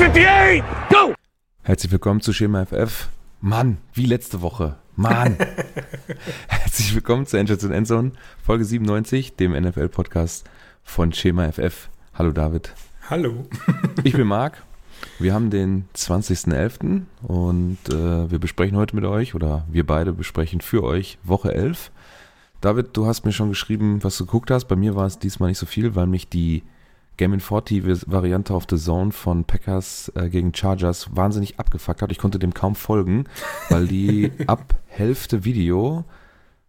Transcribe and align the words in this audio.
58, 0.00 0.64
go! 0.88 1.14
Herzlich 1.62 1.92
willkommen 1.92 2.22
zu 2.22 2.32
Schema 2.32 2.64
FF. 2.64 3.10
Mann, 3.42 3.76
wie 3.92 4.06
letzte 4.06 4.40
Woche. 4.40 4.76
Mann. 4.96 5.36
Herzlich 6.48 6.94
willkommen 6.94 7.26
zu 7.26 7.36
Endshots 7.36 7.64
und 7.64 7.72
Endzone, 7.72 8.12
Folge 8.42 8.64
97, 8.64 9.36
dem 9.36 9.52
NFL-Podcast 9.52 10.48
von 10.82 11.12
Schema 11.12 11.52
FF. 11.52 11.90
Hallo 12.14 12.32
David. 12.32 12.72
Hallo. 13.10 13.46
Ich 14.02 14.14
bin 14.14 14.26
Marc. 14.26 14.62
Wir 15.18 15.34
haben 15.34 15.50
den 15.50 15.84
20.11. 15.94 17.02
und 17.20 17.78
äh, 17.90 18.30
wir 18.30 18.38
besprechen 18.38 18.78
heute 18.78 18.96
mit 18.96 19.04
euch, 19.04 19.34
oder 19.34 19.66
wir 19.70 19.86
beide 19.86 20.14
besprechen 20.14 20.62
für 20.62 20.82
euch 20.82 21.18
Woche 21.24 21.52
11. 21.52 21.90
David, 22.62 22.96
du 22.96 23.04
hast 23.04 23.26
mir 23.26 23.32
schon 23.32 23.50
geschrieben, 23.50 24.02
was 24.02 24.16
du 24.16 24.24
geguckt 24.24 24.50
hast. 24.50 24.64
Bei 24.64 24.76
mir 24.76 24.96
war 24.96 25.04
es 25.04 25.18
diesmal 25.18 25.50
nicht 25.50 25.58
so 25.58 25.66
viel, 25.66 25.94
weil 25.94 26.06
mich 26.06 26.30
die 26.30 26.62
Game 27.20 27.34
in 27.34 27.40
40 27.40 28.10
Variante 28.10 28.54
auf 28.54 28.64
The 28.68 28.78
Zone 28.78 29.12
von 29.12 29.44
Packers 29.44 30.10
äh, 30.14 30.30
gegen 30.30 30.54
Chargers 30.54 31.14
wahnsinnig 31.14 31.60
abgefuckt 31.60 32.00
hat. 32.00 32.10
Ich 32.10 32.16
konnte 32.16 32.38
dem 32.38 32.54
kaum 32.54 32.74
folgen, 32.74 33.26
weil 33.68 33.86
die 33.86 34.32
ab 34.46 34.74
Hälfte 34.86 35.44
Video 35.44 36.04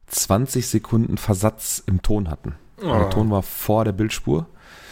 20 0.07 0.67
Sekunden 0.67 1.17
Versatz 1.17 1.81
im 1.87 2.01
Ton 2.01 2.29
hatten. 2.29 2.55
Oh. 2.81 2.87
Der 2.87 3.09
Ton 3.09 3.31
war 3.31 3.43
vor 3.43 3.85
der 3.85 3.93
Bildspur. 3.93 4.45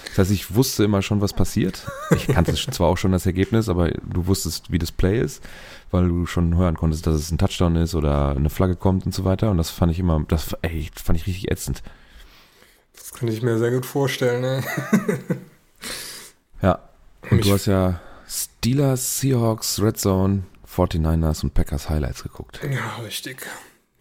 Das 0.05 0.19
heißt, 0.19 0.31
ich 0.31 0.55
wusste 0.55 0.85
immer 0.85 1.01
schon, 1.01 1.19
was 1.19 1.33
passiert. 1.33 1.91
Ich 2.15 2.27
kannte 2.27 2.53
zwar 2.71 2.87
auch 2.87 2.97
schon 2.97 3.11
das 3.11 3.25
Ergebnis, 3.25 3.67
aber 3.67 3.89
du 3.89 4.27
wusstest, 4.27 4.71
wie 4.71 4.79
das 4.79 4.93
Play 4.93 5.19
ist, 5.19 5.43
weil 5.91 6.07
du 6.07 6.25
schon 6.25 6.55
hören 6.55 6.77
konntest, 6.77 7.05
dass 7.05 7.15
es 7.15 7.31
ein 7.31 7.37
Touchdown 7.37 7.75
ist 7.75 7.95
oder 7.95 8.29
eine 8.29 8.49
Flagge 8.49 8.77
kommt 8.77 9.05
und 9.05 9.13
so 9.13 9.25
weiter. 9.25 9.51
Und 9.51 9.57
das 9.57 9.71
fand 9.71 9.91
ich 9.91 9.99
immer, 9.99 10.23
das 10.25 10.53
ey, 10.61 10.89
fand 10.95 11.19
ich 11.19 11.27
richtig 11.27 11.51
ätzend. 11.51 11.83
Das 12.93 13.11
kann 13.11 13.27
ich 13.27 13.41
mir 13.41 13.57
sehr 13.57 13.71
gut 13.71 13.85
vorstellen, 13.85 14.41
ne? 14.41 14.63
ja. 16.61 16.79
Und 17.29 17.45
du 17.45 17.51
hast 17.51 17.65
ja 17.65 17.99
Steelers, 18.27 19.19
Seahawks, 19.19 19.81
Red 19.81 19.97
Zone, 19.97 20.43
49ers 20.67 21.43
und 21.43 21.53
Packers 21.53 21.89
Highlights 21.89 22.23
geguckt. 22.23 22.59
Ja, 22.63 23.03
richtig. 23.03 23.45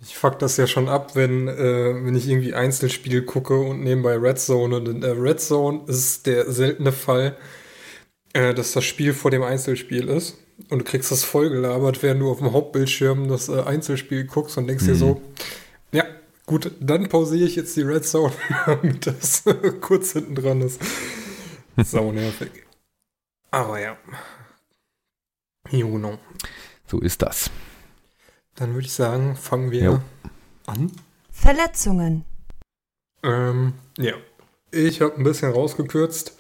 Ich 0.01 0.17
fuck 0.17 0.39
das 0.39 0.57
ja 0.57 0.67
schon 0.67 0.89
ab, 0.89 1.17
wenn, 1.17 1.49
äh, 1.49 2.05
wenn 2.05 2.15
ich 2.15 2.29
irgendwie 2.29 2.55
Einzelspiel 2.55 3.23
gucke 3.23 3.59
und 3.59 3.83
nebenbei 3.83 4.17
Red 4.17 4.39
Zone. 4.39 4.77
Und 4.77 4.89
in 4.89 5.01
der 5.01 5.21
Red 5.21 5.41
Zone 5.41 5.81
ist 5.89 6.27
der 6.27 6.51
seltene 6.53 6.93
Fall, 6.93 7.37
äh, 8.33 8.55
dass 8.55 8.73
das 8.73 8.85
Spiel 8.85 9.13
vor 9.13 9.31
dem 9.31 9.43
Einzelspiel 9.43 10.09
ist. 10.09 10.39
Und 10.71 10.81
du 10.81 10.85
kriegst 10.85 11.11
das 11.11 11.25
vollgelabert, 11.25 12.03
während 12.03 12.21
du 12.21 12.31
auf 12.31 12.39
dem 12.39 12.53
Hauptbildschirm 12.53 13.29
das 13.29 13.49
äh, 13.49 13.61
Einzelspiel 13.63 14.25
guckst 14.25 14.57
und 14.59 14.69
denkst 14.69 14.85
mhm. 14.85 14.89
dir 14.89 14.95
so, 14.95 15.23
ja, 15.93 16.05
gut, 16.47 16.71
dann 16.81 17.09
pausiere 17.09 17.47
ich 17.47 17.57
jetzt 17.57 17.77
die 17.77 17.83
Red 17.83 18.05
Zone, 18.05 18.33
damit 18.67 19.07
das 19.07 19.43
kurz 19.81 20.13
hinten 20.13 20.35
dran 20.37 20.61
ist. 20.61 20.81
Sau 21.85 22.13
nervig. 22.13 22.67
Aber 23.51 23.81
ja. 23.81 23.97
Juno. 25.71 26.19
So 26.87 27.01
ist 27.01 27.23
das. 27.23 27.51
Dann 28.57 28.75
würde 28.75 28.87
ich 28.87 28.93
sagen, 28.93 29.37
fangen 29.37 29.71
wir 29.71 29.85
jo. 29.85 30.01
an. 30.67 30.91
Verletzungen. 31.31 32.25
Ähm, 33.23 33.75
ja. 33.97 34.15
Ich 34.71 35.01
habe 35.01 35.15
ein 35.15 35.23
bisschen 35.23 35.53
rausgekürzt. 35.53 36.37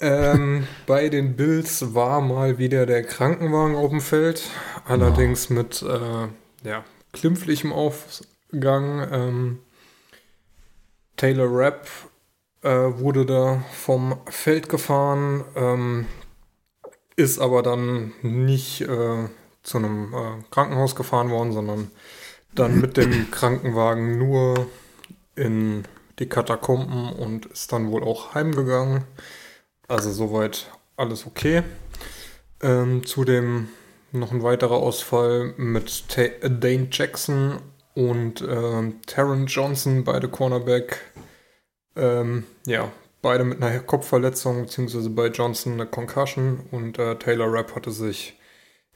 Ähm, 0.00 0.66
bei 0.86 1.08
den 1.08 1.36
Bills 1.36 1.94
war 1.94 2.20
mal 2.20 2.58
wieder 2.58 2.84
der 2.84 3.04
Krankenwagen 3.04 3.74
auf 3.74 3.90
dem 3.90 4.00
Feld. 4.00 4.50
Allerdings 4.84 5.50
oh. 5.50 5.54
mit 5.54 5.82
äh, 5.82 6.28
ja, 6.68 6.84
klimpflichem 7.12 7.72
Aufgang. 7.72 9.08
Ähm, 9.10 9.58
Taylor 11.16 11.48
Rapp 11.50 11.88
äh, 12.66 12.98
wurde 12.98 13.24
da 13.24 13.62
vom 13.72 14.18
Feld 14.26 14.68
gefahren, 14.68 15.44
ähm, 15.54 16.06
ist 17.14 17.38
aber 17.38 17.62
dann 17.62 18.12
nicht 18.22 18.80
äh, 18.80 19.28
zu 19.62 19.78
einem 19.78 20.12
äh, 20.12 20.42
Krankenhaus 20.50 20.96
gefahren 20.96 21.30
worden, 21.30 21.52
sondern 21.52 21.92
dann 22.56 22.80
mit 22.80 22.96
dem 22.96 23.30
Krankenwagen 23.30 24.18
nur 24.18 24.66
in 25.36 25.84
die 26.18 26.28
Katakomben 26.28 27.12
und 27.12 27.46
ist 27.46 27.72
dann 27.72 27.92
wohl 27.92 28.02
auch 28.02 28.34
heimgegangen. 28.34 29.04
Also 29.86 30.10
soweit 30.10 30.72
alles 30.96 31.24
okay. 31.24 31.62
Ähm, 32.62 33.06
zudem 33.06 33.68
noch 34.10 34.32
ein 34.32 34.42
weiterer 34.42 34.76
Ausfall 34.76 35.54
mit 35.56 36.08
Ta 36.08 36.22
Dane 36.48 36.88
Jackson 36.90 37.60
und 37.94 38.40
äh, 38.40 38.92
Taron 39.06 39.46
Johnson, 39.46 40.02
beide 40.02 40.28
Cornerback. 40.28 41.00
Ähm, 41.96 42.44
ja, 42.66 42.92
beide 43.22 43.44
mit 43.44 43.62
einer 43.62 43.80
Kopfverletzung, 43.80 44.62
beziehungsweise 44.62 45.10
bei 45.10 45.28
Johnson 45.28 45.74
eine 45.74 45.86
Concussion 45.86 46.60
und 46.70 46.98
äh, 46.98 47.16
Taylor 47.16 47.52
Rapp 47.52 47.74
hatte 47.74 47.90
sich 47.90 48.38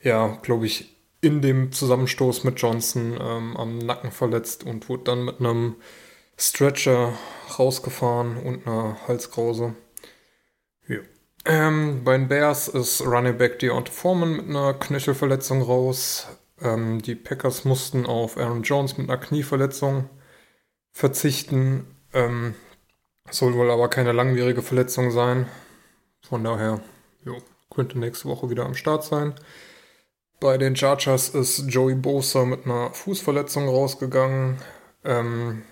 ja, 0.03 0.38
glaube 0.43 0.66
ich, 0.66 0.97
in 1.21 1.43
dem 1.43 1.72
Zusammenstoß 1.72 2.44
mit 2.44 2.60
Johnson 2.60 3.19
ähm, 3.21 3.56
am 3.56 3.78
Nacken 3.78 4.10
verletzt 4.10 4.65
und 4.65 4.89
wurde 4.89 5.05
dann 5.05 5.25
mit 5.25 5.41
einem 5.41 5.77
Stretcher 6.39 7.12
rausgefahren 7.59 8.39
und 8.39 8.66
einer 8.66 8.97
Halskrause. 9.06 9.75
Ja. 10.89 10.99
Ähm, 11.44 12.03
bei 12.05 12.16
den 12.16 12.28
Bears 12.28 12.69
ist 12.69 13.03
Running 13.03 13.37
Back 13.37 13.59
Deontay 13.59 13.93
Foreman 13.93 14.37
mit 14.37 14.49
einer 14.49 14.75
Knöchelverletzung 14.75 15.60
raus. 15.62 16.28
Ähm, 16.62 17.03
die 17.03 17.15
Packers 17.15 17.65
mussten 17.65 18.06
auf 18.06 18.39
Aaron 18.39 18.62
Jones 18.62 18.97
mit 18.97 19.10
einer 19.10 19.21
Knieverletzung 19.21 20.09
verzichten. 20.93 21.87
Ähm, 22.15 22.55
soll 23.30 23.54
wohl 23.54 23.70
aber 23.70 23.88
keine 23.88 24.12
langwierige 24.12 24.62
Verletzung 24.62 25.10
sein. 25.10 25.46
Von 26.22 26.44
daher, 26.44 26.80
jo, 27.24 27.38
könnte 27.70 27.98
nächste 27.98 28.28
Woche 28.28 28.50
wieder 28.50 28.66
am 28.66 28.74
Start 28.74 29.04
sein. 29.04 29.34
Bei 30.41 30.56
den 30.56 30.74
Chargers 30.74 31.30
ist 31.30 31.66
Joey 31.68 31.94
Bosa 31.94 32.44
mit 32.44 32.64
einer 32.64 32.92
Fußverletzung 32.92 33.68
rausgegangen. 33.68 34.56
Ähm, 35.04 35.62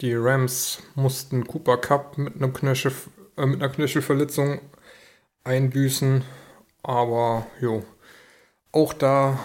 die 0.00 0.14
Rams 0.14 0.82
mussten 0.94 1.46
Cooper 1.46 1.78
Cup 1.78 2.18
mit, 2.18 2.36
einem 2.36 2.52
Knöchel, 2.52 2.92
äh, 3.36 3.46
mit 3.46 3.62
einer 3.62 3.72
Knöchelverletzung 3.72 4.60
einbüßen. 5.44 6.24
Aber 6.82 7.46
jo, 7.60 7.84
auch 8.70 8.92
da 8.92 9.38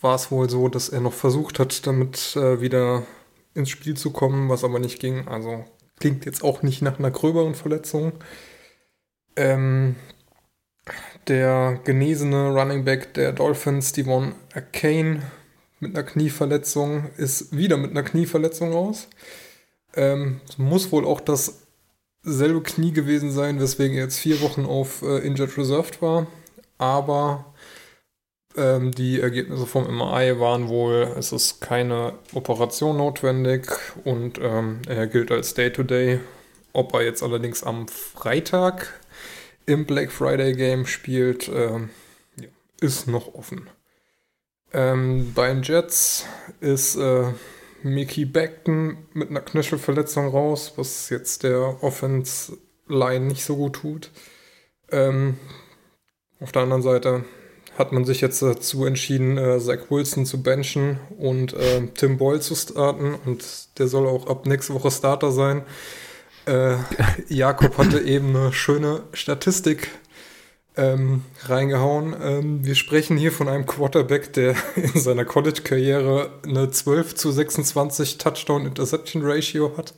war 0.00 0.14
es 0.14 0.30
wohl 0.30 0.48
so, 0.48 0.68
dass 0.68 0.88
er 0.88 1.00
noch 1.00 1.12
versucht 1.12 1.58
hat, 1.58 1.86
damit 1.86 2.36
äh, 2.36 2.60
wieder 2.60 3.02
ins 3.54 3.70
Spiel 3.70 3.96
zu 3.96 4.12
kommen, 4.12 4.48
was 4.48 4.62
aber 4.64 4.78
nicht 4.78 5.00
ging. 5.00 5.26
Also 5.26 5.64
klingt 6.04 6.26
jetzt 6.26 6.44
auch 6.44 6.60
nicht 6.60 6.82
nach 6.82 6.98
einer 6.98 7.10
gröberen 7.10 7.54
Verletzung. 7.54 8.12
Ähm, 9.36 9.96
der 11.28 11.80
genesene 11.82 12.50
Running 12.50 12.84
Back 12.84 13.14
der 13.14 13.32
Dolphins, 13.32 13.92
Devon 13.92 14.34
Kane, 14.74 15.22
mit 15.80 15.96
einer 15.96 16.04
Knieverletzung, 16.04 17.08
ist 17.16 17.56
wieder 17.56 17.78
mit 17.78 17.92
einer 17.92 18.02
Knieverletzung 18.02 18.74
raus. 18.74 19.08
Ähm, 19.96 20.42
muss 20.58 20.92
wohl 20.92 21.06
auch 21.06 21.22
dasselbe 21.22 22.62
Knie 22.62 22.92
gewesen 22.92 23.30
sein, 23.30 23.58
weswegen 23.58 23.96
er 23.96 24.04
jetzt 24.04 24.18
vier 24.18 24.42
Wochen 24.42 24.66
auf 24.66 25.00
äh, 25.00 25.26
Injured 25.26 25.56
Reserved 25.56 26.02
war. 26.02 26.26
Aber 26.76 27.53
ähm, 28.56 28.92
die 28.92 29.20
Ergebnisse 29.20 29.66
vom 29.66 29.84
MRI 29.84 30.38
waren 30.38 30.68
wohl, 30.68 31.14
es 31.18 31.32
ist 31.32 31.60
keine 31.60 32.14
Operation 32.32 32.96
notwendig 32.96 33.66
und 34.04 34.38
ähm, 34.40 34.82
er 34.88 35.06
gilt 35.06 35.30
als 35.30 35.54
Day-to-Day. 35.54 36.16
-Day. 36.16 36.20
Ob 36.72 36.92
er 36.94 37.02
jetzt 37.02 37.22
allerdings 37.22 37.62
am 37.62 37.86
Freitag 37.86 39.00
im 39.64 39.86
Black 39.86 40.10
Friday 40.10 40.54
Game 40.54 40.86
spielt, 40.86 41.48
ähm, 41.48 41.90
ist 42.80 43.06
noch 43.06 43.34
offen. 43.34 43.70
Ähm, 44.72 45.32
bei 45.34 45.48
den 45.48 45.62
Jets 45.62 46.26
ist 46.60 46.96
äh, 46.96 47.32
Mickey 47.84 48.24
Beckton 48.24 49.06
mit 49.12 49.30
einer 49.30 49.40
Knöchelverletzung 49.40 50.26
raus, 50.28 50.72
was 50.76 51.10
jetzt 51.10 51.44
der 51.44 51.82
Offense 51.82 52.58
Line 52.88 53.26
nicht 53.26 53.44
so 53.44 53.56
gut 53.56 53.76
tut. 53.76 54.10
Ähm, 54.90 55.38
auf 56.40 56.50
der 56.50 56.62
anderen 56.62 56.82
Seite 56.82 57.24
hat 57.78 57.92
man 57.92 58.04
sich 58.04 58.20
jetzt 58.20 58.40
dazu 58.40 58.86
entschieden, 58.86 59.36
äh, 59.36 59.58
Zach 59.58 59.90
Wilson 59.90 60.26
zu 60.26 60.42
benchen 60.42 61.00
und 61.18 61.54
äh, 61.54 61.86
Tim 61.94 62.18
Boyle 62.18 62.40
zu 62.40 62.54
starten 62.54 63.14
und 63.24 63.44
der 63.78 63.88
soll 63.88 64.06
auch 64.06 64.26
ab 64.28 64.46
nächste 64.46 64.74
Woche 64.74 64.90
Starter 64.90 65.32
sein. 65.32 65.62
Äh, 66.46 66.76
Jakob 67.28 67.78
hatte 67.78 68.00
eben 68.04 68.36
eine 68.36 68.52
schöne 68.52 69.02
Statistik 69.12 69.88
ähm, 70.76 71.22
reingehauen. 71.44 72.14
Ähm, 72.20 72.64
wir 72.64 72.74
sprechen 72.74 73.16
hier 73.16 73.32
von 73.32 73.48
einem 73.48 73.66
Quarterback, 73.66 74.32
der 74.32 74.54
in 74.76 75.00
seiner 75.00 75.24
College-Karriere 75.24 76.30
eine 76.44 76.70
12 76.70 77.14
zu 77.14 77.30
26 77.30 78.18
Touchdown-Interception-Ratio 78.18 79.76
hat. 79.76 79.94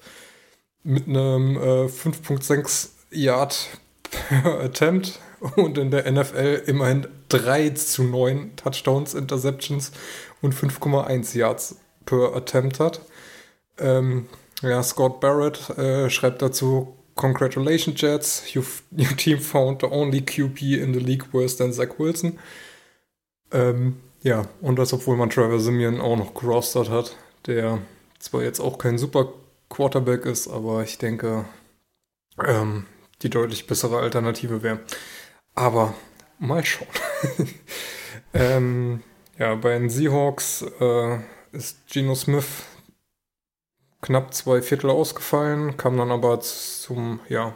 Mit 0.82 1.08
einem 1.08 1.56
äh, 1.56 1.86
5.6 1.86 2.90
Yard 3.10 3.68
per 4.10 4.60
Attempt 4.60 5.18
und 5.56 5.78
in 5.78 5.90
der 5.90 6.10
NFL 6.10 6.62
immerhin 6.66 7.06
3 7.28 7.70
zu 7.70 8.04
9 8.04 8.56
Touchdowns, 8.56 9.14
Interceptions 9.14 9.92
und 10.42 10.54
5,1 10.54 11.36
Yards 11.36 11.76
per 12.04 12.34
Attempt 12.34 12.80
hat. 12.80 13.00
Ähm, 13.78 14.26
ja, 14.62 14.82
Scott 14.82 15.20
Barrett 15.20 15.70
äh, 15.78 16.08
schreibt 16.08 16.42
dazu, 16.42 16.96
congratulations 17.14 18.00
Jets, 18.00 18.44
You've, 18.52 18.82
your 18.96 19.16
team 19.16 19.38
found 19.38 19.82
the 19.82 19.88
only 19.88 20.20
QB 20.20 20.62
in 20.80 20.94
the 20.94 21.00
league 21.00 21.32
worse 21.32 21.56
than 21.56 21.72
Zach 21.72 21.98
Wilson. 21.98 22.38
Ähm, 23.52 23.96
ja, 24.22 24.46
und 24.60 24.78
das, 24.78 24.92
obwohl 24.92 25.16
man 25.16 25.30
Trevor 25.30 25.60
Simeon 25.60 26.00
auch 26.00 26.16
noch 26.16 26.34
gerostert 26.34 26.90
hat, 26.90 27.16
der 27.46 27.78
zwar 28.18 28.42
jetzt 28.42 28.60
auch 28.60 28.78
kein 28.78 28.98
super 28.98 29.32
Quarterback 29.68 30.26
ist, 30.26 30.48
aber 30.48 30.82
ich 30.82 30.98
denke, 30.98 31.44
ähm, 32.44 32.86
die 33.22 33.30
deutlich 33.30 33.66
bessere 33.66 33.98
Alternative 33.98 34.62
wäre. 34.62 34.80
Aber 35.56 35.94
mal 36.38 36.64
schauen. 36.64 36.86
ähm, 38.34 39.02
ja, 39.38 39.54
bei 39.56 39.78
den 39.78 39.90
Seahawks 39.90 40.64
äh, 40.80 41.18
ist 41.52 41.88
Geno 41.88 42.14
Smith 42.14 42.64
knapp 44.02 44.32
zwei 44.34 44.62
Viertel 44.62 44.90
ausgefallen, 44.90 45.76
kam 45.76 45.96
dann 45.96 46.12
aber 46.12 46.40
zum, 46.40 47.20
ja, 47.28 47.54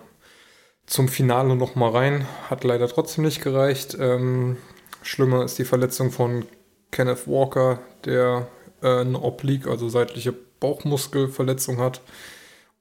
zum 0.86 1.08
Finale 1.08 1.54
nochmal 1.54 1.90
rein, 1.90 2.26
hat 2.48 2.64
leider 2.64 2.88
trotzdem 2.88 3.24
nicht 3.24 3.42
gereicht. 3.42 3.96
Ähm, 4.00 4.56
schlimmer 5.02 5.44
ist 5.44 5.58
die 5.58 5.64
Verletzung 5.64 6.10
von 6.10 6.46
Kenneth 6.90 7.28
Walker, 7.28 7.78
der 8.04 8.48
äh, 8.82 9.00
eine 9.00 9.22
Oblique, 9.22 9.70
also 9.70 9.88
seitliche 9.88 10.32
Bauchmuskelverletzung 10.32 11.78
hat 11.78 12.00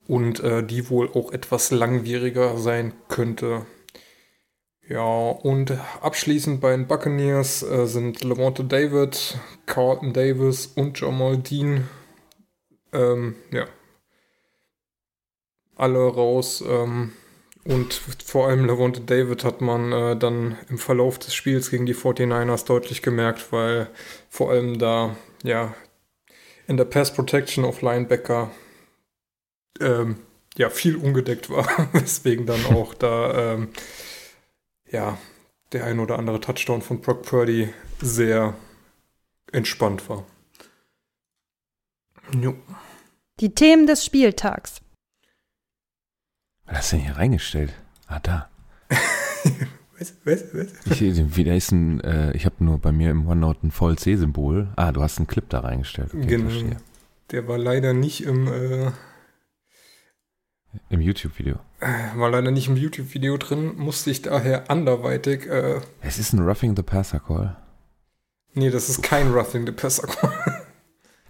und 0.07 0.39
äh, 0.39 0.63
die 0.63 0.89
wohl 0.89 1.09
auch 1.13 1.31
etwas 1.31 1.71
langwieriger 1.71 2.57
sein 2.57 2.93
könnte. 3.07 3.65
Ja, 4.89 5.03
und 5.03 5.71
abschließend 6.01 6.61
bei 6.61 6.71
den 6.71 6.87
Buccaneers 6.87 7.61
äh, 7.61 7.85
sind 7.85 8.23
Lamonte 8.23 8.63
David, 8.63 9.37
Carlton 9.67 10.13
Davis 10.13 10.65
und 10.65 10.99
Jamal 10.99 11.37
Dean. 11.37 11.87
Ähm, 12.91 13.35
ja. 13.51 13.67
Alle 15.75 15.99
raus. 15.99 16.63
Ähm, 16.67 17.13
und 17.65 17.93
vor 18.25 18.47
allem 18.47 18.65
Lavonte 18.65 19.01
David 19.01 19.43
hat 19.43 19.61
man 19.61 19.91
äh, 19.91 20.17
dann 20.17 20.57
im 20.69 20.79
Verlauf 20.79 21.19
des 21.19 21.35
Spiels 21.35 21.69
gegen 21.69 21.85
die 21.85 21.93
49ers 21.93 22.65
deutlich 22.65 23.03
gemerkt, 23.03 23.51
weil 23.51 23.91
vor 24.27 24.49
allem 24.49 24.79
da, 24.79 25.15
ja, 25.43 25.75
in 26.65 26.77
der 26.77 26.85
Pass 26.85 27.13
Protection 27.13 27.63
auf 27.63 27.83
Linebacker 27.83 28.49
ähm, 29.79 30.15
ja, 30.57 30.71
viel 30.71 30.95
ungedeckt 30.95 31.51
war, 31.51 31.67
weswegen 31.93 32.47
dann 32.47 32.65
auch 32.65 32.95
da 32.95 33.53
ähm, 33.53 33.67
ja, 34.91 35.17
der 35.71 35.85
ein 35.85 35.99
oder 35.99 36.17
andere 36.17 36.39
Touchdown 36.39 36.81
von 36.81 37.01
Brock 37.01 37.23
Purdy 37.23 37.73
sehr 38.01 38.55
entspannt 39.51 40.09
war. 40.09 40.25
Jo. 42.39 42.55
Die 43.39 43.53
Themen 43.53 43.87
des 43.87 44.05
Spieltags. 44.05 44.81
Was 46.65 46.77
hast 46.77 46.91
du 46.91 46.95
denn 46.97 47.05
hier 47.05 47.17
reingestellt? 47.17 47.73
Ah, 48.07 48.19
da. 48.19 48.49
was, 49.97 50.13
was, 50.23 50.43
was? 50.53 51.01
Ich, 51.01 51.35
wieder 51.35 51.55
ist 51.55 51.71
ein, 51.71 52.01
äh, 52.01 52.31
ich 52.33 52.45
habe 52.45 52.63
nur 52.63 52.77
bei 52.79 52.91
mir 52.91 53.11
im 53.11 53.27
OneNote 53.27 53.67
ein 53.67 53.71
Voll-C-Symbol. 53.71 54.69
Ah, 54.75 54.91
du 54.91 55.01
hast 55.01 55.17
einen 55.17 55.27
Clip 55.27 55.47
da 55.49 55.61
reingestellt. 55.61 56.13
Okay, 56.13 56.25
genau. 56.25 56.49
Verstehe. 56.49 56.77
Der 57.31 57.47
war 57.47 57.57
leider 57.57 57.93
nicht 57.93 58.23
im 58.23 58.47
äh, 58.47 58.91
im 60.89 61.01
YouTube-Video. 61.01 61.59
War 61.79 62.29
leider 62.29 62.51
nicht 62.51 62.67
im 62.67 62.75
YouTube-Video 62.75 63.37
drin, 63.37 63.77
musste 63.77 64.11
ich 64.11 64.21
daher 64.21 64.69
anderweitig. 64.69 65.45
Äh, 65.47 65.79
es 66.01 66.19
ist 66.19 66.33
ein 66.33 66.39
Roughing 66.39 66.75
the 66.75 66.83
Passer 66.83 67.19
Call. 67.19 67.55
Nee, 68.53 68.69
das 68.69 68.89
ist 68.89 69.01
kein 69.01 69.31
Roughing 69.31 69.65
the 69.65 69.71
Passer 69.71 70.07
Call. 70.07 70.31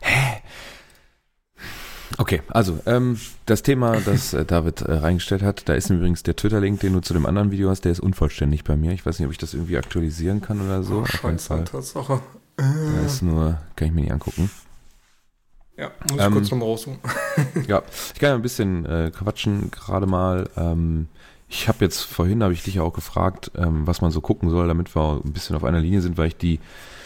Hä? 0.01 0.41
Okay, 2.17 2.41
also 2.47 2.79
ähm, 2.87 3.19
das 3.45 3.61
Thema, 3.61 3.97
das 4.01 4.33
äh, 4.33 4.43
David 4.43 4.81
äh, 4.81 4.93
reingestellt 4.93 5.43
hat, 5.43 5.69
da 5.69 5.75
ist 5.75 5.89
übrigens 5.89 6.23
der 6.23 6.35
Twitter-Link, 6.35 6.79
den 6.79 6.93
du 6.93 6.99
zu 7.01 7.13
dem 7.13 7.27
anderen 7.27 7.51
Video 7.51 7.69
hast, 7.69 7.85
der 7.85 7.91
ist 7.91 7.99
unvollständig 7.99 8.63
bei 8.63 8.75
mir. 8.75 8.91
Ich 8.91 9.05
weiß 9.05 9.19
nicht, 9.19 9.27
ob 9.27 9.31
ich 9.31 9.37
das 9.37 9.53
irgendwie 9.53 9.77
aktualisieren 9.77 10.41
kann 10.41 10.59
oder 10.61 10.81
so. 10.81 11.03
Oh, 11.03 11.05
Fall. 11.37 11.63
Tatsache. 11.63 12.21
Da 12.57 13.05
ist 13.05 13.21
nur, 13.21 13.59
kann 13.75 13.87
ich 13.87 13.93
mir 13.93 14.01
nicht 14.01 14.11
angucken. 14.11 14.49
Ja, 15.79 15.91
muss 16.09 16.19
ich 16.19 16.25
ähm, 16.25 16.33
kurz 16.33 16.51
nochmal 16.51 16.67
raussuchen. 16.67 16.99
ja, 17.67 17.81
ich 18.13 18.19
kann 18.19 18.29
ja 18.29 18.35
ein 18.35 18.41
bisschen 18.41 18.85
äh, 18.85 19.11
quatschen 19.15 19.71
gerade 19.71 20.07
mal. 20.07 20.49
Ähm, 20.57 21.07
ich 21.47 21.67
habe 21.67 21.83
jetzt 21.85 22.01
vorhin, 22.01 22.43
habe 22.43 22.53
ich 22.53 22.63
dich 22.63 22.79
auch 22.79 22.93
gefragt, 22.93 23.51
ähm, 23.55 23.87
was 23.87 24.01
man 24.01 24.11
so 24.11 24.21
gucken 24.21 24.49
soll, 24.49 24.67
damit 24.67 24.95
wir 24.95 25.21
ein 25.23 25.33
bisschen 25.33 25.55
auf 25.55 25.63
einer 25.63 25.79
Linie 25.79 26.01
sind, 26.01 26.17
weil 26.17 26.27
ich 26.27 26.37
die, 26.37 26.59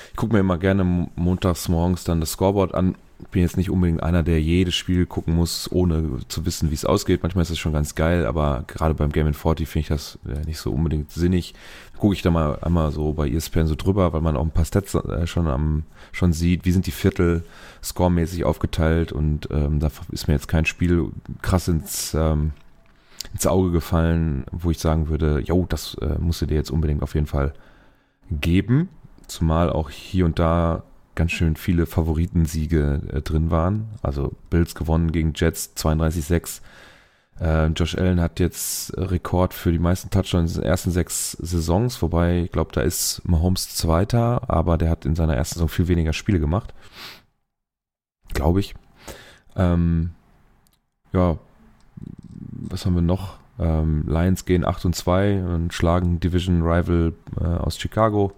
ich 0.10 0.16
gucke 0.16 0.34
mir 0.34 0.40
immer 0.40 0.58
gerne 0.58 1.08
montags 1.16 1.70
morgens 1.70 2.04
dann 2.04 2.20
das 2.20 2.32
Scoreboard 2.32 2.74
an. 2.74 2.96
Bin 3.32 3.42
jetzt 3.42 3.58
nicht 3.58 3.70
unbedingt 3.70 4.04
einer, 4.04 4.24
der 4.24 4.42
jedes 4.42 4.76
Spiel 4.76 5.06
gucken 5.06 5.36
muss, 5.36 5.72
ohne 5.72 6.20
zu 6.28 6.46
wissen, 6.46 6.70
wie 6.70 6.76
es 6.76 6.86
ausgeht. 6.86 7.24
Manchmal 7.24 7.44
ist 7.44 7.52
das 7.52 7.60
schon 7.60 7.74
ganz 7.74 7.96
geil, 7.96 8.26
aber 8.26 8.64
gerade 8.68 8.94
beim 8.94 9.12
Game 9.12 9.28
in 9.28 9.34
40 9.34 9.68
finde 9.68 9.82
ich 9.82 9.88
das 9.90 10.20
äh, 10.28 10.46
nicht 10.46 10.60
so 10.60 10.72
unbedingt 10.72 11.12
sinnig. 11.12 11.54
Gucke 11.98 12.14
ich 12.14 12.22
da 12.22 12.32
mal 12.32 12.60
einmal 12.62 12.92
so 12.92 13.14
bei 13.14 13.30
ESPN 13.30 13.68
so 13.68 13.76
drüber, 13.76 14.14
weil 14.14 14.22
man 14.22 14.36
auch 14.36 14.44
ein 14.44 14.52
paar 14.52 14.66
Stats 14.66 14.94
äh, 14.96 15.26
schon 15.28 15.48
am 15.48 15.84
schon 16.12 16.34
sieht, 16.34 16.66
wie 16.66 16.72
sind 16.72 16.86
die 16.86 16.92
Viertel 16.92 17.44
scoremäßig 17.84 18.46
aufgeteilt 18.46 19.12
und 19.12 19.50
ähm, 19.52 19.80
da 19.80 19.90
ist 20.12 20.28
mir 20.28 20.36
jetzt 20.36 20.48
kein 20.48 20.66
Spiel 20.66 21.10
krass 21.42 21.68
ins, 21.68 22.14
ähm, 22.14 22.52
ins 23.34 23.48
Auge 23.48 23.72
gefallen, 23.72 24.46
wo 24.52 24.72
ich 24.72 24.80
sagen 24.80 25.10
würde, 25.10 25.40
jo, 25.40 25.66
das 25.68 25.96
äh, 25.96 26.20
musst 26.20 26.42
du 26.42 26.46
dir 26.46 26.56
jetzt 26.56 26.72
unbedingt 26.72 27.02
auf 27.02 27.16
jeden 27.16 27.28
Fall 27.28 27.54
geben. 28.30 28.90
Zumal 29.28 29.70
auch 29.70 29.90
hier 29.90 30.26
und 30.26 30.40
da 30.40 30.84
ganz 31.16 31.32
schön 31.32 31.56
viele 31.56 31.86
Favoritensiege 31.86 33.02
äh, 33.12 33.22
drin 33.22 33.52
waren. 33.52 33.90
Also 34.02 34.34
Bills 34.50 34.76
gewonnen 34.76 35.12
gegen 35.12 35.34
Jets 35.36 35.74
32-6. 35.78 36.62
Äh, 37.40 37.68
Josh 37.68 37.98
Allen 37.98 38.22
hat 38.22 38.40
jetzt 38.40 38.96
Rekord 38.98 39.54
für 39.54 39.72
die 39.72 39.80
meisten 39.80 40.10
Touchdowns 40.10 40.56
in 40.56 40.62
den 40.62 40.70
ersten 40.70 40.92
sechs 40.92 41.32
Saisons, 41.32 42.02
wobei 42.02 42.44
ich 42.44 42.52
glaube, 42.52 42.72
da 42.74 42.82
ist 42.82 43.22
Mahomes 43.26 43.76
Zweiter, 43.76 44.50
aber 44.50 44.78
der 44.78 44.90
hat 44.90 45.06
in 45.06 45.16
seiner 45.16 45.36
ersten 45.36 45.56
Saison 45.56 45.70
viel 45.70 45.88
weniger 45.88 46.14
Spiele 46.14 46.40
gemacht. 46.40 46.74
Glaube 48.34 48.60
ich. 48.60 48.76
Ähm, 49.56 50.12
ja, 51.12 51.38
was 52.70 52.86
haben 52.86 52.96
wir 52.96 53.02
noch? 53.02 53.38
Ähm, 53.60 54.04
Lions 54.08 54.46
gehen 54.46 54.66
8 54.66 54.86
und 54.86 54.96
2 54.96 55.44
und 55.44 55.74
schlagen 55.74 56.20
Division 56.20 56.62
Rival 56.64 57.14
äh, 57.40 57.44
aus 57.44 57.78
Chicago. 57.78 58.34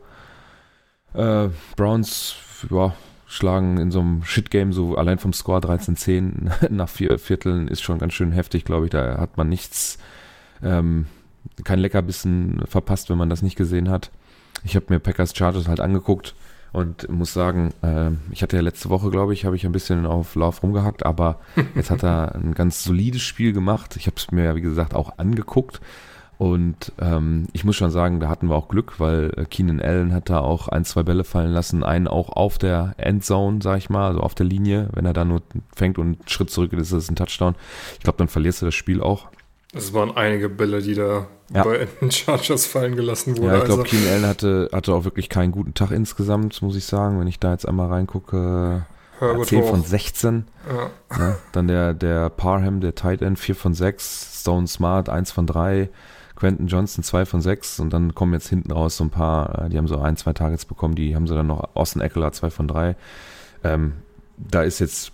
Äh, 1.14 1.50
Browns, 1.78 2.36
ja, 2.70 2.94
schlagen 3.28 3.78
in 3.78 3.92
so 3.92 4.00
einem 4.02 4.24
Shit-Game 4.24 4.72
so 4.72 4.96
allein 4.96 5.18
vom 5.18 5.34
Score 5.34 5.60
13-10 5.60 6.70
nach 6.70 6.90
vier 6.90 7.18
Vierteln 7.18 7.68
ist 7.68 7.82
schon 7.82 8.00
ganz 8.00 8.14
schön 8.14 8.32
heftig, 8.32 8.66
glaube 8.66 8.86
ich. 8.86 8.92
Da 8.92 9.18
hat 9.18 9.38
man 9.38 9.50
nichts, 9.50 9.98
ähm, 10.64 11.08
kein 11.64 11.80
Leckerbissen 11.80 12.64
verpasst, 12.68 13.10
wenn 13.10 13.18
man 13.18 13.30
das 13.30 13.42
nicht 13.42 13.56
gesehen 13.56 13.90
hat. 13.90 14.12
Ich 14.64 14.76
habe 14.76 14.86
mir 14.90 15.00
Packers 15.00 15.36
Chargers 15.36 15.68
halt 15.68 15.80
angeguckt 15.80 16.36
und 16.72 17.10
muss 17.10 17.34
sagen, 17.34 17.74
äh, 17.82 18.12
ich 18.32 18.42
hatte 18.42 18.58
ja 18.58 18.62
letzte 18.62 18.90
Woche, 18.90 19.10
glaube 19.10 19.34
ich, 19.34 19.46
habe 19.46 19.56
ich 19.56 19.66
ein 19.66 19.72
bisschen 19.72 20.06
auf 20.06 20.36
Lauf 20.36 20.62
rumgehackt, 20.64 21.06
aber 21.06 21.40
jetzt 21.76 21.90
hat 21.92 22.04
er 22.04 22.36
ein 22.36 22.54
ganz 22.54 22.84
solides 22.84 23.22
Spiel 23.22 23.54
gemacht. 23.54 23.96
Ich 23.96 24.08
habe 24.08 24.18
es 24.18 24.32
mir 24.32 24.44
ja, 24.44 24.56
wie 24.56 24.62
gesagt, 24.62 24.94
auch 24.94 25.18
angeguckt 25.18 25.82
und 26.38 26.92
ähm, 27.00 27.48
ich 27.54 27.64
muss 27.64 27.76
schon 27.78 27.92
sagen, 27.92 28.20
da 28.20 28.28
hatten 28.28 28.50
wir 28.50 28.56
auch 28.56 28.68
Glück, 28.68 29.00
weil 29.00 29.32
äh, 29.38 29.46
Keenan 29.46 29.82
Allen 29.82 30.14
hat 30.14 30.30
da 30.30 30.40
auch 30.40 30.68
ein, 30.68 30.84
zwei 30.84 31.04
Bälle 31.04 31.24
fallen 31.24 31.52
lassen, 31.52 31.84
einen 31.84 32.08
auch 32.08 32.30
auf 32.30 32.58
der 32.58 32.94
Endzone, 32.98 33.60
sag 33.62 33.78
ich 33.78 33.90
mal, 33.90 34.08
also 34.08 34.20
auf 34.20 34.36
der 34.36 34.46
Linie. 34.46 34.90
Wenn 34.94 35.06
er 35.06 35.14
da 35.14 35.24
nur 35.24 35.42
fängt 35.76 35.98
und 35.98 36.06
einen 36.06 36.18
Schritt 36.28 36.50
zurück 36.50 36.74
ist, 36.74 36.82
ist 36.82 36.94
das 36.94 37.10
ein 37.10 37.16
Touchdown. 37.16 37.56
Ich 37.94 38.02
glaube, 38.02 38.18
dann 38.18 38.28
verlierst 38.28 38.62
du 38.62 38.66
das 38.66 38.76
Spiel 38.76 39.02
auch. 39.02 39.28
Es 39.74 39.94
waren 39.94 40.16
einige 40.16 40.50
Bälle, 40.50 40.82
die 40.82 40.94
da 40.94 41.28
ja. 41.54 41.64
bei 41.64 41.88
den 42.02 42.12
Chargers 42.12 42.66
fallen 42.66 42.96
gelassen 42.96 43.38
wurden. 43.38 43.48
Ja, 43.48 43.58
ich 43.60 43.66
glaube, 43.66 43.84
also. 43.84 43.96
Keenan 43.96 44.14
Allen 44.14 44.28
hatte, 44.28 44.70
hatte 44.74 44.94
auch 44.94 45.06
wirklich 45.06 45.30
keinen 45.30 45.52
guten 45.52 45.74
Tag 45.74 45.92
insgesamt, 45.92 46.62
muss 46.62 46.76
ich 46.76 46.86
sagen. 46.86 47.20
Wenn 47.20 47.28
ich 47.28 47.40
da 47.40 47.52
jetzt 47.52 47.68
einmal 47.68 47.88
reingucke, 47.88 48.86
Herbert 49.20 49.48
10 49.48 49.64
von 49.64 49.84
16. 49.84 50.46
Ja. 50.70 51.18
Ja, 51.18 51.38
dann 51.54 51.68
der, 51.68 51.94
der 51.94 52.30
Parham, 52.30 52.82
der 52.82 52.96
Tight 52.96 53.22
End, 53.22 53.40
4 53.40 53.56
von 53.56 53.74
6. 53.74 54.42
Stone 54.42 54.68
Smart, 54.68 55.10
1 55.10 55.32
von 55.32 55.48
3. 55.48 55.90
Quentin 56.36 56.68
Johnson 56.68 57.04
2 57.04 57.26
von 57.26 57.42
6 57.42 57.80
und 57.80 57.92
dann 57.92 58.14
kommen 58.14 58.34
jetzt 58.34 58.50
hinten 58.50 58.72
raus 58.72 58.98
so 58.98 59.04
ein 59.04 59.10
paar, 59.10 59.66
äh, 59.66 59.70
die 59.70 59.78
haben 59.78 59.88
so 59.88 60.00
ein, 60.00 60.18
zwei 60.18 60.34
Targets 60.34 60.66
bekommen, 60.66 60.96
die 60.96 61.16
haben 61.16 61.28
sie 61.28 61.36
dann 61.36 61.48
noch 61.48 61.76
Austin 61.76 62.02
Eckler 62.02 62.32
2 62.32 62.50
von 62.50 62.68
3. 62.68 62.96
Ähm, 63.64 63.94
da 64.38 64.64
ist 64.64 64.80
jetzt 64.80 65.12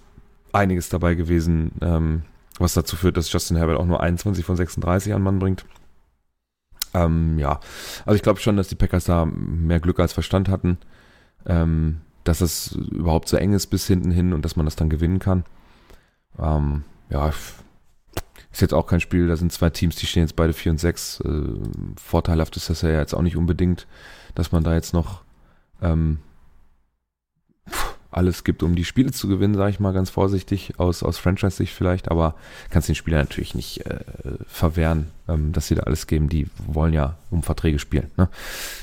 einiges 0.51 0.90
dabei 0.90 1.16
gewesen, 1.16 1.72
ähm, 1.82 2.24
was 2.58 2.74
dazu 2.74 2.96
führt, 2.96 3.18
dass 3.18 3.32
Justin 3.32 3.58
Herbert 3.58 3.78
auch 3.78 3.86
nur 3.86 4.01
21 4.01 4.46
von 4.46 4.56
36 4.56 5.13
an 5.13 5.22
Mann 5.22 5.40
bringt. 5.40 5.66
Ähm, 6.94 7.40
ja, 7.40 7.60
also 8.06 8.16
ich 8.16 8.22
glaube 8.24 8.40
schon, 8.40 8.58
dass 8.58 8.68
die 8.68 8.75
Packers 8.75 9.06
da 9.06 9.25
mehr 9.25 9.80
Glück 9.80 10.00
als 10.00 10.13
Verstand 10.13 10.50
hatten, 10.50 10.78
ähm, 11.46 12.01
dass 12.24 12.42
es 12.42 12.74
überhaupt 12.74 13.30
so 13.30 13.38
eng 13.38 13.54
ist 13.54 13.68
bis 13.68 13.88
hinten 13.88 14.12
hin 14.12 14.34
und 14.34 14.44
dass 14.44 14.56
man 14.56 14.66
das 14.66 14.75
dann 14.75 14.90
gewinnen 14.90 15.20
kann. 15.20 15.44
Ähm, 16.38 16.84
ja, 17.10 17.32
ist 18.51 18.62
jetzt 18.62 18.74
auch 18.74 18.88
kein 18.88 19.00
Spiel, 19.00 19.27
da 19.27 19.36
sind 19.36 19.51
zwei 19.51 19.70
Teams, 19.70 19.96
die 19.96 20.05
stehen 20.05 20.24
jetzt 20.24 20.36
beide 20.36 20.53
4 20.53 20.74
und 20.74 20.77
6. 20.79 21.22
Äh, 21.22 21.29
vorteilhaft 21.96 22.55
ist 22.58 22.70
das 22.70 22.81
ja 22.81 22.89
jetzt 22.89 23.13
auch 23.13 23.22
nicht 23.22 23.38
unbedingt, 23.38 23.88
dass 24.36 24.51
man 24.51 24.63
da 24.63 24.74
jetzt 24.74 24.93
noch 24.93 25.22
ähm, 25.81 26.20
alles 28.12 28.43
gibt, 28.43 28.62
um 28.62 28.75
die 28.75 28.84
Spiele 28.84 29.12
zu 29.12 29.27
gewinnen, 29.29 29.55
sage 29.55 29.72
ich 29.72 29.79
mal 29.79 29.93
ganz 29.93 30.10
vorsichtig, 30.10 30.74
aus, 30.77 31.01
aus 31.01 31.17
Franchise-Sicht 31.17 31.74
vielleicht, 31.74 32.12
aber 32.12 32.36
kannst 32.70 32.89
den 32.89 32.96
Spieler 32.96 33.20
natürlich 33.20 33.55
nicht 33.55 33.86
äh, 33.86 34.00
verwehren, 34.46 35.08
ähm, 35.29 35.53
dass 35.53 35.67
sie 35.67 35.75
da 35.75 35.84
alles 35.84 36.08
geben. 36.08 36.27
Die 36.27 36.48
wollen 36.67 36.93
ja 36.93 37.15
um 37.29 37.41
Verträge 37.41 37.79
spielen. 37.79 38.12
Ne? 38.17 38.27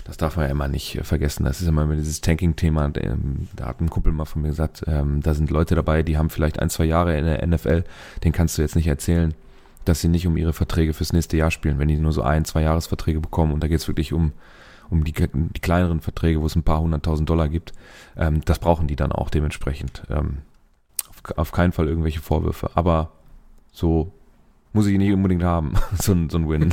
Das 0.05 0.17
darf 0.17 0.37
man 0.37 0.47
ja 0.47 0.51
immer 0.51 0.69
nicht 0.69 0.97
äh, 0.97 1.05
vergessen. 1.05 1.45
Das 1.45 1.61
ist 1.61 1.69
immer 1.69 1.87
dieses 1.95 2.23
Tanking-Thema. 2.23 2.91
Ähm, 2.97 3.49
da 3.55 3.67
hat 3.67 3.81
ein 3.81 3.91
Kumpel 3.91 4.13
mal 4.13 4.25
von 4.25 4.43
mir 4.43 4.49
gesagt, 4.49 4.85
ähm, 4.87 5.21
da 5.23 5.35
sind 5.35 5.51
Leute 5.51 5.75
dabei, 5.75 6.03
die 6.03 6.17
haben 6.17 6.31
vielleicht 6.31 6.59
ein, 6.59 6.71
zwei 6.71 6.87
Jahre 6.87 7.19
in 7.19 7.27
der 7.27 7.47
NFL, 7.47 7.85
den 8.25 8.33
kannst 8.33 8.57
du 8.57 8.63
jetzt 8.63 8.77
nicht 8.77 8.89
erzählen, 8.89 9.35
dass 9.89 10.01
sie 10.01 10.09
nicht 10.09 10.27
um 10.27 10.37
ihre 10.37 10.53
Verträge 10.53 10.95
fürs 10.95 11.13
nächste 11.13 11.37
Jahr 11.37 11.51
spielen, 11.51 11.79
wenn 11.79 11.89
die 11.89 11.97
nur 11.97 12.13
so 12.13 12.23
ein, 12.23 12.45
zwei 12.45 12.63
Jahresverträge 12.63 13.21
bekommen 13.21 13.53
und 13.53 13.63
da 13.63 13.69
geht 13.69 13.81
es 13.81 13.89
wirklich 13.89 14.13
um 14.13 14.33
um 14.91 15.05
die, 15.05 15.13
die 15.13 15.61
kleineren 15.61 16.01
Verträge, 16.01 16.41
wo 16.41 16.47
es 16.47 16.57
ein 16.57 16.63
paar 16.63 16.81
hunderttausend 16.81 17.29
Dollar 17.29 17.49
gibt. 17.49 17.73
Ähm, 18.17 18.41
das 18.45 18.59
brauchen 18.59 18.89
die 18.89 18.97
dann 18.97 19.13
auch 19.13 19.31
dementsprechend. 19.31 20.03
Ähm, 20.11 20.39
auf, 21.09 21.37
auf, 21.37 21.53
keinen 21.53 21.73
Fall 21.73 21.89
irgendwelche 21.89 22.21
Vorwürfe. 22.21 22.71
Aber 22.75 23.13
so 23.73 24.13
muss 24.73 24.87
ich 24.87 24.97
nicht 24.99 25.13
unbedingt 25.13 25.43
haben, 25.43 25.75
so, 26.01 26.13
ein, 26.13 26.31
so 26.31 26.39
ein 26.39 26.49
Win. 26.49 26.73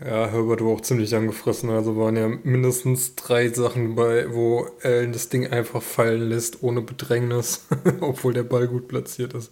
ja, 0.00 0.28
Herbert 0.28 0.60
war 0.60 0.68
auch 0.68 0.80
ziemlich 0.80 1.14
angefressen. 1.14 1.70
Also 1.70 1.96
waren 1.96 2.16
ja 2.16 2.28
mindestens 2.28 3.16
drei 3.16 3.48
Sachen 3.48 3.96
bei, 3.96 4.32
wo 4.32 4.66
Allen 4.82 5.12
das 5.12 5.28
Ding 5.28 5.48
einfach 5.48 5.82
fallen 5.82 6.28
lässt, 6.28 6.62
ohne 6.62 6.82
Bedrängnis, 6.82 7.66
obwohl 8.00 8.32
der 8.32 8.44
Ball 8.44 8.68
gut 8.68 8.88
platziert 8.88 9.34
ist. 9.34 9.50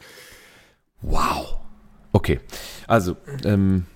Wow. 1.03 1.59
Okay, 2.13 2.41
also 2.87 3.17
ähm, 3.45 3.87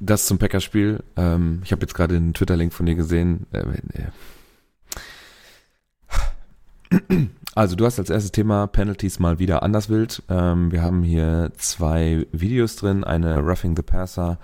das 0.00 0.26
zum 0.26 0.38
Packerspiel. 0.38 1.02
Ähm, 1.16 1.60
ich 1.64 1.72
habe 1.72 1.82
jetzt 1.82 1.94
gerade 1.94 2.14
den 2.14 2.34
Twitter-Link 2.34 2.72
von 2.72 2.86
dir 2.86 2.94
gesehen. 2.94 3.46
Äh, 3.52 3.64
äh. 6.90 7.26
Also 7.54 7.76
du 7.76 7.84
hast 7.84 7.98
als 7.98 8.10
erstes 8.10 8.32
Thema 8.32 8.66
Penalties 8.66 9.18
mal 9.18 9.38
wieder 9.38 9.62
anders 9.62 9.90
wild. 9.90 10.22
Ähm, 10.28 10.72
wir 10.72 10.82
haben 10.82 11.02
hier 11.02 11.52
zwei 11.58 12.26
Videos 12.32 12.76
drin. 12.76 13.04
Eine 13.04 13.38
Roughing 13.38 13.76
the 13.76 13.82
Passer 13.82 14.38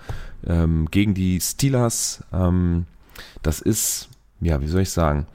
ähm, 0.45 0.87
gegen 0.91 1.13
die 1.13 1.39
Steelers. 1.39 2.23
Ähm, 2.33 2.85
das 3.41 3.61
ist, 3.61 4.09
ja, 4.41 4.61
wie 4.61 4.67
soll 4.67 4.81
ich 4.81 4.91
sagen? 4.91 5.25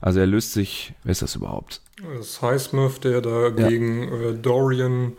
Also 0.00 0.20
er 0.20 0.26
löst 0.26 0.52
sich, 0.52 0.94
wer 1.02 1.12
ist 1.12 1.22
das 1.22 1.34
überhaupt? 1.34 1.82
Das 2.14 2.26
ist 2.26 2.42
Highsmith, 2.42 3.00
der 3.00 3.20
da 3.20 3.48
ja. 3.48 3.50
gegen 3.50 4.08
äh, 4.08 4.34
Dorian 4.34 5.14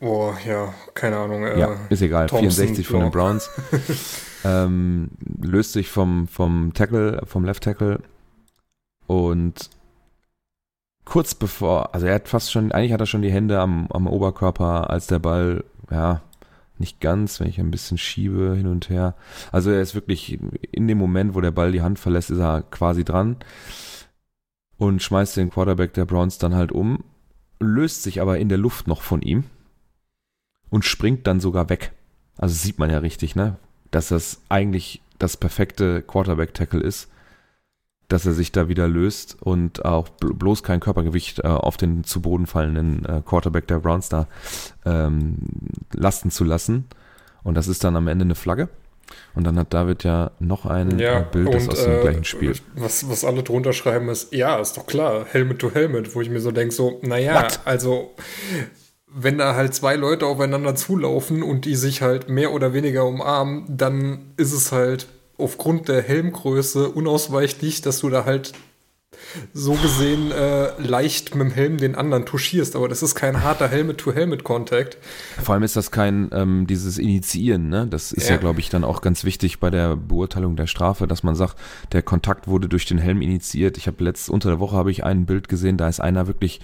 Oh, 0.00 0.32
ja, 0.46 0.74
keine 0.94 1.16
Ahnung. 1.16 1.44
Äh, 1.44 1.58
ja, 1.58 1.76
ist 1.88 2.02
egal. 2.02 2.26
Thompson, 2.26 2.50
64 2.50 2.86
von 2.86 3.00
den 3.00 3.10
Browns. 3.10 3.50
ähm, 4.44 5.10
löst 5.40 5.72
sich 5.72 5.88
vom, 5.88 6.28
vom 6.28 6.72
Tackle, 6.74 7.22
vom 7.24 7.44
Left 7.44 7.62
Tackle 7.62 8.00
und 9.06 9.70
kurz 11.04 11.34
bevor, 11.34 11.94
also 11.94 12.06
er 12.06 12.14
hat 12.14 12.28
fast 12.28 12.50
schon, 12.50 12.72
eigentlich 12.72 12.92
hat 12.92 13.00
er 13.00 13.06
schon 13.06 13.22
die 13.22 13.32
Hände 13.32 13.60
am, 13.60 13.88
am 13.90 14.06
Oberkörper, 14.06 14.90
als 14.90 15.06
der 15.06 15.18
Ball, 15.18 15.64
ja, 15.90 16.22
nicht 16.78 17.00
ganz, 17.00 17.38
wenn 17.38 17.48
ich 17.48 17.60
ein 17.60 17.70
bisschen 17.70 17.98
schiebe 17.98 18.54
hin 18.56 18.66
und 18.66 18.90
her. 18.90 19.14
Also 19.52 19.70
er 19.70 19.80
ist 19.80 19.94
wirklich 19.94 20.38
in 20.72 20.88
dem 20.88 20.98
Moment, 20.98 21.34
wo 21.34 21.40
der 21.40 21.52
Ball 21.52 21.72
die 21.72 21.82
Hand 21.82 21.98
verlässt, 21.98 22.30
ist 22.30 22.40
er 22.40 22.62
quasi 22.62 23.04
dran 23.04 23.36
und 24.76 25.02
schmeißt 25.02 25.36
den 25.36 25.50
Quarterback 25.50 25.94
der 25.94 26.04
Browns 26.04 26.38
dann 26.38 26.54
halt 26.54 26.72
um, 26.72 27.04
löst 27.60 28.02
sich 28.02 28.20
aber 28.20 28.38
in 28.38 28.48
der 28.48 28.58
Luft 28.58 28.88
noch 28.88 29.02
von 29.02 29.22
ihm 29.22 29.44
und 30.74 30.84
springt 30.84 31.28
dann 31.28 31.38
sogar 31.38 31.68
weg. 31.68 31.92
Also 32.36 32.56
sieht 32.56 32.80
man 32.80 32.90
ja 32.90 32.98
richtig, 32.98 33.36
ne? 33.36 33.58
Dass 33.92 34.08
das 34.08 34.40
eigentlich 34.48 35.00
das 35.20 35.36
perfekte 35.36 36.02
Quarterback-Tackle 36.02 36.80
ist, 36.80 37.08
dass 38.08 38.26
er 38.26 38.32
sich 38.32 38.50
da 38.50 38.66
wieder 38.66 38.88
löst 38.88 39.36
und 39.40 39.84
auch 39.84 40.08
bloß 40.08 40.64
kein 40.64 40.80
Körpergewicht 40.80 41.38
äh, 41.38 41.46
auf 41.46 41.76
den 41.76 42.02
zu 42.02 42.20
Boden 42.20 42.48
fallenden 42.48 43.04
äh, 43.04 43.22
Quarterback 43.24 43.68
der 43.68 43.78
Browns 43.78 44.08
da 44.08 44.26
ähm, 44.84 45.36
lasten 45.92 46.32
zu 46.32 46.42
lassen. 46.42 46.86
Und 47.44 47.54
das 47.54 47.68
ist 47.68 47.84
dann 47.84 47.94
am 47.94 48.08
Ende 48.08 48.24
eine 48.24 48.34
Flagge. 48.34 48.68
Und 49.36 49.44
dann 49.44 49.56
hat 49.56 49.72
David 49.72 50.02
ja 50.02 50.32
noch 50.40 50.66
ein 50.66 50.98
ja, 50.98 51.20
Bild 51.20 51.54
und, 51.54 51.70
aus 51.70 51.84
dem 51.84 51.98
äh, 51.98 52.00
gleichen 52.00 52.24
Spiel. 52.24 52.56
Was, 52.74 53.08
was 53.08 53.24
alle 53.24 53.44
drunter 53.44 53.72
schreiben 53.72 54.08
ist, 54.08 54.32
ja, 54.32 54.58
ist 54.58 54.76
doch 54.76 54.86
klar, 54.86 55.24
Helmet 55.30 55.60
to 55.60 55.70
Helmet, 55.72 56.16
wo 56.16 56.20
ich 56.20 56.30
mir 56.30 56.40
so 56.40 56.50
denke, 56.50 56.74
so, 56.74 56.98
naja, 57.02 57.46
also 57.64 58.12
wenn 59.14 59.38
da 59.38 59.54
halt 59.54 59.74
zwei 59.74 59.94
Leute 59.94 60.26
aufeinander 60.26 60.74
zulaufen 60.74 61.42
und 61.42 61.64
die 61.64 61.76
sich 61.76 62.02
halt 62.02 62.28
mehr 62.28 62.52
oder 62.52 62.72
weniger 62.72 63.06
umarmen, 63.06 63.64
dann 63.68 64.32
ist 64.36 64.52
es 64.52 64.72
halt 64.72 65.06
aufgrund 65.38 65.88
der 65.88 66.02
Helmgröße 66.02 66.88
unausweichlich, 66.90 67.80
dass 67.80 68.00
du 68.00 68.10
da 68.10 68.24
halt 68.24 68.52
so 69.52 69.74
gesehen 69.74 70.32
äh, 70.32 70.80
leicht 70.80 71.36
mit 71.36 71.48
dem 71.48 71.52
Helm 71.52 71.78
den 71.78 71.94
anderen 71.94 72.26
touchierst, 72.26 72.74
aber 72.74 72.88
das 72.88 73.02
ist 73.02 73.14
kein 73.14 73.42
harter 73.42 73.68
Helmet-to-Helmet-Contact. 73.68 74.98
Vor 75.40 75.54
allem 75.54 75.62
ist 75.62 75.76
das 75.76 75.92
kein 75.92 76.30
ähm, 76.32 76.66
dieses 76.66 76.98
Initiieren, 76.98 77.68
ne? 77.68 77.86
Das 77.88 78.10
ist 78.10 78.28
ja, 78.28 78.34
ja 78.34 78.40
glaube 78.40 78.58
ich, 78.58 78.70
dann 78.70 78.82
auch 78.82 79.00
ganz 79.00 79.24
wichtig 79.24 79.60
bei 79.60 79.70
der 79.70 79.94
Beurteilung 79.94 80.56
der 80.56 80.66
Strafe, 80.66 81.06
dass 81.06 81.22
man 81.22 81.36
sagt, 81.36 81.56
der 81.92 82.02
Kontakt 82.02 82.48
wurde 82.48 82.68
durch 82.68 82.86
den 82.86 82.98
Helm 82.98 83.22
initiiert. 83.22 83.76
Ich 83.78 83.86
habe 83.86 84.02
letzt 84.02 84.28
unter 84.28 84.48
der 84.48 84.60
Woche 84.60 84.76
habe 84.76 84.90
ich 84.90 85.04
ein 85.04 85.26
Bild 85.26 85.48
gesehen, 85.48 85.76
da 85.76 85.88
ist 85.88 86.00
einer 86.00 86.26
wirklich 86.26 86.60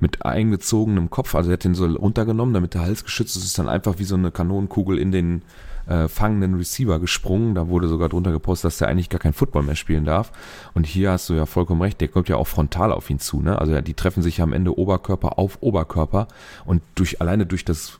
mit 0.00 0.24
eingezogenem 0.24 1.10
Kopf, 1.10 1.34
also 1.34 1.50
er 1.50 1.54
hat 1.54 1.64
den 1.64 1.74
so 1.74 1.86
runtergenommen, 1.86 2.54
damit 2.54 2.74
der 2.74 2.82
Hals 2.82 3.04
geschützt 3.04 3.36
ist, 3.36 3.44
ist 3.44 3.58
dann 3.58 3.68
einfach 3.68 3.98
wie 3.98 4.04
so 4.04 4.14
eine 4.14 4.30
Kanonenkugel 4.30 4.98
in 4.98 5.12
den 5.12 5.42
äh, 5.86 6.08
fangenden 6.08 6.54
Receiver 6.54 6.98
gesprungen. 6.98 7.54
Da 7.54 7.68
wurde 7.68 7.88
sogar 7.88 8.08
drunter 8.08 8.32
gepostet, 8.32 8.66
dass 8.66 8.78
der 8.78 8.88
eigentlich 8.88 9.10
gar 9.10 9.20
kein 9.20 9.32
Football 9.32 9.64
mehr 9.64 9.76
spielen 9.76 10.04
darf. 10.04 10.32
Und 10.74 10.86
hier 10.86 11.10
hast 11.10 11.28
du 11.28 11.34
ja 11.34 11.46
vollkommen 11.46 11.82
recht, 11.82 12.00
der 12.00 12.08
kommt 12.08 12.28
ja 12.28 12.36
auch 12.36 12.46
frontal 12.46 12.92
auf 12.92 13.10
ihn 13.10 13.18
zu. 13.18 13.40
Ne? 13.40 13.58
Also 13.58 13.72
ja, 13.72 13.82
die 13.82 13.94
treffen 13.94 14.22
sich 14.22 14.38
ja 14.38 14.44
am 14.44 14.52
Ende 14.52 14.78
Oberkörper 14.78 15.38
auf 15.38 15.58
Oberkörper 15.60 16.28
und 16.64 16.82
durch 16.94 17.20
alleine 17.20 17.46
durch 17.46 17.64
das 17.64 17.98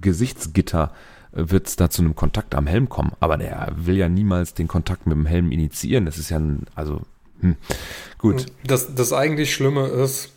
Gesichtsgitter 0.00 0.92
äh, 1.32 1.50
wird 1.50 1.66
es 1.66 1.76
da 1.76 1.90
zu 1.90 2.02
einem 2.02 2.14
Kontakt 2.14 2.54
am 2.54 2.66
Helm 2.66 2.88
kommen. 2.88 3.12
Aber 3.20 3.36
der 3.36 3.72
will 3.74 3.96
ja 3.96 4.08
niemals 4.08 4.54
den 4.54 4.68
Kontakt 4.68 5.06
mit 5.06 5.16
dem 5.16 5.26
Helm 5.26 5.50
initiieren. 5.50 6.06
Das 6.06 6.18
ist 6.18 6.30
ja 6.30 6.38
ein, 6.38 6.66
also 6.74 7.02
hm, 7.40 7.56
gut. 8.18 8.46
Das, 8.64 8.94
das 8.94 9.12
eigentlich 9.12 9.52
Schlimme 9.52 9.86
ist, 9.86 10.30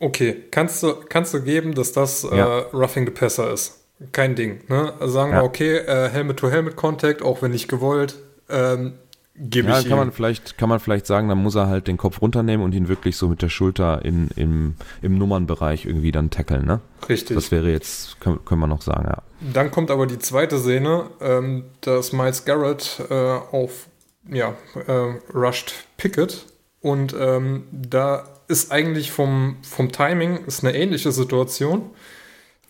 Okay, 0.00 0.44
kannst 0.50 0.82
du, 0.82 0.94
kannst 1.08 1.34
du 1.34 1.42
geben, 1.42 1.74
dass 1.74 1.92
das 1.92 2.24
äh, 2.24 2.36
ja. 2.36 2.58
äh, 2.58 2.64
Roughing 2.72 3.06
the 3.06 3.12
Passer 3.12 3.52
ist? 3.52 3.84
Kein 4.12 4.36
Ding. 4.36 4.60
Ne? 4.68 4.92
Also 5.00 5.14
sagen 5.14 5.32
ja. 5.32 5.38
wir, 5.38 5.44
okay, 5.44 5.76
äh, 5.78 6.08
Helmet-to-Helmet-Contact, 6.08 7.22
auch 7.22 7.42
wenn 7.42 7.50
nicht 7.50 7.68
gewollt, 7.68 8.16
ähm, 8.48 8.94
gebe 9.34 9.68
ja, 9.68 9.80
ich 9.80 9.88
kann 9.88 9.98
ihm. 9.98 9.98
Man 9.98 10.12
vielleicht, 10.12 10.56
kann 10.56 10.68
man 10.68 10.78
vielleicht 10.78 11.06
sagen, 11.06 11.28
dann 11.28 11.38
muss 11.38 11.56
er 11.56 11.66
halt 11.66 11.88
den 11.88 11.96
Kopf 11.96 12.22
runternehmen 12.22 12.64
und 12.64 12.74
ihn 12.74 12.86
wirklich 12.86 13.16
so 13.16 13.28
mit 13.28 13.42
der 13.42 13.48
Schulter 13.48 14.04
in, 14.04 14.28
im, 14.36 14.74
im 15.02 15.18
Nummernbereich 15.18 15.84
irgendwie 15.84 16.12
dann 16.12 16.30
tackeln. 16.30 16.64
Ne? 16.64 16.80
Richtig. 17.08 17.34
Das 17.34 17.50
wäre 17.50 17.70
jetzt, 17.70 18.20
können, 18.20 18.44
können 18.44 18.60
wir 18.60 18.68
noch 18.68 18.82
sagen, 18.82 19.08
ja. 19.08 19.22
Dann 19.52 19.72
kommt 19.72 19.90
aber 19.90 20.06
die 20.06 20.18
zweite 20.18 20.58
Szene, 20.58 21.06
ähm, 21.20 21.64
dass 21.80 22.12
Miles 22.12 22.44
Garrett 22.44 23.02
äh, 23.10 23.14
auf, 23.14 23.88
ja, 24.28 24.54
äh, 24.86 25.14
rushed 25.34 25.74
Pickett 25.96 26.46
und 26.80 27.16
ähm, 27.18 27.64
da 27.72 28.24
ist 28.48 28.72
eigentlich 28.72 29.12
vom, 29.12 29.56
vom 29.62 29.92
Timing 29.92 30.44
ist 30.46 30.64
eine 30.64 30.76
ähnliche 30.76 31.12
Situation. 31.12 31.90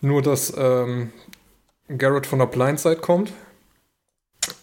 Nur, 0.01 0.21
dass 0.21 0.53
ähm, 0.57 1.11
Garrett 1.87 2.27
von 2.27 2.39
der 2.39 2.45
Blindside 2.45 2.97
kommt 2.97 3.33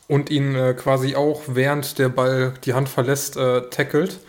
und 0.08 0.30
ihn 0.30 0.54
äh, 0.54 0.74
quasi 0.74 1.16
auch 1.16 1.42
während 1.46 1.98
der 1.98 2.08
Ball 2.08 2.54
die 2.64 2.74
Hand 2.74 2.88
verlässt, 2.88 3.36
äh, 3.36 3.68
tackelt. 3.70 4.20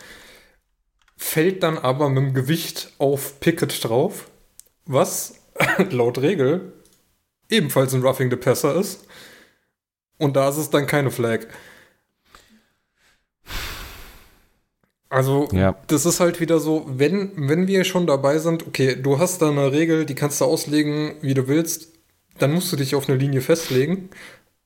Fällt 1.16 1.62
dann 1.62 1.78
aber 1.78 2.08
mit 2.08 2.24
dem 2.24 2.34
Gewicht 2.34 2.92
auf 2.98 3.40
Pickett 3.40 3.84
drauf, 3.84 4.28
was 4.84 5.34
laut 5.90 6.18
Regel 6.18 6.72
ebenfalls 7.50 7.94
ein 7.94 8.02
Roughing 8.02 8.30
the 8.30 8.36
Passer 8.36 8.74
ist. 8.76 9.06
Und 10.18 10.36
da 10.36 10.48
ist 10.48 10.56
es 10.56 10.70
dann 10.70 10.86
keine 10.86 11.10
Flag. 11.10 11.46
Also, 15.10 15.48
ja. 15.52 15.74
das 15.86 16.04
ist 16.04 16.20
halt 16.20 16.38
wieder 16.40 16.60
so, 16.60 16.84
wenn, 16.86 17.32
wenn 17.36 17.66
wir 17.66 17.84
schon 17.84 18.06
dabei 18.06 18.38
sind, 18.38 18.66
okay, 18.66 18.94
du 19.00 19.18
hast 19.18 19.40
da 19.40 19.48
eine 19.48 19.72
Regel, 19.72 20.04
die 20.04 20.14
kannst 20.14 20.40
du 20.40 20.44
auslegen, 20.44 21.14
wie 21.22 21.34
du 21.34 21.48
willst, 21.48 21.88
dann 22.38 22.52
musst 22.52 22.72
du 22.72 22.76
dich 22.76 22.94
auf 22.94 23.08
eine 23.08 23.16
Linie 23.18 23.40
festlegen, 23.40 24.10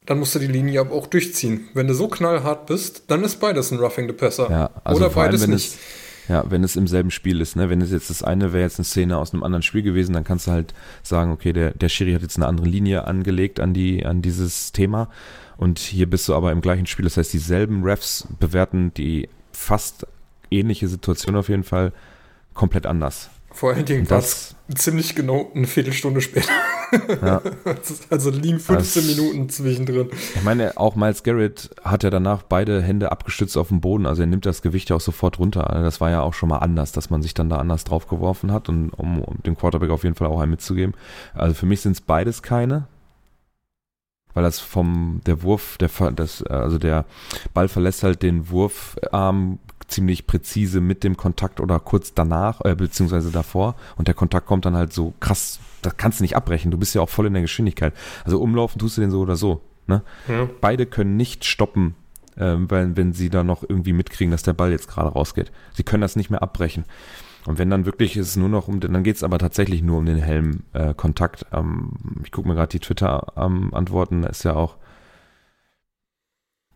dann 0.04 0.18
musst 0.18 0.34
du 0.34 0.40
die 0.40 0.48
Linie 0.48 0.80
aber 0.80 0.92
auch 0.92 1.06
durchziehen. 1.06 1.68
Wenn 1.74 1.86
du 1.86 1.94
so 1.94 2.08
knallhart 2.08 2.66
bist, 2.66 3.04
dann 3.06 3.22
ist 3.22 3.38
beides 3.38 3.70
ein 3.70 3.78
Roughing 3.78 4.08
the 4.08 4.14
Passer. 4.14 4.50
Ja, 4.50 4.70
also 4.82 5.04
Oder 5.04 5.14
beides 5.14 5.42
allem, 5.42 5.52
nicht. 5.52 5.74
Es, 5.74 5.78
ja, 6.28 6.44
wenn 6.50 6.64
es 6.64 6.74
im 6.74 6.88
selben 6.88 7.10
Spiel 7.10 7.40
ist, 7.40 7.56
ne? 7.56 7.70
Wenn 7.70 7.80
es 7.80 7.92
jetzt 7.92 8.10
das 8.10 8.22
eine 8.22 8.52
wäre 8.52 8.64
jetzt 8.64 8.78
eine 8.78 8.84
Szene 8.84 9.18
aus 9.18 9.32
einem 9.32 9.44
anderen 9.44 9.62
Spiel 9.62 9.82
gewesen, 9.82 10.12
dann 10.12 10.24
kannst 10.24 10.48
du 10.48 10.50
halt 10.50 10.74
sagen, 11.02 11.30
okay, 11.30 11.52
der, 11.52 11.70
der 11.72 11.88
Schiri 11.88 12.12
hat 12.12 12.22
jetzt 12.22 12.36
eine 12.36 12.46
andere 12.46 12.66
Linie 12.66 13.06
angelegt 13.06 13.60
an 13.60 13.74
die, 13.74 14.04
an 14.04 14.22
dieses 14.22 14.72
Thema. 14.72 15.08
Und 15.56 15.78
hier 15.78 16.10
bist 16.10 16.28
du 16.28 16.34
aber 16.34 16.50
im 16.50 16.60
gleichen 16.60 16.86
Spiel. 16.86 17.04
Das 17.04 17.16
heißt, 17.16 17.32
dieselben 17.32 17.84
Refs 17.84 18.26
bewerten 18.40 18.92
die 18.94 19.28
fast 19.52 20.06
ähnliche 20.52 20.88
Situation 20.88 21.36
auf 21.36 21.48
jeden 21.48 21.64
Fall 21.64 21.92
komplett 22.54 22.86
anders. 22.86 23.30
Vor 23.52 23.74
allen 23.74 23.84
Dingen 23.84 24.08
war 24.08 24.18
es 24.18 24.54
ziemlich 24.74 25.14
genau 25.14 25.50
eine 25.54 25.66
Viertelstunde 25.66 26.20
später. 26.20 26.48
Ja. 27.22 27.40
also 28.10 28.28
liegen 28.28 28.58
15 28.60 28.76
das, 28.76 29.16
Minuten 29.16 29.48
zwischendrin. 29.48 30.10
Ich 30.34 30.42
meine, 30.42 30.76
auch 30.76 30.94
Miles 30.94 31.22
Garrett 31.22 31.70
hat 31.82 32.02
ja 32.02 32.10
danach 32.10 32.42
beide 32.42 32.82
Hände 32.82 33.10
abgestützt 33.10 33.56
auf 33.56 33.68
dem 33.68 33.80
Boden, 33.80 34.04
also 34.04 34.20
er 34.20 34.26
nimmt 34.26 34.44
das 34.44 34.60
Gewicht 34.60 34.90
ja 34.90 34.96
auch 34.96 35.00
sofort 35.00 35.38
runter. 35.38 35.70
Also 35.70 35.84
das 35.84 36.02
war 36.02 36.10
ja 36.10 36.20
auch 36.20 36.34
schon 36.34 36.50
mal 36.50 36.58
anders, 36.58 36.92
dass 36.92 37.08
man 37.08 37.22
sich 37.22 37.32
dann 37.32 37.48
da 37.48 37.56
anders 37.56 37.84
drauf 37.84 38.08
geworfen 38.08 38.52
hat 38.52 38.68
und 38.68 38.90
um, 38.90 39.22
um 39.22 39.42
dem 39.42 39.56
Quarterback 39.56 39.88
auf 39.88 40.04
jeden 40.04 40.16
Fall 40.16 40.26
auch 40.26 40.38
einen 40.38 40.50
mitzugeben. 40.50 40.92
Also 41.32 41.54
für 41.54 41.64
mich 41.64 41.80
sind 41.80 41.92
es 41.92 42.02
beides 42.02 42.42
keine 42.42 42.88
weil 44.34 44.42
das 44.42 44.60
vom 44.60 45.20
der 45.26 45.42
Wurf, 45.42 45.76
der 45.78 45.90
das, 46.12 46.42
also 46.42 46.78
der 46.78 47.04
Ball 47.54 47.68
verlässt 47.68 48.02
halt 48.02 48.22
den 48.22 48.48
Wurfarm 48.50 49.58
ziemlich 49.92 50.26
präzise 50.26 50.80
mit 50.80 51.04
dem 51.04 51.16
Kontakt 51.16 51.60
oder 51.60 51.78
kurz 51.78 52.14
danach, 52.14 52.60
äh, 52.64 52.74
beziehungsweise 52.74 53.30
davor. 53.30 53.76
Und 53.96 54.08
der 54.08 54.14
Kontakt 54.14 54.46
kommt 54.46 54.64
dann 54.64 54.76
halt 54.76 54.92
so 54.92 55.14
krass, 55.20 55.60
das 55.82 55.96
kannst 55.96 56.20
du 56.20 56.24
nicht 56.24 56.36
abbrechen. 56.36 56.70
Du 56.70 56.78
bist 56.78 56.94
ja 56.94 57.02
auch 57.02 57.08
voll 57.08 57.26
in 57.26 57.34
der 57.34 57.42
Geschwindigkeit. 57.42 57.94
Also 58.24 58.40
umlaufen 58.40 58.78
tust 58.78 58.96
du 58.96 59.00
den 59.00 59.10
so 59.10 59.20
oder 59.20 59.36
so. 59.36 59.60
Ne? 59.86 60.02
Ja. 60.28 60.48
Beide 60.60 60.86
können 60.86 61.16
nicht 61.16 61.44
stoppen, 61.44 61.94
äh, 62.36 62.54
weil, 62.56 62.96
wenn 62.96 63.12
sie 63.12 63.30
da 63.30 63.44
noch 63.44 63.62
irgendwie 63.68 63.92
mitkriegen, 63.92 64.30
dass 64.30 64.42
der 64.42 64.52
Ball 64.52 64.70
jetzt 64.70 64.88
gerade 64.88 65.10
rausgeht. 65.10 65.52
Sie 65.74 65.82
können 65.82 66.00
das 66.00 66.16
nicht 66.16 66.30
mehr 66.30 66.42
abbrechen. 66.42 66.84
Und 67.44 67.58
wenn 67.58 67.70
dann 67.70 67.86
wirklich 67.86 68.16
ist 68.16 68.28
es 68.28 68.36
nur 68.36 68.48
noch 68.48 68.68
um 68.68 68.78
den, 68.78 68.92
dann 68.92 69.02
geht 69.02 69.16
es 69.16 69.24
aber 69.24 69.38
tatsächlich 69.38 69.82
nur 69.82 69.98
um 69.98 70.06
den 70.06 70.18
Helm-Kontakt. 70.18 71.46
Äh, 71.50 71.58
ähm, 71.58 71.92
ich 72.24 72.30
gucke 72.30 72.48
mir 72.48 72.54
gerade 72.54 72.70
die 72.70 72.80
Twitter-Antworten, 72.80 74.16
ähm, 74.16 74.22
da 74.22 74.28
ist 74.28 74.44
ja 74.44 74.54
auch, 74.54 74.76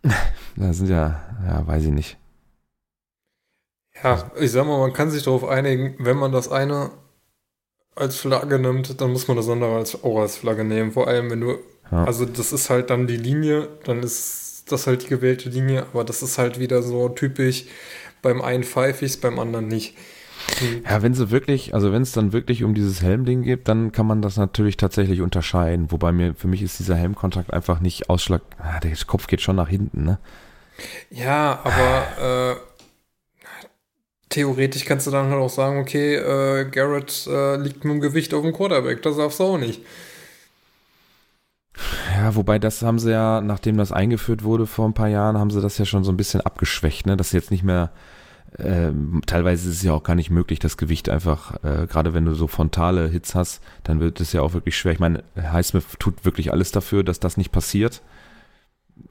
da 0.56 0.72
sind 0.72 0.88
ja, 0.88 1.20
ja, 1.46 1.66
weiß 1.66 1.84
ich 1.84 1.92
nicht. 1.92 2.18
Ja, 4.02 4.30
ich 4.38 4.52
sag 4.52 4.66
mal, 4.66 4.78
man 4.78 4.92
kann 4.92 5.10
sich 5.10 5.22
darauf 5.22 5.44
einigen, 5.44 5.94
wenn 5.98 6.16
man 6.16 6.32
das 6.32 6.50
eine 6.50 6.90
als 7.94 8.16
Flagge 8.16 8.58
nimmt, 8.58 9.00
dann 9.00 9.10
muss 9.10 9.26
man 9.26 9.36
das 9.36 9.48
andere 9.48 9.74
als, 9.74 10.02
auch 10.04 10.20
als 10.20 10.36
Flagge 10.36 10.64
nehmen. 10.64 10.92
Vor 10.92 11.08
allem, 11.08 11.30
wenn 11.30 11.40
du, 11.40 11.58
ja. 11.90 12.04
also 12.04 12.26
das 12.26 12.52
ist 12.52 12.68
halt 12.68 12.90
dann 12.90 13.06
die 13.06 13.16
Linie, 13.16 13.68
dann 13.84 14.02
ist 14.02 14.64
das 14.68 14.86
halt 14.86 15.04
die 15.04 15.08
gewählte 15.08 15.48
Linie, 15.48 15.86
aber 15.92 16.04
das 16.04 16.22
ist 16.22 16.38
halt 16.38 16.60
wieder 16.60 16.82
so 16.82 17.08
typisch, 17.08 17.64
beim 18.22 18.42
einen 18.42 18.64
pfeife 18.64 19.04
ich 19.04 19.12
es, 19.12 19.16
beim 19.16 19.38
anderen 19.38 19.68
nicht. 19.68 19.96
Ja, 20.88 21.02
wenn 21.02 21.14
sie 21.14 21.30
wirklich, 21.30 21.74
also 21.74 21.92
wenn 21.92 22.02
es 22.02 22.12
dann 22.12 22.32
wirklich 22.32 22.64
um 22.64 22.74
dieses 22.74 23.02
Helmding 23.02 23.42
geht, 23.42 23.68
dann 23.68 23.92
kann 23.92 24.06
man 24.06 24.22
das 24.22 24.36
natürlich 24.36 24.76
tatsächlich 24.76 25.20
unterscheiden. 25.20 25.90
Wobei 25.90 26.12
mir, 26.12 26.34
für 26.34 26.48
mich 26.48 26.62
ist 26.62 26.78
dieser 26.78 26.96
Helmkontakt 26.96 27.52
einfach 27.52 27.80
nicht 27.80 28.10
Ausschlag, 28.10 28.42
ah, 28.58 28.78
der 28.80 28.92
Kopf 29.06 29.26
geht 29.26 29.40
schon 29.40 29.56
nach 29.56 29.68
hinten, 29.68 30.04
ne? 30.04 30.18
Ja, 31.10 31.60
aber 31.64 32.52
äh, 32.52 32.56
theoretisch 34.28 34.84
kannst 34.84 35.06
du 35.06 35.10
dann 35.10 35.30
halt 35.30 35.40
auch 35.40 35.50
sagen, 35.50 35.78
okay, 35.80 36.16
äh, 36.16 36.68
Garrett 36.70 37.26
äh, 37.26 37.56
liegt 37.56 37.84
mit 37.84 37.94
dem 37.94 38.00
Gewicht 38.00 38.34
auf 38.34 38.42
dem 38.42 38.52
Quarterback, 38.52 39.02
das 39.02 39.16
darfst 39.16 39.40
du 39.40 39.44
auch 39.44 39.58
nicht. 39.58 39.82
Ja, 42.14 42.34
wobei 42.34 42.58
das 42.58 42.82
haben 42.82 42.98
sie 42.98 43.10
ja, 43.10 43.40
nachdem 43.40 43.76
das 43.76 43.92
eingeführt 43.92 44.42
wurde 44.42 44.66
vor 44.66 44.88
ein 44.88 44.94
paar 44.94 45.08
Jahren, 45.08 45.38
haben 45.38 45.50
sie 45.50 45.60
das 45.60 45.78
ja 45.78 45.84
schon 45.84 46.04
so 46.04 46.12
ein 46.12 46.16
bisschen 46.16 46.40
abgeschwächt, 46.40 47.06
ne? 47.06 47.16
Dass 47.16 47.32
jetzt 47.32 47.50
nicht 47.50 47.62
mehr, 47.62 47.90
äh, 48.56 48.90
teilweise 49.26 49.68
ist 49.68 49.76
es 49.76 49.82
ja 49.82 49.92
auch 49.92 50.02
gar 50.02 50.14
nicht 50.14 50.30
möglich, 50.30 50.58
das 50.58 50.78
Gewicht 50.78 51.10
einfach, 51.10 51.62
äh, 51.62 51.86
gerade 51.86 52.14
wenn 52.14 52.24
du 52.24 52.34
so 52.34 52.46
frontale 52.46 53.08
Hits 53.08 53.34
hast, 53.34 53.62
dann 53.84 54.00
wird 54.00 54.20
es 54.20 54.32
ja 54.32 54.40
auch 54.40 54.54
wirklich 54.54 54.76
schwer. 54.76 54.92
Ich 54.92 54.98
meine, 54.98 55.22
Highsmith 55.36 55.84
tut 55.98 56.24
wirklich 56.24 56.52
alles 56.52 56.72
dafür, 56.72 57.04
dass 57.04 57.20
das 57.20 57.36
nicht 57.36 57.52
passiert. 57.52 58.02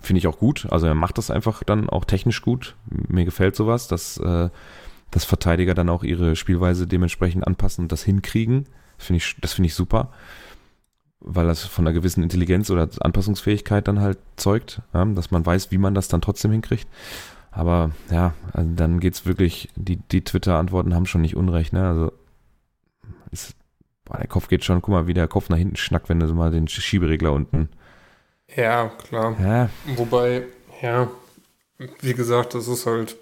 Finde 0.02 0.18
ich 0.18 0.26
auch 0.26 0.40
gut. 0.40 0.66
Also 0.72 0.88
er 0.88 0.96
macht 0.96 1.20
das 1.20 1.30
einfach 1.30 1.64
dann 1.64 1.88
auch 1.90 2.06
technisch 2.06 2.42
gut. 2.42 2.76
Mir 2.90 3.24
gefällt 3.24 3.56
sowas, 3.56 3.88
dass 3.88 4.18
äh, 4.18 4.50
dass 5.16 5.24
Verteidiger 5.24 5.74
dann 5.74 5.88
auch 5.88 6.04
ihre 6.04 6.36
Spielweise 6.36 6.88
dementsprechend 6.88 7.48
anpassen 7.48 7.86
und 7.86 7.92
das 7.94 8.04
hinkriegen. 8.04 8.66
Finde 8.98 9.20
ich, 9.20 9.38
das 9.40 9.54
finde 9.54 9.68
ich 9.68 9.74
super, 9.74 10.12
weil 11.22 11.48
das 11.48 11.64
von 11.64 11.88
einer 11.88 11.94
gewissen 11.94 12.22
Intelligenz 12.22 12.70
oder 12.70 12.90
Anpassungsfähigkeit 13.00 13.88
dann 13.88 14.02
halt 14.02 14.18
zeugt, 14.36 14.82
ja, 14.94 15.06
dass 15.06 15.32
man 15.32 15.46
weiß, 15.46 15.72
wie 15.72 15.78
man 15.78 15.96
das 15.96 16.10
dann 16.10 16.20
trotzdem 16.20 16.52
hinkriegt. 16.52 16.86
Aber 17.50 17.92
ja, 18.12 18.34
also 18.52 18.70
dann 18.76 19.00
es 19.00 19.26
wirklich, 19.26 19.70
die, 19.78 19.96
die 19.96 20.26
Twitter-Antworten 20.26 20.94
haben 20.94 21.06
schon 21.06 21.22
nicht 21.22 21.38
unrecht, 21.38 21.72
ne? 21.72 21.88
Also 21.88 22.12
ist, 23.32 23.56
boah, 24.04 24.18
der 24.18 24.28
Kopf 24.28 24.50
geht 24.50 24.66
schon, 24.66 24.82
guck 24.82 24.92
mal, 24.92 25.08
wie 25.08 25.14
der 25.14 25.30
Kopf 25.30 25.48
nach 25.48 25.58
hinten 25.58 25.78
schnackt, 25.78 26.10
wenn 26.10 26.20
du 26.20 26.28
mal 26.34 26.52
den 26.52 26.68
Schieberegler 26.68 27.32
unten. 27.32 27.70
Ja, 28.54 28.90
klar. 28.90 29.38
Ja. 29.40 29.70
Wobei, 29.96 30.44
ja, 30.82 31.10
wie 32.02 32.14
gesagt, 32.14 32.54
das 32.54 32.68
ist 32.68 32.86
halt 32.86 33.16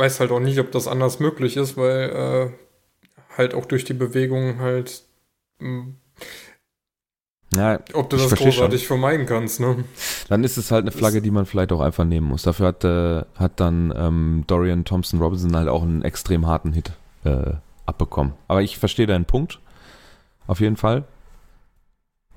weiß 0.00 0.18
halt 0.18 0.32
auch 0.32 0.40
nicht, 0.40 0.58
ob 0.58 0.72
das 0.72 0.88
anders 0.88 1.20
möglich 1.20 1.56
ist, 1.56 1.76
weil 1.76 2.10
äh, 2.10 3.36
halt 3.36 3.54
auch 3.54 3.66
durch 3.66 3.84
die 3.84 3.94
Bewegung 3.94 4.58
halt 4.58 5.04
mh, 5.60 5.68
hm, 5.68 5.96
ja, 7.56 7.80
ob 7.94 8.08
du 8.10 8.16
das 8.16 8.34
großartig 8.34 8.80
schon. 8.80 8.98
vermeiden 8.98 9.26
kannst, 9.26 9.58
ne? 9.58 9.84
Dann 10.28 10.44
ist 10.44 10.56
es 10.56 10.70
halt 10.70 10.82
eine 10.82 10.92
Flagge, 10.92 11.20
die 11.20 11.32
man 11.32 11.46
vielleicht 11.46 11.72
auch 11.72 11.80
einfach 11.80 12.04
nehmen 12.04 12.28
muss. 12.28 12.42
Dafür 12.42 12.68
hat, 12.68 12.84
äh, 12.84 13.22
hat 13.36 13.58
dann 13.58 13.92
ähm, 13.96 14.44
Dorian 14.46 14.84
Thompson 14.84 15.20
Robinson 15.20 15.56
halt 15.56 15.68
auch 15.68 15.82
einen 15.82 16.02
extrem 16.02 16.46
harten 16.46 16.72
Hit 16.72 16.92
äh, 17.24 17.54
abbekommen. 17.86 18.34
Aber 18.46 18.62
ich 18.62 18.78
verstehe 18.78 19.06
deinen 19.06 19.24
Punkt. 19.24 19.58
Auf 20.46 20.60
jeden 20.60 20.76
Fall. 20.76 21.04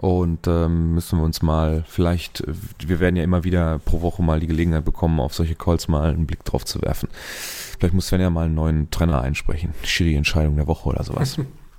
Und 0.04 0.48
ähm, 0.48 0.96
müssen 0.96 1.18
wir 1.18 1.24
uns 1.24 1.42
mal 1.42 1.86
vielleicht, 1.88 2.44
wir 2.86 3.00
werden 3.00 3.16
ja 3.16 3.24
immer 3.24 3.46
wieder 3.46 3.80
pro 3.86 4.02
Woche 4.02 4.22
mal 4.22 4.42
die 4.42 4.48
Gelegenheit 4.48 4.84
bekommen, 4.84 5.22
auf 5.22 5.34
solche 5.34 5.56
Calls 5.56 5.88
mal 5.88 6.10
einen 6.10 6.28
Blick 6.28 6.44
drauf 6.44 6.66
zu 6.66 6.82
werfen. 6.82 7.08
Vielleicht 7.14 7.94
muss 7.94 8.08
Sven 8.08 8.20
ja 8.20 8.30
mal 8.30 8.48
einen 8.48 8.56
neuen 8.56 8.92
Trainer 8.92 9.22
einsprechen. 9.22 9.74
Schiri-Entscheidung 9.82 10.58
der 10.58 10.68
Woche 10.68 10.90
oder 10.90 11.06
sowas. 11.06 11.38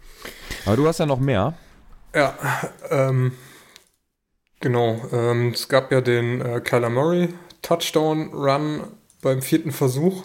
Aber 0.64 0.76
du 0.76 0.88
hast 0.88 1.00
ja 1.00 1.04
noch 1.04 1.18
mehr. 1.20 1.52
Ja, 2.14 2.34
ähm, 2.88 3.32
genau. 4.60 5.02
Ähm, 5.12 5.50
es 5.50 5.68
gab 5.68 5.92
ja 5.92 6.00
den 6.00 6.40
äh, 6.40 6.62
Kyler 6.62 6.88
Murray 6.88 7.28
Touchdown 7.60 8.32
Run 8.32 8.84
beim 9.20 9.42
vierten 9.42 9.70
Versuch. 9.70 10.24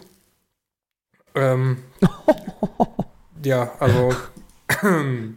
Ähm, 1.35 1.83
ja, 3.43 3.73
also 3.77 4.13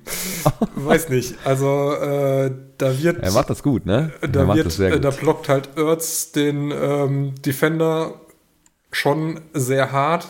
Weiß 0.74 1.08
nicht. 1.08 1.34
Also 1.44 1.94
äh, 1.94 2.50
da 2.78 3.02
wird. 3.02 3.22
Er 3.22 3.32
macht 3.32 3.50
das 3.50 3.62
gut, 3.62 3.86
ne? 3.86 4.12
Da 4.20 4.40
er 4.40 4.54
wird, 4.54 4.78
äh, 4.78 5.00
da 5.00 5.10
blockt 5.10 5.48
halt 5.48 5.70
Ertz 5.76 6.32
den 6.32 6.70
ähm, 6.70 7.34
Defender 7.42 8.20
schon 8.90 9.40
sehr 9.54 9.92
hart. 9.92 10.26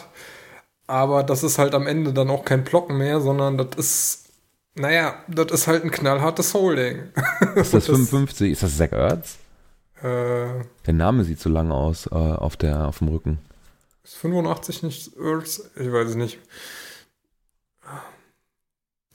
Aber 0.87 1.23
das 1.23 1.43
ist 1.43 1.59
halt 1.59 1.75
am 1.75 1.87
Ende 1.87 2.13
dann 2.13 2.31
auch 2.31 2.45
kein 2.45 2.65
Blocken 2.65 2.99
mehr, 2.99 3.21
sondern 3.21 3.57
das 3.57 3.77
ist, 3.77 4.29
naja, 4.75 5.15
das 5.29 5.51
ist 5.53 5.67
halt 5.67 5.85
ein 5.85 5.91
knallhartes 5.91 6.55
Holding. 6.55 7.13
Ist 7.55 7.73
das 7.73 7.87
55? 7.87 8.53
Ist 8.53 8.63
das 8.63 8.77
Zach 8.77 8.93
Ertz? 8.93 9.37
Äh, 10.03 10.65
der 10.87 10.93
Name 10.93 11.25
sieht 11.25 11.41
so 11.41 11.49
lang 11.49 11.71
aus 11.71 12.07
äh, 12.07 12.15
auf, 12.15 12.57
der, 12.57 12.89
auf 12.89 12.99
dem 12.99 13.09
Rücken. 13.09 13.39
Ist 14.05 14.17
85 14.17 14.83
nicht 14.83 15.17
Ertz? 15.17 15.71
Ich 15.77 15.91
weiß 15.91 16.11
es 16.11 16.17
nicht. 16.17 16.39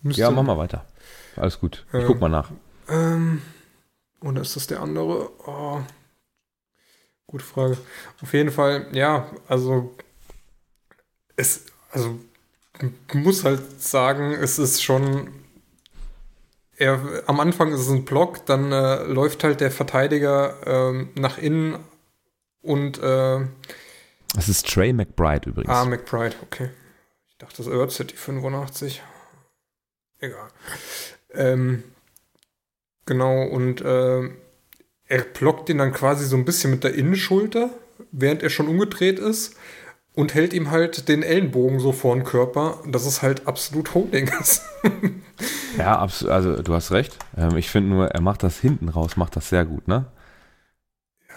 Müsste, 0.08 0.22
ja, 0.22 0.32
mach 0.32 0.44
mal 0.44 0.58
weiter. 0.58 0.86
Alles 1.36 1.60
gut. 1.60 1.86
Ich 1.90 2.00
ähm, 2.00 2.08
guck 2.08 2.20
mal 2.20 2.30
nach. 2.30 2.52
Ähm, 2.90 3.42
oder 4.22 4.42
ist 4.42 4.56
das 4.56 4.68
der 4.68 4.82
andere? 4.82 5.30
Oh, 5.46 5.82
gute 7.28 7.44
Frage. 7.44 7.78
Auf 8.22 8.34
jeden 8.34 8.52
Fall, 8.52 8.88
ja, 8.94 9.30
also 9.48 9.96
es, 11.36 11.66
also 11.92 12.20
muss 13.14 13.44
halt 13.44 13.82
sagen, 13.82 14.34
es 14.34 14.60
ist 14.60 14.84
schon 14.84 15.30
er, 16.78 17.24
am 17.26 17.40
Anfang 17.40 17.72
ist 17.74 17.82
es 17.82 17.90
ein 17.90 18.06
Block, 18.06 18.46
dann 18.46 18.72
äh, 18.72 19.04
läuft 19.04 19.44
halt 19.44 19.62
der 19.62 19.72
Verteidiger 19.72 20.92
äh, 20.92 21.08
nach 21.20 21.38
innen 21.38 21.80
und 22.62 23.00
äh, 23.00 23.40
Das 24.36 24.48
ist 24.48 24.68
Trey 24.68 24.94
McBride 24.94 25.50
übrigens. 25.50 25.74
Ah, 25.74 25.86
McBride, 25.86 26.36
okay. 26.44 26.70
Ich 27.30 27.38
dachte, 27.38 27.58
das 27.58 27.68
Earth 27.68 28.12
die 28.12 28.16
85. 28.16 29.02
Egal. 30.20 30.48
Ähm, 31.34 31.84
genau, 33.06 33.44
und 33.44 33.82
äh, 33.82 34.30
er 35.06 35.22
blockt 35.34 35.70
ihn 35.70 35.78
dann 35.78 35.94
quasi 35.94 36.26
so 36.26 36.36
ein 36.36 36.46
bisschen 36.46 36.72
mit 36.72 36.84
der 36.84 36.94
Innenschulter, 36.94 37.70
während 38.12 38.44
er 38.44 38.50
schon 38.50 38.68
umgedreht 38.68 39.20
ist 39.20 39.56
und 40.18 40.34
hält 40.34 40.54
ihm 40.54 40.72
halt 40.72 41.10
den 41.10 41.22
Ellenbogen 41.22 41.80
so 41.80 41.92
vor 41.92 42.16
den 42.16 42.24
Körper, 42.24 42.80
dass 42.88 43.06
es 43.06 43.22
halt 43.22 43.48
absolut 43.48 43.94
Holding 43.94 44.30
ist. 44.40 44.64
ja, 45.78 46.00
also 46.00 46.62
du 46.62 46.74
hast 46.74 46.92
recht. 46.92 47.18
Ähm, 47.38 47.56
ich 47.56 47.70
finde 47.70 47.92
nur, 47.92 48.08
er 48.08 48.22
macht 48.22 48.42
das 48.44 48.60
hinten 48.60 48.90
raus, 48.90 49.16
macht 49.16 49.36
das 49.36 49.50
sehr 49.50 49.64
gut, 49.64 49.88
ne? 49.88 50.06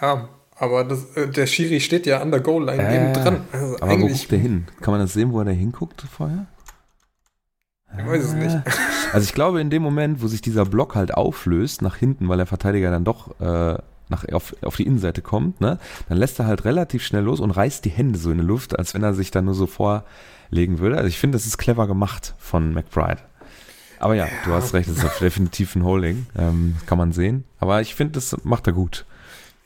Ja, 0.01 0.29
aber 0.55 0.83
das, 0.83 1.15
äh, 1.15 1.27
der 1.27 1.45
Schiri 1.45 1.79
steht 1.79 2.07
ja 2.07 2.21
an 2.21 2.31
der 2.31 2.39
Goal-Line 2.39 2.81
äh, 2.81 2.99
neben 2.99 3.13
dran. 3.13 3.45
Also 3.51 3.75
aber 3.81 3.99
wo 3.99 4.07
guckt 4.07 4.31
der 4.31 4.39
hin? 4.39 4.67
Kann 4.81 4.93
man 4.93 5.01
das 5.01 5.13
sehen, 5.13 5.31
wo 5.31 5.39
er 5.39 5.45
da 5.45 5.51
hinguckt 5.51 6.01
vorher? 6.01 6.47
Ich 7.97 8.05
weiß 8.05 8.23
es 8.23 8.33
nicht. 8.33 8.57
Also 9.13 9.25
ich 9.25 9.33
glaube, 9.33 9.59
in 9.59 9.69
dem 9.69 9.81
Moment, 9.81 10.21
wo 10.21 10.27
sich 10.27 10.41
dieser 10.41 10.65
Block 10.65 10.95
halt 10.95 11.13
auflöst 11.13 11.81
nach 11.81 11.97
hinten, 11.97 12.29
weil 12.29 12.37
der 12.37 12.45
Verteidiger 12.45 12.91
dann 12.91 13.03
doch 13.03 13.39
äh, 13.41 13.77
nach, 14.07 14.25
auf, 14.31 14.55
auf 14.61 14.75
die 14.75 14.85
Innenseite 14.85 15.21
kommt, 15.21 15.59
ne, 15.59 15.79
dann 16.07 16.17
lässt 16.17 16.39
er 16.39 16.45
halt 16.45 16.65
relativ 16.65 17.03
schnell 17.03 17.23
los 17.23 17.39
und 17.39 17.51
reißt 17.51 17.83
die 17.83 17.89
Hände 17.89 18.17
so 18.17 18.31
in 18.31 18.37
die 18.37 18.43
Luft, 18.43 18.77
als 18.77 18.93
wenn 18.93 19.03
er 19.03 19.13
sich 19.13 19.31
da 19.31 19.41
nur 19.41 19.53
so 19.53 19.67
vorlegen 19.67 20.79
würde. 20.79 20.97
Also 20.97 21.07
ich 21.07 21.19
finde, 21.19 21.37
das 21.37 21.45
ist 21.45 21.57
clever 21.57 21.87
gemacht 21.87 22.35
von 22.37 22.73
McBride. 22.73 23.19
Aber 23.99 24.15
ja, 24.15 24.27
du 24.45 24.51
hast 24.51 24.73
recht, 24.73 24.89
das 24.89 25.03
ist 25.03 25.21
definitiv 25.21 25.75
ein 25.75 25.83
Holding. 25.83 26.25
Ähm, 26.37 26.75
kann 26.87 26.97
man 26.97 27.11
sehen. 27.11 27.43
Aber 27.59 27.81
ich 27.81 27.93
finde, 27.93 28.13
das 28.13 28.35
macht 28.43 28.65
er 28.65 28.73
gut. 28.73 29.05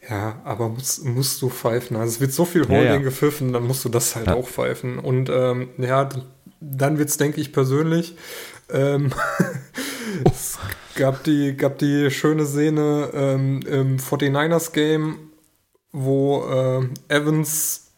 Ja, 0.10 0.42
aber 0.44 0.70
muss, 0.70 1.04
musst 1.04 1.42
du 1.42 1.50
pfeifen. 1.50 1.96
Also 1.98 2.16
es 2.16 2.22
wird 2.22 2.34
so 2.34 2.46
viel 2.46 2.64
Holding 2.64 2.84
ja, 2.84 2.94
ja. 2.96 2.98
gepfiffen, 2.98 3.54
dann 3.54 3.66
musst 3.66 3.86
du 3.86 3.90
das 3.90 4.16
halt 4.16 4.28
ja. 4.28 4.36
auch 4.36 4.48
pfeifen. 4.48 5.00
Und 5.00 5.30
ähm, 5.30 5.70
ja, 5.78 6.10
dann 6.60 6.98
wird 6.98 7.10
es, 7.10 7.18
denke 7.18 7.42
ich, 7.42 7.54
persönlich. 7.54 8.16
Ähm, 8.70 9.14
es 10.26 10.58
gab 10.96 11.24
die, 11.24 11.56
gab 11.56 11.78
die 11.78 12.10
schöne 12.12 12.46
Szene 12.46 13.10
ähm, 13.14 13.62
im 13.68 13.98
49ers 13.98 14.72
Game, 14.72 15.32
wo 15.92 16.46
äh, 17.10 17.14
Evans 17.14 17.92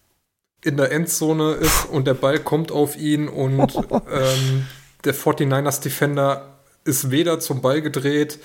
in 0.64 0.78
der 0.78 0.92
Endzone 0.92 1.54
ist 1.54 1.86
und 1.86 2.08
der 2.08 2.16
Ball 2.16 2.40
kommt 2.40 2.72
auf 2.72 2.98
ihn 2.98 3.28
und 3.28 3.76
ähm, 4.12 4.68
der 5.06 5.16
49ers 5.16 5.82
Defender 5.82 6.60
ist 6.84 7.12
weder 7.12 7.40
zum 7.40 7.62
Ball 7.62 7.82
gedreht 7.82 8.40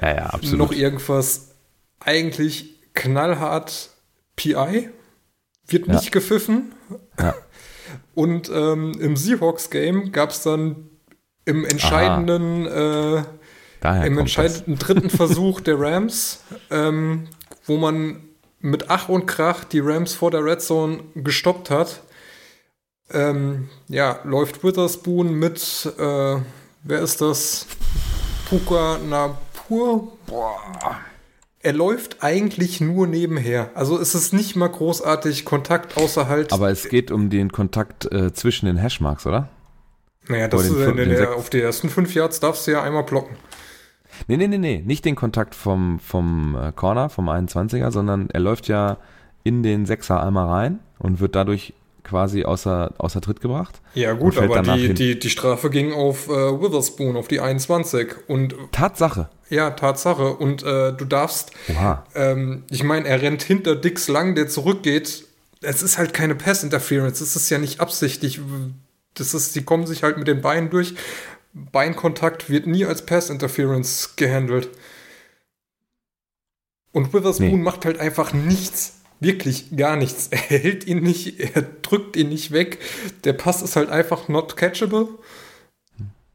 ja, 0.00 0.38
noch 0.42 0.72
irgendwas. 0.72 1.48
Eigentlich 2.00 2.92
knallhart 2.94 3.90
PI, 4.36 4.90
wird 5.66 5.88
nicht 5.88 6.12
gepfiffen. 6.12 6.74
Und 8.14 8.50
ähm, 8.52 8.92
im 9.00 9.16
Seahawks-Game 9.16 10.12
gab 10.12 10.30
es 10.30 10.42
dann 10.42 10.88
im 11.44 11.64
entscheidenden, 11.64 12.66
äh, 12.66 13.22
im 14.06 14.18
entscheidenden 14.18 14.78
das. 14.78 14.86
dritten 14.86 15.10
Versuch 15.10 15.60
der 15.60 15.78
Rams, 15.78 16.42
ähm, 16.70 17.28
wo 17.64 17.76
man 17.76 18.20
mit 18.60 18.90
Ach 18.90 19.08
und 19.08 19.26
Krach 19.26 19.64
die 19.64 19.80
Rams 19.80 20.14
vor 20.14 20.30
der 20.30 20.44
Red 20.44 20.62
Zone 20.62 21.00
gestoppt 21.14 21.70
hat. 21.70 22.02
Ähm, 23.10 23.68
ja, 23.88 24.18
läuft 24.24 24.64
Witherspoon 24.64 25.32
mit, 25.34 25.92
äh, 25.98 26.36
wer 26.82 27.00
ist 27.00 27.20
das? 27.20 27.66
Puka 28.48 28.98
Napur? 28.98 30.12
Boah 30.26 30.56
er 31.66 31.72
läuft 31.72 32.22
eigentlich 32.22 32.80
nur 32.80 33.08
nebenher. 33.08 33.70
Also 33.74 33.98
es 33.98 34.14
ist 34.14 34.32
nicht 34.32 34.54
mal 34.54 34.68
großartig 34.68 35.44
Kontakt 35.44 35.96
außer 35.96 36.28
halt. 36.28 36.52
Aber 36.52 36.70
es 36.70 36.88
geht 36.88 37.10
um 37.10 37.28
den 37.28 37.50
Kontakt 37.50 38.04
äh, 38.12 38.32
zwischen 38.32 38.66
den 38.66 38.76
Hashmarks, 38.76 39.26
oder? 39.26 39.48
Naja, 40.28 40.46
das 40.46 40.66
ist 40.66 40.76
in 40.76 40.96
der, 40.96 41.34
auf 41.34 41.50
die 41.50 41.60
ersten 41.60 41.88
fünf 41.88 42.14
Yards 42.14 42.38
darfst 42.38 42.68
du 42.68 42.70
ja 42.70 42.84
einmal 42.84 43.02
blocken. 43.02 43.34
Nee, 44.28 44.36
nee, 44.36 44.46
nee, 44.46 44.58
nee, 44.58 44.80
nicht 44.86 45.04
den 45.04 45.16
Kontakt 45.16 45.56
vom, 45.56 45.98
vom 45.98 46.56
äh, 46.56 46.70
Corner, 46.70 47.08
vom 47.08 47.28
21er, 47.28 47.90
sondern 47.90 48.30
er 48.30 48.40
läuft 48.40 48.68
ja 48.68 48.98
in 49.42 49.64
den 49.64 49.86
Sechser 49.86 50.22
einmal 50.22 50.46
rein 50.46 50.78
und 51.00 51.18
wird 51.18 51.34
dadurch 51.34 51.74
quasi 52.06 52.44
außer, 52.44 52.92
außer 52.98 53.20
Tritt 53.20 53.40
gebracht. 53.40 53.80
Ja 53.94 54.12
gut, 54.12 54.38
aber 54.38 54.62
die, 54.62 54.94
die, 54.94 55.18
die 55.18 55.30
Strafe 55.30 55.68
ging 55.68 55.92
auf 55.92 56.28
äh, 56.28 56.32
Witherspoon, 56.32 57.16
auf 57.16 57.28
die 57.28 57.40
21. 57.40 58.28
Und, 58.28 58.54
Tatsache. 58.72 59.28
Ja, 59.50 59.70
Tatsache. 59.70 60.34
Und 60.34 60.62
äh, 60.62 60.92
du 60.92 61.04
darfst, 61.04 61.52
ähm, 62.14 62.64
ich 62.70 62.82
meine, 62.82 63.06
er 63.06 63.20
rennt 63.22 63.42
hinter 63.42 63.76
Dix 63.76 64.08
lang, 64.08 64.34
der 64.34 64.48
zurückgeht. 64.48 65.24
Es 65.60 65.82
ist 65.82 65.98
halt 65.98 66.14
keine 66.14 66.34
Pass-Interference, 66.34 67.20
es 67.20 67.36
ist 67.36 67.50
ja 67.50 67.58
nicht 67.58 67.80
absichtlich. 67.80 68.40
Das 69.14 69.34
ist, 69.34 69.56
die 69.56 69.64
kommen 69.64 69.86
sich 69.86 70.02
halt 70.02 70.18
mit 70.18 70.28
den 70.28 70.40
Beinen 70.40 70.70
durch. 70.70 70.94
Beinkontakt 71.52 72.50
wird 72.50 72.66
nie 72.66 72.84
als 72.84 73.04
Pass-Interference 73.04 74.14
gehandelt. 74.16 74.68
Und 76.92 77.12
Witherspoon 77.12 77.50
nee. 77.50 77.56
macht 77.56 77.84
halt 77.84 77.98
einfach 77.98 78.32
nichts. 78.32 79.00
Wirklich 79.20 79.76
gar 79.76 79.96
nichts. 79.96 80.28
Er 80.30 80.38
hält 80.38 80.86
ihn 80.86 81.02
nicht, 81.02 81.40
er 81.40 81.62
drückt 81.82 82.16
ihn 82.16 82.28
nicht 82.28 82.52
weg. 82.52 82.78
Der 83.24 83.32
Pass 83.32 83.62
ist 83.62 83.76
halt 83.76 83.90
einfach 83.90 84.28
not 84.28 84.56
catchable. 84.56 85.08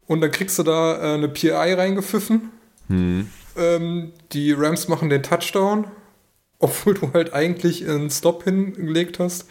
Und 0.07 0.21
dann 0.21 0.31
kriegst 0.31 0.59
du 0.59 0.63
da 0.63 0.97
äh, 0.97 1.13
eine 1.15 1.29
PI 1.29 1.73
reingepfiffen. 1.73 2.51
Hm. 2.87 3.29
Ähm, 3.55 4.11
die 4.31 4.51
Rams 4.51 4.87
machen 4.87 5.09
den 5.09 5.23
Touchdown, 5.23 5.87
obwohl 6.59 6.95
du 6.95 7.13
halt 7.13 7.33
eigentlich 7.33 7.87
einen 7.87 8.09
Stop 8.09 8.43
hingelegt 8.43 9.19
hast. 9.19 9.47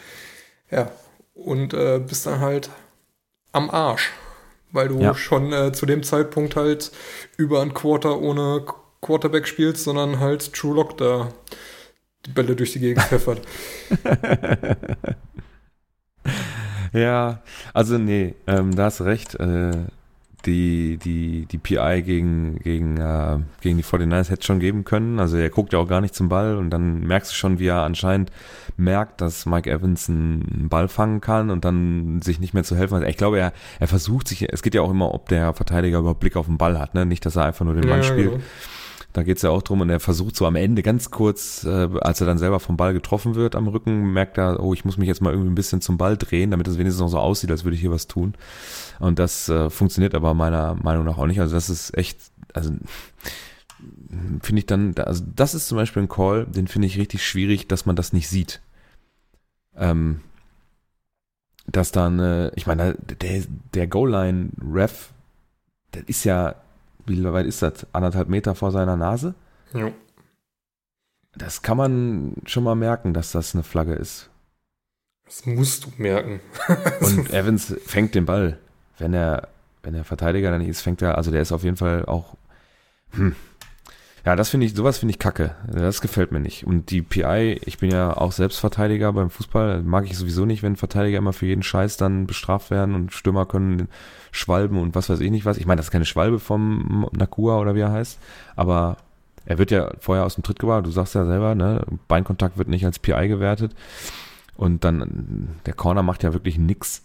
Ja, 0.69 0.91
und 1.33 1.73
äh, 1.73 1.99
bist 1.99 2.25
dann 2.25 2.39
halt 2.39 2.69
am 3.51 3.69
Arsch, 3.69 4.11
weil 4.71 4.89
du 4.89 4.99
ja. 4.99 5.13
schon 5.15 5.51
äh, 5.51 5.71
zu 5.73 5.85
dem 5.85 6.03
Zeitpunkt 6.03 6.55
halt 6.55 6.91
über 7.37 7.61
ein 7.61 7.73
Quarter 7.73 8.19
ohne 8.19 8.65
Quarterback 9.01 9.47
spielst, 9.47 9.83
sondern 9.83 10.19
halt 10.19 10.53
True 10.53 10.75
Lock 10.75 10.97
da 10.97 11.33
die 12.25 12.31
Bälle 12.31 12.55
durch 12.55 12.73
die 12.73 12.79
Gegend 12.79 13.03
pfeffert. 13.03 13.41
ja, 16.93 17.41
also 17.73 17.97
nee, 17.97 18.35
ähm, 18.47 18.75
da 18.75 18.85
hast 18.85 19.01
recht. 19.01 19.35
Äh, 19.35 19.71
die, 20.45 20.97
die, 20.97 21.45
die 21.45 21.57
PI 21.57 22.01
gegen, 22.03 22.59
gegen, 22.59 22.97
äh, 22.97 23.37
gegen 23.61 23.77
die 23.77 23.83
49ers 23.83 24.29
hätte 24.29 24.45
schon 24.45 24.59
geben 24.59 24.83
können. 24.83 25.19
Also 25.19 25.37
er 25.37 25.49
guckt 25.49 25.73
ja 25.73 25.79
auch 25.79 25.87
gar 25.87 26.01
nicht 26.01 26.15
zum 26.15 26.29
Ball 26.29 26.57
und 26.57 26.69
dann 26.71 27.01
merkst 27.01 27.31
du 27.31 27.35
schon, 27.35 27.59
wie 27.59 27.67
er 27.67 27.83
anscheinend 27.83 28.31
merkt, 28.77 29.21
dass 29.21 29.45
Mike 29.45 29.69
Evans 29.69 30.09
einen 30.09 30.67
Ball 30.69 30.87
fangen 30.87 31.21
kann 31.21 31.49
und 31.49 31.65
dann 31.65 32.21
sich 32.21 32.39
nicht 32.39 32.53
mehr 32.53 32.63
zu 32.63 32.75
helfen 32.75 32.97
hat. 32.97 33.07
Ich 33.07 33.17
glaube, 33.17 33.39
er, 33.39 33.53
er 33.79 33.87
versucht 33.87 34.27
sich, 34.27 34.51
es 34.51 34.63
geht 34.63 34.75
ja 34.75 34.81
auch 34.81 34.91
immer, 34.91 35.13
ob 35.13 35.29
der 35.29 35.53
Verteidiger 35.53 35.99
überhaupt 35.99 36.19
Blick 36.19 36.35
auf 36.35 36.47
den 36.47 36.57
Ball 36.57 36.79
hat, 36.79 36.93
ne? 36.95 37.05
Nicht, 37.05 37.25
dass 37.25 37.35
er 37.35 37.45
einfach 37.45 37.65
nur 37.65 37.75
den 37.75 37.87
Mann 37.87 38.01
ja, 38.01 38.03
spielt. 38.03 38.31
Genau. 38.31 38.43
Da 39.13 39.23
geht's 39.23 39.41
ja 39.41 39.49
auch 39.49 39.61
drum 39.61 39.81
und 39.81 39.89
er 39.89 39.99
versucht 39.99 40.35
so 40.35 40.45
am 40.45 40.55
Ende 40.55 40.83
ganz 40.83 41.11
kurz, 41.11 41.65
äh, 41.65 41.89
als 41.99 42.21
er 42.21 42.27
dann 42.27 42.37
selber 42.37 42.59
vom 42.59 42.77
Ball 42.77 42.93
getroffen 42.93 43.35
wird 43.35 43.55
am 43.55 43.67
Rücken, 43.67 44.13
merkt 44.13 44.37
er, 44.37 44.61
oh, 44.63 44.73
ich 44.73 44.85
muss 44.85 44.97
mich 44.97 45.07
jetzt 45.07 45.21
mal 45.21 45.31
irgendwie 45.31 45.51
ein 45.51 45.55
bisschen 45.55 45.81
zum 45.81 45.97
Ball 45.97 46.15
drehen, 46.15 46.51
damit 46.51 46.67
es 46.67 46.77
wenigstens 46.77 47.01
noch 47.01 47.09
so 47.09 47.19
aussieht, 47.19 47.51
als 47.51 47.65
würde 47.65 47.75
ich 47.75 47.81
hier 47.81 47.91
was 47.91 48.07
tun. 48.07 48.35
Und 48.99 49.19
das 49.19 49.49
äh, 49.49 49.69
funktioniert 49.69 50.15
aber 50.15 50.33
meiner 50.33 50.75
Meinung 50.75 51.05
nach 51.05 51.17
auch 51.17 51.25
nicht. 51.25 51.41
Also 51.41 51.55
das 51.55 51.69
ist 51.69 51.97
echt, 51.97 52.19
also 52.53 52.71
finde 54.41 54.59
ich 54.59 54.65
dann, 54.65 54.95
also 54.97 55.23
das 55.35 55.53
ist 55.55 55.67
zum 55.67 55.77
Beispiel 55.77 56.03
ein 56.03 56.09
Call, 56.09 56.45
den 56.45 56.67
finde 56.67 56.87
ich 56.87 56.97
richtig 56.97 57.25
schwierig, 57.25 57.67
dass 57.67 57.85
man 57.85 57.95
das 57.95 58.13
nicht 58.13 58.29
sieht. 58.29 58.61
Ähm, 59.75 60.21
dass 61.67 61.91
dann, 61.91 62.19
äh, 62.19 62.51
ich 62.55 62.67
meine, 62.67 62.95
der, 63.21 63.43
der 63.73 63.87
Goal-Line-Ref, 63.87 65.09
das 65.91 66.03
ist 66.03 66.23
ja 66.23 66.55
wie 67.05 67.23
weit 67.23 67.45
ist 67.45 67.61
das? 67.61 67.85
Anderthalb 67.93 68.29
Meter 68.29 68.55
vor 68.55 68.71
seiner 68.71 68.95
Nase? 68.95 69.35
Ja. 69.73 69.91
Das 71.35 71.61
kann 71.61 71.77
man 71.77 72.35
schon 72.45 72.63
mal 72.63 72.75
merken, 72.75 73.13
dass 73.13 73.31
das 73.31 73.53
eine 73.53 73.63
Flagge 73.63 73.93
ist. 73.93 74.29
Das 75.25 75.45
musst 75.45 75.85
du 75.85 75.89
merken. 75.97 76.41
Und 76.99 77.31
Evans 77.31 77.73
fängt 77.85 78.15
den 78.15 78.25
Ball. 78.25 78.57
Wenn 78.97 79.13
er, 79.13 79.47
wenn 79.81 79.93
der 79.93 80.03
Verteidiger 80.03 80.51
da 80.51 80.57
nicht 80.57 80.67
ist, 80.67 80.81
fängt 80.81 81.01
er, 81.01 81.17
also 81.17 81.31
der 81.31 81.41
ist 81.41 81.53
auf 81.53 81.63
jeden 81.63 81.77
Fall 81.77 82.05
auch, 82.05 82.35
hm, 83.11 83.35
ja, 84.25 84.35
das 84.35 84.49
finde 84.49 84.67
ich, 84.67 84.75
sowas 84.75 84.99
finde 84.99 85.11
ich 85.11 85.19
kacke. 85.19 85.55
Das 85.67 86.01
gefällt 86.01 86.31
mir 86.31 86.39
nicht. 86.39 86.65
Und 86.65 86.91
die 86.91 87.01
PI, 87.01 87.59
ich 87.65 87.79
bin 87.79 87.89
ja 87.89 88.15
auch 88.15 88.31
Selbstverteidiger 88.31 89.11
beim 89.13 89.29
Fußball, 89.29 89.81
mag 89.81 90.05
ich 90.05 90.17
sowieso 90.17 90.45
nicht, 90.45 90.61
wenn 90.61 90.75
Verteidiger 90.75 91.17
immer 91.17 91.33
für 91.33 91.47
jeden 91.47 91.63
Scheiß 91.63 91.97
dann 91.97 92.27
bestraft 92.27 92.69
werden 92.69 92.93
und 92.93 93.13
Stürmer 93.13 93.45
können 93.47 93.87
Schwalben 94.31 94.77
und 94.77 94.93
was 94.93 95.09
weiß 95.09 95.19
ich 95.21 95.31
nicht 95.31 95.45
was. 95.45 95.57
Ich 95.57 95.65
meine, 95.65 95.77
das 95.77 95.87
ist 95.87 95.91
keine 95.91 96.05
Schwalbe 96.05 96.39
vom 96.39 97.07
Nakua 97.13 97.59
oder 97.59 97.73
wie 97.75 97.81
er 97.81 97.91
heißt, 97.91 98.19
aber 98.55 98.97
er 99.45 99.57
wird 99.57 99.71
ja 99.71 99.91
vorher 99.99 100.25
aus 100.25 100.35
dem 100.35 100.43
Tritt 100.43 100.59
gebracht, 100.59 100.85
du 100.85 100.91
sagst 100.91 101.15
ja 101.15 101.25
selber, 101.25 101.55
ne, 101.55 101.83
Beinkontakt 102.07 102.57
wird 102.57 102.67
nicht 102.67 102.85
als 102.85 102.99
PI 102.99 103.27
gewertet. 103.27 103.73
Und 104.55 104.83
dann, 104.83 105.49
der 105.65 105.73
Corner 105.73 106.03
macht 106.03 106.21
ja 106.21 106.33
wirklich 106.33 106.59
nix 106.59 107.01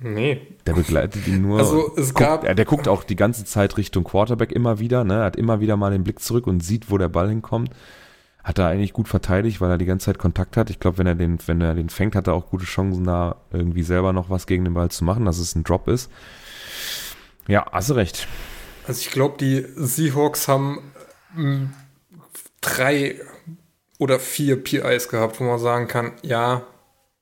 Nee. 0.00 0.46
Der 0.66 0.74
begleitet 0.74 1.26
ihn 1.26 1.42
nur. 1.42 1.58
Also 1.58 1.92
es 1.96 2.14
guckt, 2.14 2.42
gab. 2.44 2.56
Der 2.56 2.64
guckt 2.64 2.86
auch 2.86 3.02
die 3.02 3.16
ganze 3.16 3.44
Zeit 3.44 3.76
Richtung 3.76 4.04
Quarterback 4.04 4.52
immer 4.52 4.78
wieder, 4.78 5.04
ne? 5.04 5.24
Hat 5.24 5.36
immer 5.36 5.60
wieder 5.60 5.76
mal 5.76 5.90
den 5.90 6.04
Blick 6.04 6.20
zurück 6.20 6.46
und 6.46 6.60
sieht, 6.60 6.90
wo 6.90 6.98
der 6.98 7.08
Ball 7.08 7.28
hinkommt. 7.28 7.70
Hat 8.44 8.58
er 8.58 8.68
eigentlich 8.68 8.92
gut 8.92 9.08
verteidigt, 9.08 9.60
weil 9.60 9.70
er 9.70 9.78
die 9.78 9.84
ganze 9.84 10.06
Zeit 10.06 10.18
Kontakt 10.18 10.56
hat. 10.56 10.70
Ich 10.70 10.78
glaube, 10.78 10.98
wenn 10.98 11.06
er 11.08 11.16
den, 11.16 11.38
wenn 11.46 11.60
er 11.60 11.74
den 11.74 11.90
fängt, 11.90 12.14
hat 12.14 12.28
er 12.28 12.34
auch 12.34 12.48
gute 12.48 12.64
Chancen, 12.64 13.04
da 13.04 13.36
irgendwie 13.52 13.82
selber 13.82 14.12
noch 14.12 14.30
was 14.30 14.46
gegen 14.46 14.64
den 14.64 14.74
Ball 14.74 14.90
zu 14.90 15.04
machen, 15.04 15.24
dass 15.24 15.38
es 15.38 15.56
ein 15.56 15.64
Drop 15.64 15.88
ist. 15.88 16.10
Ja, 17.48 17.66
hast 17.72 17.90
du 17.90 17.94
recht. 17.94 18.28
Also 18.86 19.00
ich 19.00 19.10
glaube, 19.10 19.36
die 19.38 19.66
Seahawks 19.74 20.46
haben 20.46 20.92
hm, 21.34 21.70
drei 22.60 23.16
oder 23.98 24.20
vier 24.20 24.62
PIs 24.62 25.08
gehabt, 25.08 25.40
wo 25.40 25.44
man 25.44 25.58
sagen 25.58 25.88
kann, 25.88 26.12
ja, 26.22 26.62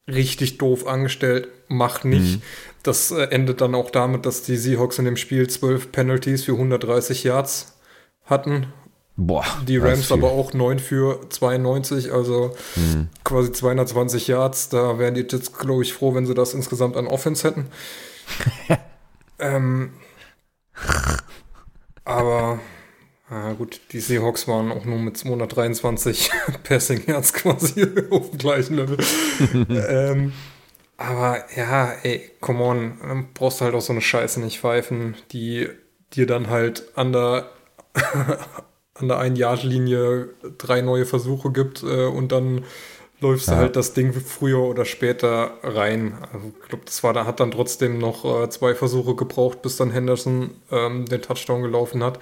richtig 0.07 0.59
doof 0.59 0.87
angestellt, 0.87 1.49
macht 1.69 2.05
nicht. 2.05 2.37
Mhm. 2.37 2.43
Das 2.83 3.11
äh, 3.11 3.25
endet 3.25 3.61
dann 3.61 3.75
auch 3.75 3.91
damit, 3.91 4.27
dass 4.27 4.43
die 4.43 4.57
Seahawks 4.57 4.99
in 4.99 5.05
dem 5.05 5.17
Spiel 5.17 5.49
zwölf 5.49 5.93
Penalties 5.93 6.45
für 6.45 6.53
130 6.53 7.25
Yards 7.25 7.77
hatten. 8.25 8.67
Boah. 9.17 9.45
Die 9.67 9.79
Rams 9.79 10.13
aber 10.13 10.31
auch 10.31 10.53
neun 10.53 10.79
für 10.79 11.21
92, 11.31 12.13
also 12.13 12.55
mhm. 12.77 13.09
quasi 13.25 13.51
220 13.51 14.29
Yards. 14.29 14.69
Da 14.69 14.99
wären 14.99 15.15
die 15.15 15.23
jetzt, 15.23 15.59
glaube 15.59 15.83
ich, 15.83 15.95
froh, 15.95 16.15
wenn 16.15 16.27
sie 16.27 16.35
das 16.35 16.53
insgesamt 16.53 16.97
an 16.97 17.07
Offense 17.07 17.49
hätten. 17.49 17.67
ähm, 19.39 19.93
aber 22.05 22.61
Ah, 23.29 23.55
gut, 23.55 23.81
die 23.91 23.99
Seahawks 23.99 24.47
waren 24.47 24.71
auch 24.71 24.85
nur 24.85 24.99
mit 24.99 25.17
223 25.17 26.31
Passing 26.63 27.03
Yards 27.09 27.33
quasi 27.33 27.85
auf 28.11 28.31
dem 28.31 28.39
gleichen 28.39 28.77
Level. 28.77 28.99
ähm, 29.69 30.33
aber 30.97 31.45
ja, 31.55 31.93
ey, 32.03 32.31
come 32.41 32.65
on, 32.65 33.29
brauchst 33.35 33.61
du 33.61 33.67
halt 33.67 33.75
auch 33.75 33.81
so 33.83 33.93
eine 33.93 34.01
Scheiße 34.01 34.41
nicht 34.41 34.61
pfeifen. 34.61 35.15
Die, 35.33 35.69
dir 36.13 36.27
dann 36.27 36.49
halt 36.49 36.85
an 36.95 37.13
der, 37.13 37.51
an 38.95 39.09
der 39.09 39.19
einen 39.19 39.37
Yard-Linie 39.37 40.31
drei 40.59 40.81
neue 40.81 41.07
Versuche 41.07 41.53
gibt 41.53 41.83
äh, 41.83 42.07
und 42.07 42.33
dann 42.33 42.65
läufst 43.21 43.49
ja. 43.49 43.55
du 43.55 43.61
halt 43.61 43.77
das 43.77 43.95
Ding 43.95 44.13
früher 44.13 44.61
oder 44.61 44.85
später 44.85 45.53
rein. 45.63 46.15
Also, 46.33 46.53
ich 46.63 46.69
glaube, 46.69 46.85
das 46.85 47.03
war, 47.03 47.13
da 47.13 47.27
hat 47.27 47.41
dann 47.41 47.51
trotzdem 47.51 47.99
noch 47.99 48.25
äh, 48.25 48.49
zwei 48.51 48.75
Versuche 48.75 49.15
gebraucht, 49.15 49.63
bis 49.63 49.77
dann 49.77 49.91
Henderson 49.91 50.51
ähm, 50.71 51.07
den 51.07 51.23
Touchdown 51.23 51.63
gelaufen 51.63 52.03
hat. 52.03 52.19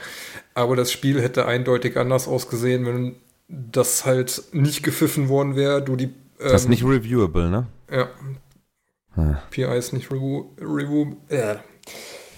Aber 0.55 0.77
das 0.77 0.93
Spiel 0.93 1.21
hätte 1.21 1.47
eindeutig 1.47 1.97
anders 1.97 2.29
ausgesehen, 2.29 2.87
wenn 2.87 3.17
das 3.49 4.07
halt 4.07 4.43
nicht 4.53 4.83
gepfiffen 4.83 5.29
worden 5.29 5.57
wäre. 5.57 5.83
Du 5.83 5.97
die. 5.97 6.05
Ähm, 6.05 6.13
das 6.39 6.63
ist 6.63 6.69
nicht 6.69 6.85
reviewable, 6.85 7.51
ne? 7.51 7.67
Ja. 7.91 8.09
Hm. 9.15 9.37
PI 9.51 9.77
ist 9.77 9.93
nicht 9.93 10.11
review, 10.11 10.51
review, 10.61 11.17
äh, 11.29 11.57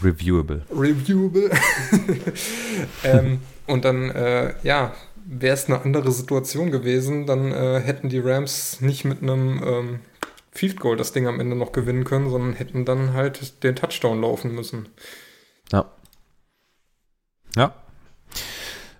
reviewable. 0.02 0.62
Reviewable. 0.70 1.50
ähm, 3.04 3.40
und 3.66 3.84
dann, 3.84 4.10
äh, 4.10 4.54
ja, 4.62 4.94
wäre 5.24 5.54
es 5.54 5.66
eine 5.66 5.80
andere 5.80 6.12
Situation 6.12 6.70
gewesen, 6.70 7.26
dann 7.26 7.52
äh, 7.52 7.80
hätten 7.80 8.08
die 8.08 8.18
Rams 8.18 8.80
nicht 8.80 9.04
mit 9.04 9.22
einem 9.22 9.62
ähm, 9.64 10.00
Field 10.52 10.80
Goal 10.80 10.96
das 10.96 11.12
Ding 11.12 11.26
am 11.26 11.40
Ende 11.40 11.56
noch 11.56 11.72
gewinnen 11.72 12.04
können, 12.04 12.30
sondern 12.30 12.52
hätten 12.54 12.84
dann 12.84 13.12
halt 13.12 13.62
den 13.62 13.76
Touchdown 13.76 14.20
laufen 14.20 14.54
müssen. 14.54 14.88
Ja. 15.72 15.90
Ja. 17.56 17.74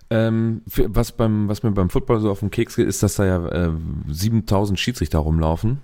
Ähm, 0.09 0.61
was, 0.65 1.11
beim, 1.11 1.47
was 1.49 1.63
mir 1.63 1.71
beim 1.71 1.89
Football 1.89 2.19
so 2.21 2.31
auf 2.31 2.39
den 2.39 2.51
Keks 2.51 2.75
geht, 2.75 2.87
ist, 2.87 3.03
dass 3.03 3.15
da 3.15 3.25
ja 3.25 3.47
äh, 3.47 3.71
7000 4.09 4.79
Schiedsrichter 4.79 5.19
rumlaufen. 5.19 5.81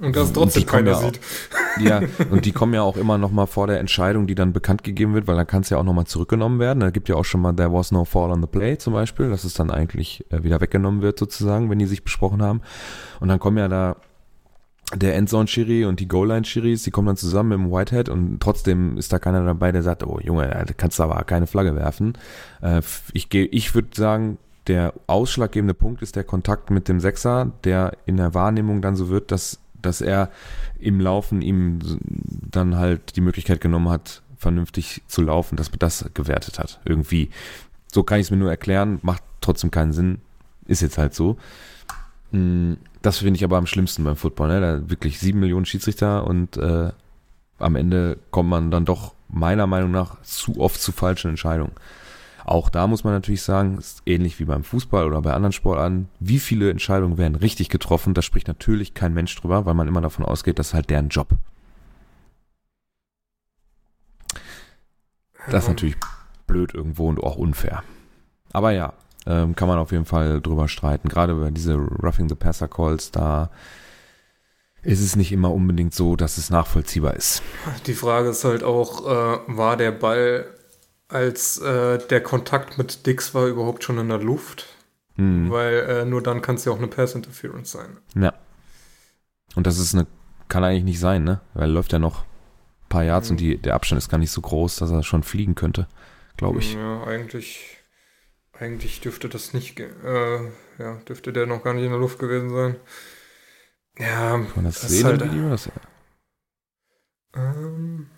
Und 0.00 0.14
das 0.14 0.32
trotzdem 0.32 0.66
keiner 0.66 0.92
ja 0.92 0.96
sieht. 0.98 1.20
ja, 1.80 2.00
und 2.30 2.44
die 2.44 2.52
kommen 2.52 2.74
ja 2.74 2.82
auch 2.82 2.96
immer 2.96 3.18
noch 3.18 3.32
mal 3.32 3.46
vor 3.46 3.66
der 3.66 3.80
Entscheidung, 3.80 4.26
die 4.26 4.34
dann 4.34 4.52
bekannt 4.52 4.84
gegeben 4.84 5.14
wird, 5.14 5.26
weil 5.26 5.36
dann 5.36 5.46
kann 5.46 5.62
es 5.62 5.70
ja 5.70 5.78
auch 5.78 5.84
noch 5.84 5.92
mal 5.92 6.04
zurückgenommen 6.04 6.60
werden. 6.60 6.80
Da 6.80 6.90
gibt 6.90 7.08
ja 7.08 7.16
auch 7.16 7.24
schon 7.24 7.40
mal 7.40 7.52
There 7.54 7.72
was 7.72 7.90
no 7.90 8.04
fall 8.04 8.30
on 8.30 8.40
the 8.40 8.46
play 8.46 8.78
zum 8.78 8.92
Beispiel, 8.92 9.28
dass 9.28 9.44
es 9.44 9.54
dann 9.54 9.70
eigentlich 9.70 10.24
äh, 10.30 10.42
wieder 10.44 10.60
weggenommen 10.60 11.02
wird 11.02 11.18
sozusagen, 11.18 11.68
wenn 11.70 11.78
die 11.78 11.86
sich 11.86 12.04
besprochen 12.04 12.42
haben. 12.42 12.60
Und 13.20 13.28
dann 13.28 13.40
kommen 13.40 13.58
ja 13.58 13.68
da 13.68 13.96
der 14.94 15.16
Endzone-Schiri 15.16 15.84
und 15.84 16.00
die 16.00 16.08
Goal-Line-Schiris, 16.08 16.82
die 16.82 16.90
kommen 16.90 17.08
dann 17.08 17.16
zusammen 17.16 17.52
im 17.52 17.70
Whitehead 17.70 18.08
und 18.08 18.40
trotzdem 18.40 18.96
ist 18.96 19.12
da 19.12 19.18
keiner 19.18 19.44
dabei, 19.44 19.70
der 19.70 19.82
sagt, 19.82 20.02
oh 20.06 20.18
Junge, 20.22 20.48
da 20.48 20.72
kannst 20.74 20.98
du 20.98 21.02
aber 21.02 21.22
keine 21.24 21.46
Flagge 21.46 21.76
werfen. 21.76 22.16
Äh, 22.62 22.80
ich 23.12 23.28
gehe, 23.28 23.44
ich 23.46 23.74
würde 23.74 23.88
sagen, 23.92 24.38
der 24.66 24.94
ausschlaggebende 25.06 25.74
Punkt 25.74 26.02
ist 26.02 26.16
der 26.16 26.24
Kontakt 26.24 26.70
mit 26.70 26.88
dem 26.88 27.00
Sechser, 27.00 27.52
der 27.64 27.96
in 28.06 28.16
der 28.16 28.34
Wahrnehmung 28.34 28.80
dann 28.80 28.96
so 28.96 29.08
wird, 29.08 29.30
dass 29.30 29.58
dass 29.82 30.00
er 30.00 30.30
im 30.78 31.00
Laufen 31.00 31.42
ihm 31.42 31.78
dann 32.50 32.76
halt 32.76 33.16
die 33.16 33.20
Möglichkeit 33.20 33.60
genommen 33.60 33.88
hat, 33.88 34.22
vernünftig 34.36 35.02
zu 35.06 35.22
laufen, 35.22 35.56
dass 35.56 35.70
man 35.70 35.78
das 35.80 36.04
gewertet 36.14 36.58
hat. 36.58 36.80
Irgendwie. 36.84 37.30
So 37.92 38.02
kann 38.02 38.20
ich 38.20 38.26
es 38.26 38.30
mir 38.30 38.36
nur 38.36 38.50
erklären, 38.50 38.98
macht 39.02 39.22
trotzdem 39.40 39.70
keinen 39.70 39.92
Sinn. 39.92 40.20
Ist 40.66 40.82
jetzt 40.82 40.98
halt 40.98 41.14
so. 41.14 41.36
Hm, 42.32 42.76
das 43.02 43.18
finde 43.18 43.36
ich 43.36 43.44
aber 43.44 43.56
am 43.56 43.66
schlimmsten 43.66 44.04
beim 44.04 44.16
Football. 44.16 44.48
Ne? 44.48 44.60
Da 44.60 44.90
wirklich 44.90 45.18
sieben 45.18 45.40
Millionen 45.40 45.66
Schiedsrichter 45.66 46.26
und 46.26 46.56
äh, 46.56 46.90
am 47.58 47.76
Ende 47.76 48.18
kommt 48.30 48.48
man 48.48 48.70
dann 48.70 48.84
doch 48.84 49.14
meiner 49.28 49.66
Meinung 49.66 49.90
nach 49.90 50.22
zu 50.22 50.58
oft 50.60 50.80
zu 50.80 50.92
falschen 50.92 51.30
Entscheidungen. 51.30 51.72
Auch 52.48 52.70
da 52.70 52.86
muss 52.86 53.04
man 53.04 53.12
natürlich 53.12 53.42
sagen, 53.42 53.76
ist 53.76 54.02
ähnlich 54.06 54.40
wie 54.40 54.46
beim 54.46 54.64
Fußball 54.64 55.06
oder 55.06 55.20
bei 55.20 55.34
anderen 55.34 55.52
Sportarten, 55.52 56.08
wie 56.18 56.38
viele 56.38 56.70
Entscheidungen 56.70 57.18
werden 57.18 57.34
richtig 57.34 57.68
getroffen, 57.68 58.14
da 58.14 58.22
spricht 58.22 58.48
natürlich 58.48 58.94
kein 58.94 59.12
Mensch 59.12 59.36
drüber, 59.36 59.66
weil 59.66 59.74
man 59.74 59.86
immer 59.86 60.00
davon 60.00 60.24
ausgeht, 60.24 60.58
das 60.58 60.68
ist 60.68 60.74
halt 60.74 60.88
deren 60.88 61.10
Job. 61.10 61.28
Das 65.50 65.64
ist 65.64 65.68
natürlich 65.68 65.96
blöd 66.46 66.72
irgendwo 66.72 67.08
und 67.08 67.22
auch 67.22 67.36
unfair. 67.36 67.82
Aber 68.52 68.70
ja, 68.70 68.94
ähm, 69.26 69.54
kann 69.54 69.68
man 69.68 69.78
auf 69.78 69.92
jeden 69.92 70.06
Fall 70.06 70.40
drüber 70.40 70.68
streiten. 70.68 71.10
Gerade 71.10 71.34
über 71.34 71.50
diese 71.50 71.74
Roughing 71.74 72.30
the 72.30 72.34
Passer 72.34 72.68
Calls, 72.68 73.10
da 73.10 73.50
ist 74.82 75.00
es 75.00 75.16
nicht 75.16 75.32
immer 75.32 75.52
unbedingt 75.52 75.94
so, 75.94 76.16
dass 76.16 76.38
es 76.38 76.48
nachvollziehbar 76.48 77.14
ist. 77.14 77.42
Die 77.86 77.94
Frage 77.94 78.30
ist 78.30 78.44
halt 78.44 78.64
auch, 78.64 79.06
äh, 79.06 79.38
war 79.48 79.76
der 79.76 79.92
Ball 79.92 80.46
als 81.08 81.58
äh, 81.58 81.98
der 81.98 82.22
Kontakt 82.22 82.78
mit 82.78 83.06
Dix 83.06 83.34
war 83.34 83.46
überhaupt 83.46 83.84
schon 83.84 83.98
in 83.98 84.08
der 84.08 84.18
Luft. 84.18 84.66
Hm. 85.16 85.50
Weil 85.50 85.74
äh, 85.74 86.04
nur 86.04 86.22
dann 86.22 86.42
kann 86.42 86.54
es 86.54 86.64
ja 86.64 86.72
auch 86.72 86.78
eine 86.78 86.86
Pass 86.86 87.14
Interference 87.14 87.72
sein. 87.72 87.98
Ja. 88.14 88.34
Und 89.56 89.66
das 89.66 89.78
ist 89.78 89.94
eine, 89.94 90.06
kann 90.48 90.62
eigentlich 90.62 90.84
nicht 90.84 91.00
sein, 91.00 91.24
ne? 91.24 91.40
Weil 91.54 91.64
er 91.64 91.72
läuft 91.72 91.92
ja 91.92 91.98
noch 91.98 92.22
ein 92.22 92.88
paar 92.88 93.02
Yards 93.02 93.28
mhm. 93.28 93.32
und 93.32 93.40
die, 93.40 93.58
der 93.58 93.74
Abstand 93.74 93.98
ist 93.98 94.08
gar 94.08 94.18
nicht 94.18 94.30
so 94.30 94.40
groß, 94.40 94.76
dass 94.76 94.90
er 94.90 95.02
schon 95.02 95.24
fliegen 95.24 95.54
könnte, 95.54 95.88
glaube 96.36 96.60
ich. 96.60 96.74
Ja, 96.74 97.02
eigentlich, 97.04 97.78
eigentlich 98.52 99.00
dürfte 99.00 99.28
das 99.28 99.52
nicht, 99.54 99.80
äh, 99.80 100.44
ja, 100.78 100.94
dürfte 101.08 101.32
der 101.32 101.46
noch 101.46 101.64
gar 101.64 101.74
nicht 101.74 101.84
in 101.84 101.90
der 101.90 101.98
Luft 101.98 102.18
gewesen 102.18 102.50
sein. 102.50 102.76
Ja, 103.98 104.30
kann 104.30 104.46
man 104.54 104.64
das, 104.66 104.82
das 104.82 104.90
sehen 104.90 105.06
halt, 105.06 105.22
im 105.22 105.32
Video? 105.32 105.50
Das, 105.50 105.68
ähm, 107.34 108.08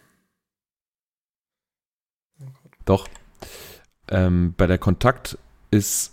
doch. 2.91 3.09
Ähm, 4.09 4.55
bei 4.57 4.67
der 4.67 4.79
Kontakt 4.79 5.39
ist. 5.71 6.13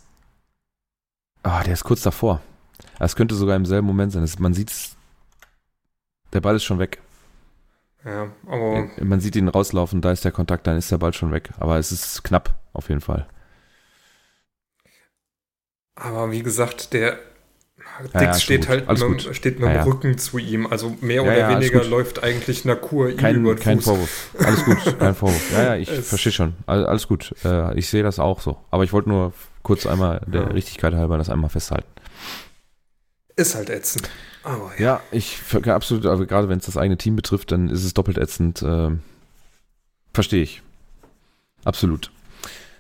Ah, 1.44 1.64
der 1.64 1.74
ist 1.74 1.84
kurz 1.84 2.02
davor. 2.02 2.42
Es 3.00 3.16
könnte 3.16 3.36
sogar 3.36 3.56
im 3.56 3.66
selben 3.66 3.88
Moment 3.88 4.12
sein. 4.12 4.28
man 4.40 4.54
sieht 4.54 4.72
Der 6.34 6.42
Ball 6.42 6.56
ist 6.56 6.64
schon 6.64 6.80
weg. 6.80 7.02
Ja, 8.06 8.32
aber. 8.46 8.90
Man 9.02 9.20
sieht 9.20 9.36
ihn 9.36 9.48
rauslaufen, 9.48 10.02
da 10.02 10.12
ist 10.12 10.24
der 10.24 10.32
Kontakt, 10.32 10.68
dann 10.68 10.78
ist 10.78 10.92
der 10.92 10.98
Ball 10.98 11.14
schon 11.14 11.32
weg. 11.32 11.50
Aber 11.60 11.78
es 11.78 11.92
ist 11.92 12.24
knapp, 12.24 12.56
auf 12.74 12.90
jeden 12.90 13.02
Fall. 13.02 13.28
Aber 15.96 16.32
wie 16.32 16.44
gesagt, 16.44 16.94
der 16.94 17.20
Dix 18.04 18.14
ja, 18.14 18.22
ja, 18.22 18.34
steht 18.34 18.68
halt 18.68 18.88
mit, 18.88 19.36
steht 19.36 19.60
mit 19.60 19.70
dem 19.70 19.82
Rücken 19.84 20.18
zu 20.18 20.38
ihm. 20.38 20.68
Also 20.68 20.96
mehr 21.02 21.24
oder 21.24 21.50
weniger 21.50 21.84
läuft 21.84 22.24
eigentlich 22.24 22.66
Nakur 22.66 23.10
ihm 23.10 23.18
kein, 23.18 23.36
über 23.36 23.56
den 23.56 23.64
Kein 23.64 23.78
Fuß. 23.78 23.86
Vorwurf. 23.86 24.30
Alles 24.40 24.66
gut, 24.66 25.00
kein 25.00 25.16
Vorwurf. 25.16 25.52
Ja, 25.52 25.64
ja, 25.64 25.76
ich 25.76 25.90
verstehe 26.04 26.32
schon. 26.32 26.54
Alles 26.66 27.08
gut. 27.08 27.34
Äh, 27.44 27.78
ich 27.78 27.90
sehe 27.90 28.04
das 28.04 28.20
auch 28.20 28.42
so. 28.42 28.58
Aber 28.72 28.84
ich 28.84 28.94
wollte 28.94 29.10
nur 29.10 29.34
kurz 29.64 29.86
einmal 29.86 30.22
der 30.28 30.54
Richtigkeit 30.54 30.94
halber 30.94 31.18
das 31.18 31.30
einmal 31.30 31.50
festhalten. 31.50 31.88
Ist 33.36 33.56
halt 33.56 33.70
ätzend. 33.70 34.10
Aber 34.44 34.72
ja. 34.78 34.86
ja, 34.86 35.02
ich 35.12 35.40
absolut, 35.66 36.06
aber 36.06 36.26
gerade 36.26 36.50
wenn 36.50 36.60
es 36.60 36.66
das 36.66 36.78
eigene 36.78 36.98
Team 36.98 37.16
betrifft, 37.16 37.52
dann 37.52 37.70
ist 37.70 37.84
es 37.84 37.94
doppelt 37.94 38.18
ätzend. 38.18 38.62
Äh, 38.62 38.92
verstehe 40.14 40.42
ich. 40.42 40.62
Absolut. 41.64 42.12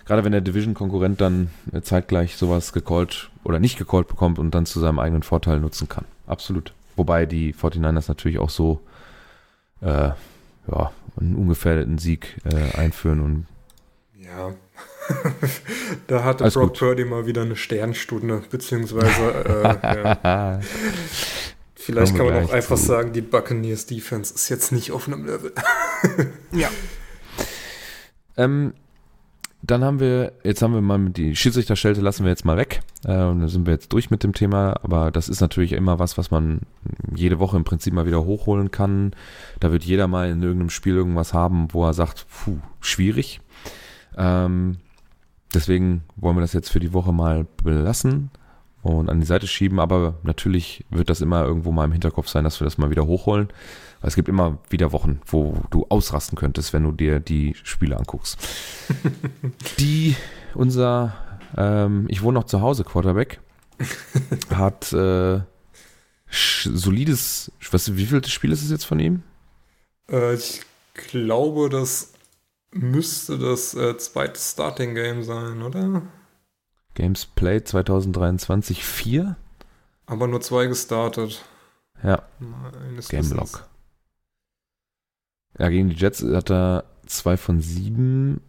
Gerade 0.07 0.23
wenn 0.23 0.31
der 0.31 0.39
Division-Konkurrent 0.39 1.19
dann 1.19 1.49
äh, 1.73 1.81
zeitgleich 1.81 2.37
sowas 2.37 2.71
gecallt 2.71 3.29
oder 3.43 3.59
nicht 3.59 3.77
gecallt 3.77 4.07
bekommt 4.07 4.39
und 4.39 4.51
dann 4.51 4.65
zu 4.65 4.79
seinem 4.79 4.99
eigenen 4.99 5.21
Vorteil 5.21 5.59
nutzen 5.59 5.89
kann. 5.89 6.05
Absolut. 6.25 6.73
Wobei 6.95 7.25
die 7.25 7.53
49ers 7.53 8.05
natürlich 8.07 8.39
auch 8.39 8.49
so 8.49 8.79
äh, 9.81 10.11
ja, 10.71 10.91
einen 11.19 11.35
ungefährdeten 11.35 11.97
Sieg 11.97 12.37
äh, 12.45 12.77
einführen 12.77 13.19
und 13.19 13.47
ja. 14.17 14.53
da 16.07 16.23
hatte 16.23 16.45
Alles 16.45 16.53
Brock 16.53 16.69
gut. 16.69 16.79
Purdy 16.79 17.03
mal 17.03 17.25
wieder 17.25 17.41
eine 17.41 17.57
Sternstunde, 17.57 18.43
beziehungsweise 18.49 19.45
äh, 19.45 20.23
ja. 20.23 20.59
Vielleicht 21.75 22.15
kann 22.15 22.25
man 22.25 22.45
auch 22.45 22.51
einfach 22.51 22.77
zu. 22.77 22.85
sagen, 22.85 23.13
die 23.13 23.21
Buccaneers 23.21 23.85
Defense 23.85 24.33
ist 24.33 24.49
jetzt 24.49 24.71
nicht 24.71 24.91
auf 24.91 25.07
einem 25.07 25.25
Level. 25.25 25.51
ja. 26.51 26.69
Ähm, 28.39 28.75
dann 29.63 29.83
haben 29.83 29.99
wir, 29.99 30.33
jetzt 30.43 30.61
haben 30.61 30.73
wir 30.73 30.81
mal 30.81 31.09
die 31.09 31.35
Schiedsrichterschelte 31.35 32.01
lassen 32.01 32.23
wir 32.23 32.29
jetzt 32.29 32.45
mal 32.45 32.57
weg. 32.57 32.81
Und 33.03 33.39
dann 33.39 33.47
sind 33.47 33.65
wir 33.65 33.73
jetzt 33.73 33.91
durch 33.91 34.11
mit 34.11 34.23
dem 34.23 34.33
Thema. 34.33 34.79
Aber 34.83 35.11
das 35.11 35.29
ist 35.29 35.41
natürlich 35.41 35.73
immer 35.73 35.99
was, 35.99 36.17
was 36.17 36.31
man 36.31 36.61
jede 37.15 37.39
Woche 37.39 37.57
im 37.57 37.63
Prinzip 37.63 37.93
mal 37.93 38.05
wieder 38.05 38.23
hochholen 38.23 38.71
kann. 38.71 39.11
Da 39.59 39.71
wird 39.71 39.83
jeder 39.83 40.07
mal 40.07 40.29
in 40.29 40.43
irgendeinem 40.43 40.69
Spiel 40.69 40.95
irgendwas 40.95 41.33
haben, 41.33 41.67
wo 41.73 41.85
er 41.85 41.93
sagt, 41.93 42.27
puh, 42.29 42.59
schwierig. 42.81 43.41
Ähm, 44.15 44.77
deswegen 45.53 46.03
wollen 46.15 46.37
wir 46.37 46.41
das 46.41 46.53
jetzt 46.53 46.69
für 46.69 46.79
die 46.79 46.93
Woche 46.93 47.11
mal 47.11 47.47
belassen 47.63 48.29
und 48.83 49.09
an 49.09 49.19
die 49.19 49.25
Seite 49.25 49.47
schieben. 49.47 49.79
Aber 49.79 50.15
natürlich 50.21 50.85
wird 50.91 51.09
das 51.09 51.21
immer 51.21 51.43
irgendwo 51.43 51.71
mal 51.71 51.85
im 51.85 51.91
Hinterkopf 51.93 52.27
sein, 52.27 52.43
dass 52.43 52.61
wir 52.61 52.65
das 52.65 52.77
mal 52.77 52.91
wieder 52.91 53.07
hochholen. 53.07 53.47
Es 54.01 54.15
gibt 54.15 54.29
immer 54.29 54.60
wieder 54.69 54.91
Wochen, 54.91 55.21
wo 55.25 55.57
du 55.69 55.86
ausrasten 55.89 56.38
könntest, 56.38 56.73
wenn 56.73 56.83
du 56.83 56.91
dir 56.91 57.19
die 57.19 57.55
Spiele 57.63 57.97
anguckst. 57.97 58.38
die, 59.79 60.15
unser, 60.53 61.15
ähm, 61.55 62.05
ich 62.10 62.21
wohne 62.21 62.39
noch 62.39 62.45
zu 62.45 62.62
Hause, 62.62 62.83
Quarterback, 62.83 63.39
hat 64.53 64.93
äh, 64.93 65.41
solides, 66.29 67.51
was, 67.71 67.95
wie 67.95 68.05
viel 68.05 68.23
Spiel 68.25 68.51
ist 68.51 68.63
es 68.63 68.71
jetzt 68.71 68.86
von 68.86 68.99
ihm? 68.99 69.23
Äh, 70.10 70.36
ich 70.36 70.62
glaube, 70.93 71.69
das 71.69 72.13
müsste 72.71 73.38
das 73.38 73.73
äh, 73.73 73.97
zweite 73.97 74.39
Starting 74.39 74.95
Game 74.95 75.23
sein, 75.23 75.62
oder? 75.62 76.03
Games 76.93 77.25
Played 77.25 77.67
2023 77.67 78.83
4? 78.83 79.36
Aber 80.05 80.27
nur 80.27 80.41
zwei 80.41 80.65
gestartet. 80.67 81.43
Ja. 82.03 82.23
Game 83.10 83.31
Log. 83.31 83.67
Ja, 85.57 85.69
gegen 85.69 85.89
die 85.89 85.95
Jets 85.95 86.23
hat 86.23 86.51
er 86.51 86.83
2 87.07 87.37
von 87.37 87.61
7 87.61 88.41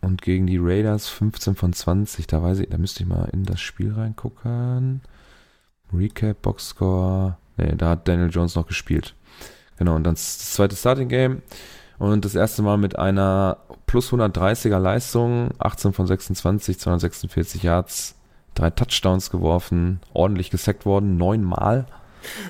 und 0.00 0.22
gegen 0.22 0.46
die 0.46 0.58
Raiders 0.58 1.08
15 1.08 1.56
von 1.56 1.72
20. 1.72 2.26
Da 2.26 2.42
weiß 2.42 2.60
ich, 2.60 2.68
da 2.68 2.78
müsste 2.78 3.02
ich 3.02 3.08
mal 3.08 3.28
in 3.32 3.44
das 3.44 3.60
Spiel 3.60 3.92
reingucken. 3.92 5.00
Recap, 5.92 6.42
Boxscore. 6.42 7.36
Ne, 7.56 7.76
da 7.76 7.90
hat 7.90 8.08
Daniel 8.08 8.30
Jones 8.30 8.54
noch 8.54 8.66
gespielt. 8.66 9.14
Genau, 9.78 9.96
und 9.96 10.04
dann 10.04 10.14
das 10.14 10.52
zweite 10.52 10.76
Starting 10.76 11.08
Game. 11.08 11.42
Und 11.98 12.24
das 12.24 12.34
erste 12.34 12.62
Mal 12.62 12.76
mit 12.76 12.98
einer 12.98 13.58
plus 13.86 14.12
130er 14.12 14.78
Leistung, 14.78 15.50
18 15.58 15.92
von 15.92 16.06
26, 16.06 16.78
246 16.78 17.62
Yards, 17.62 18.16
drei 18.54 18.70
Touchdowns 18.70 19.30
geworfen, 19.30 20.00
ordentlich 20.12 20.50
gesackt 20.50 20.86
worden, 20.86 21.16
neunmal. 21.16 21.86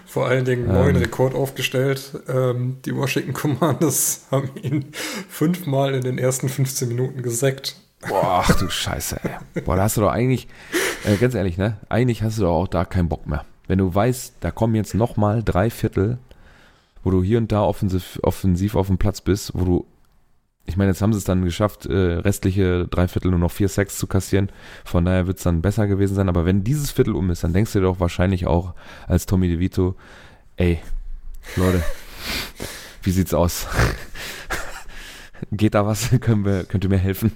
Vor 0.07 0.27
allen 0.27 0.45
Dingen 0.45 0.69
einen 0.69 0.79
neuen 0.79 0.97
ähm, 0.97 1.03
Rekord 1.03 1.35
aufgestellt. 1.35 2.21
Ähm, 2.29 2.79
die 2.85 2.95
Washington 2.95 3.33
Commanders 3.33 4.27
haben 4.31 4.51
ihn 4.63 4.87
fünfmal 5.29 5.95
in 5.95 6.03
den 6.03 6.19
ersten 6.19 6.49
15 6.49 6.89
Minuten 6.89 7.23
gesackt. 7.23 7.77
Boah, 8.09 8.45
ach 8.47 8.59
du 8.59 8.69
Scheiße, 8.69 9.21
ey. 9.23 9.63
Boah, 9.63 9.77
da 9.77 9.85
hast 9.85 9.97
du 9.97 10.03
doch 10.03 10.13
eigentlich, 10.13 10.49
äh, 11.05 11.17
ganz 11.17 11.35
ehrlich, 11.35 11.57
ne? 11.57 11.79
Eigentlich 11.89 12.23
hast 12.23 12.39
du 12.39 12.43
doch 12.43 12.55
auch 12.55 12.69
da 12.69 12.85
keinen 12.85 13.09
Bock 13.09 13.27
mehr. 13.27 13.45
Wenn 13.67 13.79
du 13.79 13.95
weißt, 13.95 14.35
da 14.41 14.51
kommen 14.51 14.75
jetzt 14.75 14.95
nochmal 14.95 15.43
drei 15.43 15.71
Viertel, 15.71 16.19
wo 17.03 17.11
du 17.11 17.23
hier 17.23 17.39
und 17.39 17.51
da 17.51 17.63
offensiv, 17.63 18.19
offensiv 18.23 18.77
auf 18.77 18.89
dem 18.89 18.99
Platz 18.99 19.21
bist, 19.21 19.53
wo 19.55 19.65
du 19.65 19.87
ich 20.67 20.77
meine, 20.77 20.91
jetzt 20.91 21.03
haben 21.03 21.13
sie 21.13 21.19
es 21.19 21.25
dann 21.25 21.45
geschafft, 21.45 21.87
äh, 21.87 21.93
restliche 21.93 22.87
drei 22.89 23.07
Viertel 23.07 23.31
nur 23.31 23.41
noch 23.41 23.53
vier 23.53 23.69
Sacks 23.69 23.99
zu 23.99 24.07
kassieren. 24.07 24.51
Von 24.85 25.05
daher 25.05 25.27
wird 25.27 25.37
es 25.39 25.45
dann 25.45 25.61
besser 25.61 25.87
gewesen 25.87 26.15
sein. 26.15 26.29
Aber 26.29 26.47
wenn 26.47 26.65
dieses 26.65 26.91
Viertel 26.91 27.15
um 27.15 27.31
ist, 27.31 27.45
dann 27.45 27.53
denkst 27.53 27.73
du 27.73 27.81
dir 27.81 27.87
doch 27.87 28.01
wahrscheinlich 28.01 28.47
auch 28.47 28.75
als 29.07 29.27
Tommy 29.27 29.49
DeVito, 29.49 29.95
ey, 30.57 30.79
Leute, 31.57 31.83
wie 33.03 33.11
sieht's 33.11 33.35
aus? 33.35 33.67
Geht 35.53 35.75
da 35.75 35.85
was? 35.85 36.09
Können 36.21 36.47
wir, 36.47 36.65
könnt 36.65 36.85
ihr 36.85 36.91
mir 36.91 36.99
helfen? 36.99 37.33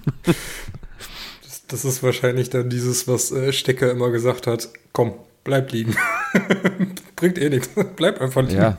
das, 1.43 1.67
das, 1.67 1.85
ist 1.85 2.01
wahrscheinlich 2.01 2.49
dann 2.49 2.69
dieses, 2.69 3.07
was 3.07 3.31
äh, 3.31 3.53
Stecker 3.53 3.91
immer 3.91 4.09
gesagt 4.09 4.47
hat. 4.47 4.69
Komm, 4.91 5.13
bleib 5.43 5.71
liegen. 5.71 5.95
Bringt 7.15 7.37
eh 7.37 7.49
nichts. 7.49 7.69
Bleib 7.95 8.19
einfach 8.19 8.41
liegen. 8.41 8.55
Ja, 8.55 8.77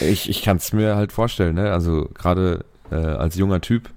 ich, 0.00 0.30
ich 0.30 0.40
kann 0.40 0.56
es 0.56 0.72
mir 0.72 0.96
halt 0.96 1.12
vorstellen. 1.12 1.56
Ne? 1.56 1.70
Also 1.70 2.08
gerade 2.14 2.64
äh, 2.92 2.96
als 2.96 3.36
junger 3.36 3.60
Typ, 3.60 3.88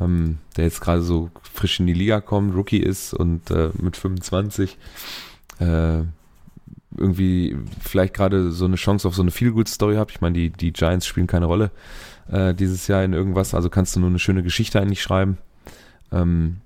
ähm, 0.00 0.38
der 0.56 0.64
jetzt 0.64 0.80
gerade 0.80 1.02
so 1.02 1.30
frisch 1.42 1.80
in 1.80 1.86
die 1.86 1.92
Liga 1.92 2.20
kommt, 2.20 2.54
Rookie 2.54 2.78
ist 2.78 3.12
und 3.12 3.50
äh, 3.50 3.70
mit 3.80 3.96
25 3.96 4.78
äh, 5.58 6.02
irgendwie 6.96 7.56
vielleicht 7.80 8.14
gerade 8.14 8.50
so 8.50 8.64
eine 8.64 8.76
Chance 8.76 9.06
auf 9.06 9.14
so 9.14 9.22
eine 9.22 9.30
Feel-Good-Story 9.30 9.96
habe. 9.96 10.10
Ich 10.10 10.20
meine, 10.20 10.34
die, 10.34 10.50
die 10.50 10.72
Giants 10.72 11.06
spielen 11.06 11.26
keine 11.26 11.46
Rolle 11.46 11.70
äh, 12.30 12.54
dieses 12.54 12.86
Jahr 12.86 13.04
in 13.04 13.12
irgendwas, 13.12 13.54
also 13.54 13.70
kannst 13.70 13.96
du 13.96 14.00
nur 14.00 14.08
eine 14.08 14.18
schöne 14.18 14.42
Geschichte 14.42 14.80
eigentlich 14.80 15.02
schreiben, 15.02 15.38
ähm, 16.12 16.58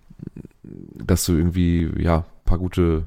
dass 0.63 1.25
du 1.25 1.33
irgendwie, 1.33 1.91
ja, 1.99 2.25
paar 2.45 2.59
gute 2.59 3.07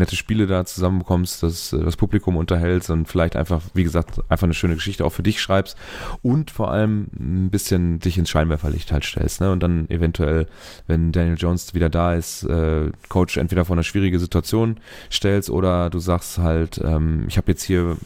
nette 0.00 0.16
Spiele 0.16 0.46
da 0.46 0.64
zusammenbekommst, 0.64 1.42
dass 1.42 1.72
äh, 1.72 1.78
das 1.78 1.96
Publikum 1.96 2.36
unterhältst 2.36 2.90
und 2.90 3.06
vielleicht 3.06 3.36
einfach, 3.36 3.62
wie 3.74 3.84
gesagt, 3.84 4.20
einfach 4.28 4.44
eine 4.44 4.54
schöne 4.54 4.74
Geschichte 4.74 5.04
auch 5.04 5.12
für 5.12 5.22
dich 5.22 5.40
schreibst 5.40 5.76
und 6.22 6.50
vor 6.50 6.72
allem 6.72 7.08
ein 7.18 7.50
bisschen 7.50 8.00
dich 8.00 8.18
ins 8.18 8.30
Scheinwerferlicht 8.30 8.90
halt 8.90 9.04
stellst. 9.04 9.40
Ne? 9.40 9.52
Und 9.52 9.62
dann 9.62 9.88
eventuell, 9.88 10.46
wenn 10.88 11.12
Daniel 11.12 11.36
Jones 11.38 11.74
wieder 11.74 11.88
da 11.88 12.14
ist, 12.14 12.42
äh, 12.44 12.90
Coach 13.08 13.36
entweder 13.36 13.64
vor 13.64 13.76
eine 13.76 13.84
schwierige 13.84 14.18
Situation 14.18 14.80
stellst 15.12 15.50
oder 15.50 15.90
du 15.90 16.00
sagst 16.00 16.38
halt, 16.38 16.80
ähm, 16.82 17.24
ich 17.28 17.36
habe 17.36 17.52
jetzt 17.52 17.62
hier 17.62 17.96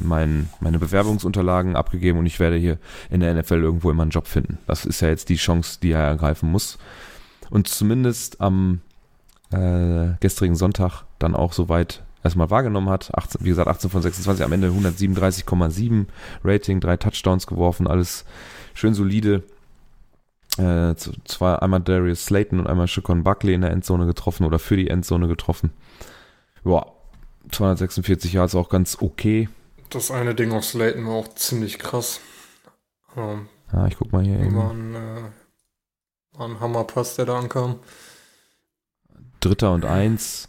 mein, 0.00 0.48
meine 0.60 0.78
Bewerbungsunterlagen 0.78 1.76
abgegeben 1.76 2.18
und 2.18 2.26
ich 2.26 2.40
werde 2.40 2.56
hier 2.56 2.78
in 3.10 3.20
der 3.20 3.34
NFL 3.34 3.62
irgendwo 3.62 3.90
immer 3.90 4.02
einen 4.02 4.10
Job 4.10 4.26
finden. 4.26 4.58
Das 4.66 4.84
ist 4.84 5.00
ja 5.00 5.08
jetzt 5.08 5.28
die 5.28 5.36
Chance, 5.36 5.78
die 5.82 5.92
er 5.92 6.00
ergreifen 6.00 6.50
muss. 6.50 6.78
Und 7.50 7.68
zumindest 7.68 8.40
am 8.40 8.80
äh, 9.52 10.16
gestrigen 10.20 10.56
Sonntag 10.56 11.04
dann 11.18 11.34
auch 11.34 11.52
soweit 11.52 12.02
erstmal 12.24 12.50
wahrgenommen 12.50 12.88
hat. 12.88 13.14
18, 13.14 13.44
wie 13.44 13.50
gesagt, 13.50 13.68
18 13.68 13.90
von 13.90 14.02
26, 14.02 14.44
am 14.44 14.52
Ende 14.52 14.68
137,7 14.68 16.06
Rating, 16.44 16.80
drei 16.80 16.96
Touchdowns 16.96 17.46
geworfen, 17.46 17.86
alles 17.86 18.24
schön 18.74 18.94
solide. 18.94 19.42
Äh, 20.58 20.94
zwei, 20.96 21.54
einmal 21.56 21.80
Darius 21.80 22.26
Slayton 22.26 22.60
und 22.60 22.66
einmal 22.66 22.86
Chacon 22.86 23.24
Buckley 23.24 23.54
in 23.54 23.62
der 23.62 23.70
Endzone 23.70 24.04
getroffen 24.06 24.44
oder 24.44 24.58
für 24.58 24.76
die 24.76 24.88
Endzone 24.88 25.26
getroffen. 25.26 25.70
Ja, 26.64 26.86
246 27.50 28.34
Yards 28.34 28.54
auch 28.54 28.68
ganz 28.68 28.98
okay. 29.00 29.48
Das 29.88 30.10
eine 30.10 30.34
Ding 30.34 30.52
auf 30.52 30.64
Slayton 30.64 31.06
war 31.06 31.14
auch 31.14 31.28
ziemlich 31.34 31.78
krass. 31.78 32.20
Ähm, 33.16 33.48
ja, 33.72 33.86
ich 33.86 33.96
guck 33.96 34.12
mal 34.12 34.22
hier 34.22 34.38
eben. 34.38 34.56
War 34.56 34.70
ein, 34.70 34.94
äh, 34.94 36.38
war 36.38 36.48
ein 36.48 36.60
Hammerpass, 36.60 37.16
der 37.16 37.26
da 37.26 37.38
ankam. 37.38 37.76
Dritter 39.42 39.72
und 39.72 39.84
Eins. 39.84 40.48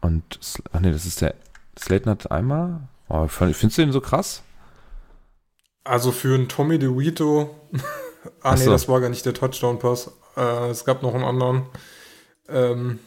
Und, 0.00 0.38
ach 0.72 0.80
nee, 0.80 0.92
das 0.92 1.06
ist 1.06 1.22
der, 1.22 1.34
Slayton 1.78 2.10
hat 2.10 2.30
einmal, 2.30 2.88
oh, 3.08 3.26
findest 3.26 3.78
du 3.78 3.82
den 3.82 3.92
so 3.92 4.00
krass? 4.00 4.42
Also 5.82 6.12
für 6.12 6.34
einen 6.34 6.48
Tommy 6.48 6.78
DeVito, 6.78 7.54
ah 7.74 7.80
ach 8.42 8.58
nee, 8.58 8.64
so. 8.64 8.70
das 8.70 8.88
war 8.88 9.00
gar 9.00 9.08
nicht 9.08 9.24
der 9.24 9.34
Touchdown-Pass. 9.34 10.10
Äh, 10.36 10.68
es 10.70 10.84
gab 10.84 11.02
noch 11.02 11.14
einen 11.14 11.24
anderen, 11.24 11.66
ähm, 12.48 12.98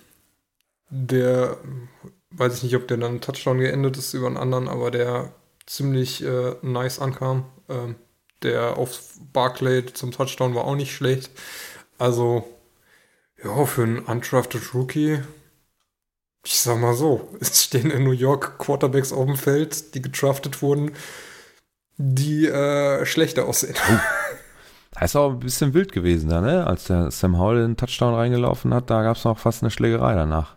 der, 0.90 1.58
weiß 2.32 2.58
ich 2.58 2.64
nicht, 2.64 2.76
ob 2.76 2.88
der 2.88 2.98
dann 2.98 3.22
Touchdown 3.22 3.60
geendet 3.60 3.98
ist 3.98 4.14
über 4.14 4.28
einen 4.28 4.38
anderen, 4.38 4.68
aber 4.68 4.90
der 4.90 5.34
ziemlich 5.68 6.24
äh, 6.24 6.56
nice 6.64 7.00
ankam. 7.00 7.46
Ähm, 7.70 7.96
der 8.44 8.78
auf 8.78 9.18
Barclay 9.34 9.86
zum 9.86 10.12
Touchdown 10.12 10.56
war 10.56 10.66
auch 10.66 10.76
nicht 10.76 10.94
schlecht. 10.94 11.32
Also 11.98 12.46
ja, 13.44 13.66
für 13.66 13.84
einen 13.84 14.00
undrafted 14.00 14.74
Rookie, 14.74 15.20
ich 16.46 16.60
sag 16.60 16.80
mal 16.80 16.94
so, 16.94 17.30
es 17.40 17.64
stehen 17.64 17.92
in 17.92 18.04
New 18.04 18.12
York 18.12 18.58
Quarterbacks 18.60 19.12
auf 19.12 19.26
dem 19.26 19.36
Feld, 19.36 19.94
die 19.96 20.02
gedraftet 20.02 20.62
wurden, 20.62 20.92
die 21.98 22.48
äh, 22.48 23.06
schlechter 23.06 23.46
aussehen. 23.46 23.76
Oh. 23.90 25.04
Ist 25.04 25.16
auch 25.16 25.32
ein 25.32 25.40
bisschen 25.40 25.74
wild 25.76 25.92
gewesen 25.92 26.30
da, 26.30 26.42
ne? 26.42 26.66
Als 26.66 26.86
der 26.86 27.12
Sam 27.12 27.38
Howell 27.38 27.62
den 27.62 27.78
Touchdown 27.78 28.16
reingelaufen 28.16 28.74
hat, 28.74 28.90
da 28.90 29.04
gab 29.04 29.16
es 29.16 29.26
noch 29.26 29.38
fast 29.38 29.62
eine 29.62 29.70
Schlägerei 29.70 30.16
danach. 30.16 30.56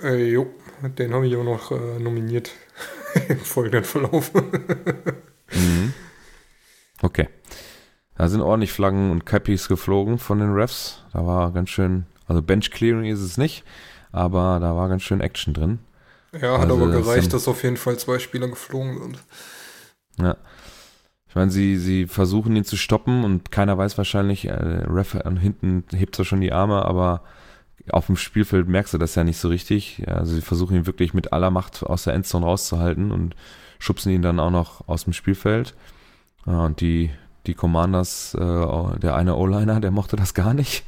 Äh, 0.00 0.30
jo, 0.30 0.46
den 0.82 1.14
habe 1.14 1.26
ich 1.26 1.36
auch 1.36 1.44
noch 1.44 1.72
äh, 1.72 1.98
nominiert 1.98 2.50
im 3.28 3.38
folgenden 3.38 3.84
Verlauf. 3.84 4.32
mhm. 4.34 5.94
Okay. 7.00 7.28
Da 8.14 8.28
sind 8.28 8.42
ordentlich 8.42 8.72
Flaggen 8.72 9.10
und 9.10 9.24
Cappies 9.24 9.68
geflogen 9.68 10.18
von 10.18 10.40
den 10.40 10.52
Refs. 10.52 11.04
Da 11.12 11.24
war 11.24 11.52
ganz 11.52 11.70
schön 11.70 12.06
also 12.28 12.42
Bench 12.42 12.70
Clearing 12.70 13.10
ist 13.10 13.20
es 13.20 13.38
nicht, 13.38 13.64
aber 14.12 14.58
da 14.60 14.76
war 14.76 14.88
ganz 14.88 15.02
schön 15.02 15.20
Action 15.20 15.54
drin. 15.54 15.78
Ja, 16.32 16.58
hat 16.58 16.70
also, 16.70 16.74
aber 16.74 16.90
gereicht, 16.90 17.32
dass 17.32 17.48
auf 17.48 17.62
jeden 17.62 17.78
Fall 17.78 17.98
zwei 17.98 18.18
Spieler 18.18 18.48
geflogen 18.48 19.00
sind. 19.00 19.18
Ja. 20.20 20.36
Ich 21.28 21.34
meine, 21.34 21.50
sie, 21.50 21.76
sie 21.76 22.06
versuchen 22.06 22.56
ihn 22.56 22.64
zu 22.64 22.76
stoppen 22.76 23.24
und 23.24 23.50
keiner 23.50 23.76
weiß 23.76 23.98
wahrscheinlich, 23.98 24.46
äh, 24.46 24.52
Ref 24.52 25.14
an 25.14 25.36
hinten 25.36 25.84
hebt 25.94 26.14
zwar 26.14 26.24
schon 26.24 26.40
die 26.40 26.52
Arme, 26.52 26.84
aber 26.84 27.22
auf 27.90 28.06
dem 28.06 28.16
Spielfeld 28.16 28.68
merkst 28.68 28.94
du 28.94 28.98
das 28.98 29.14
ja 29.14 29.24
nicht 29.24 29.38
so 29.38 29.48
richtig. 29.48 30.02
Also 30.06 30.34
sie 30.34 30.40
versuchen 30.40 30.76
ihn 30.76 30.86
wirklich 30.86 31.14
mit 31.14 31.32
aller 31.32 31.50
Macht 31.50 31.82
aus 31.82 32.04
der 32.04 32.14
Endzone 32.14 32.44
rauszuhalten 32.44 33.12
und 33.12 33.34
schubsen 33.78 34.12
ihn 34.12 34.22
dann 34.22 34.40
auch 34.40 34.50
noch 34.50 34.88
aus 34.88 35.04
dem 35.04 35.12
Spielfeld. 35.12 35.74
Ja, 36.46 36.64
und 36.64 36.80
die, 36.80 37.10
die 37.48 37.54
Commanders, 37.54 38.34
äh, 38.34 38.38
der 38.38 39.16
eine 39.16 39.34
O-Liner, 39.34 39.80
der 39.80 39.90
mochte 39.90 40.16
das 40.16 40.34
gar 40.34 40.54
nicht. 40.54 40.84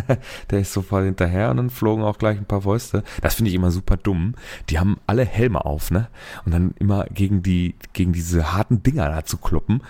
der 0.50 0.60
ist 0.60 0.72
sofort 0.72 1.04
hinterher 1.04 1.50
und 1.50 1.56
dann 1.56 1.70
flogen 1.70 2.02
auch 2.02 2.18
gleich 2.18 2.36
ein 2.36 2.44
paar 2.44 2.62
Fäuste. 2.62 3.04
Das 3.22 3.34
finde 3.34 3.50
ich 3.50 3.54
immer 3.54 3.70
super 3.70 3.96
dumm. 3.96 4.34
Die 4.68 4.78
haben 4.78 4.98
alle 5.06 5.24
Helme 5.24 5.64
auf, 5.64 5.90
ne? 5.90 6.08
Und 6.44 6.52
dann 6.52 6.74
immer 6.78 7.06
gegen 7.06 7.42
die, 7.42 7.76
gegen 7.92 8.12
diese 8.12 8.52
harten 8.52 8.82
Dinger 8.82 9.08
da 9.08 9.24
zu 9.24 9.38
kloppen. 9.38 9.82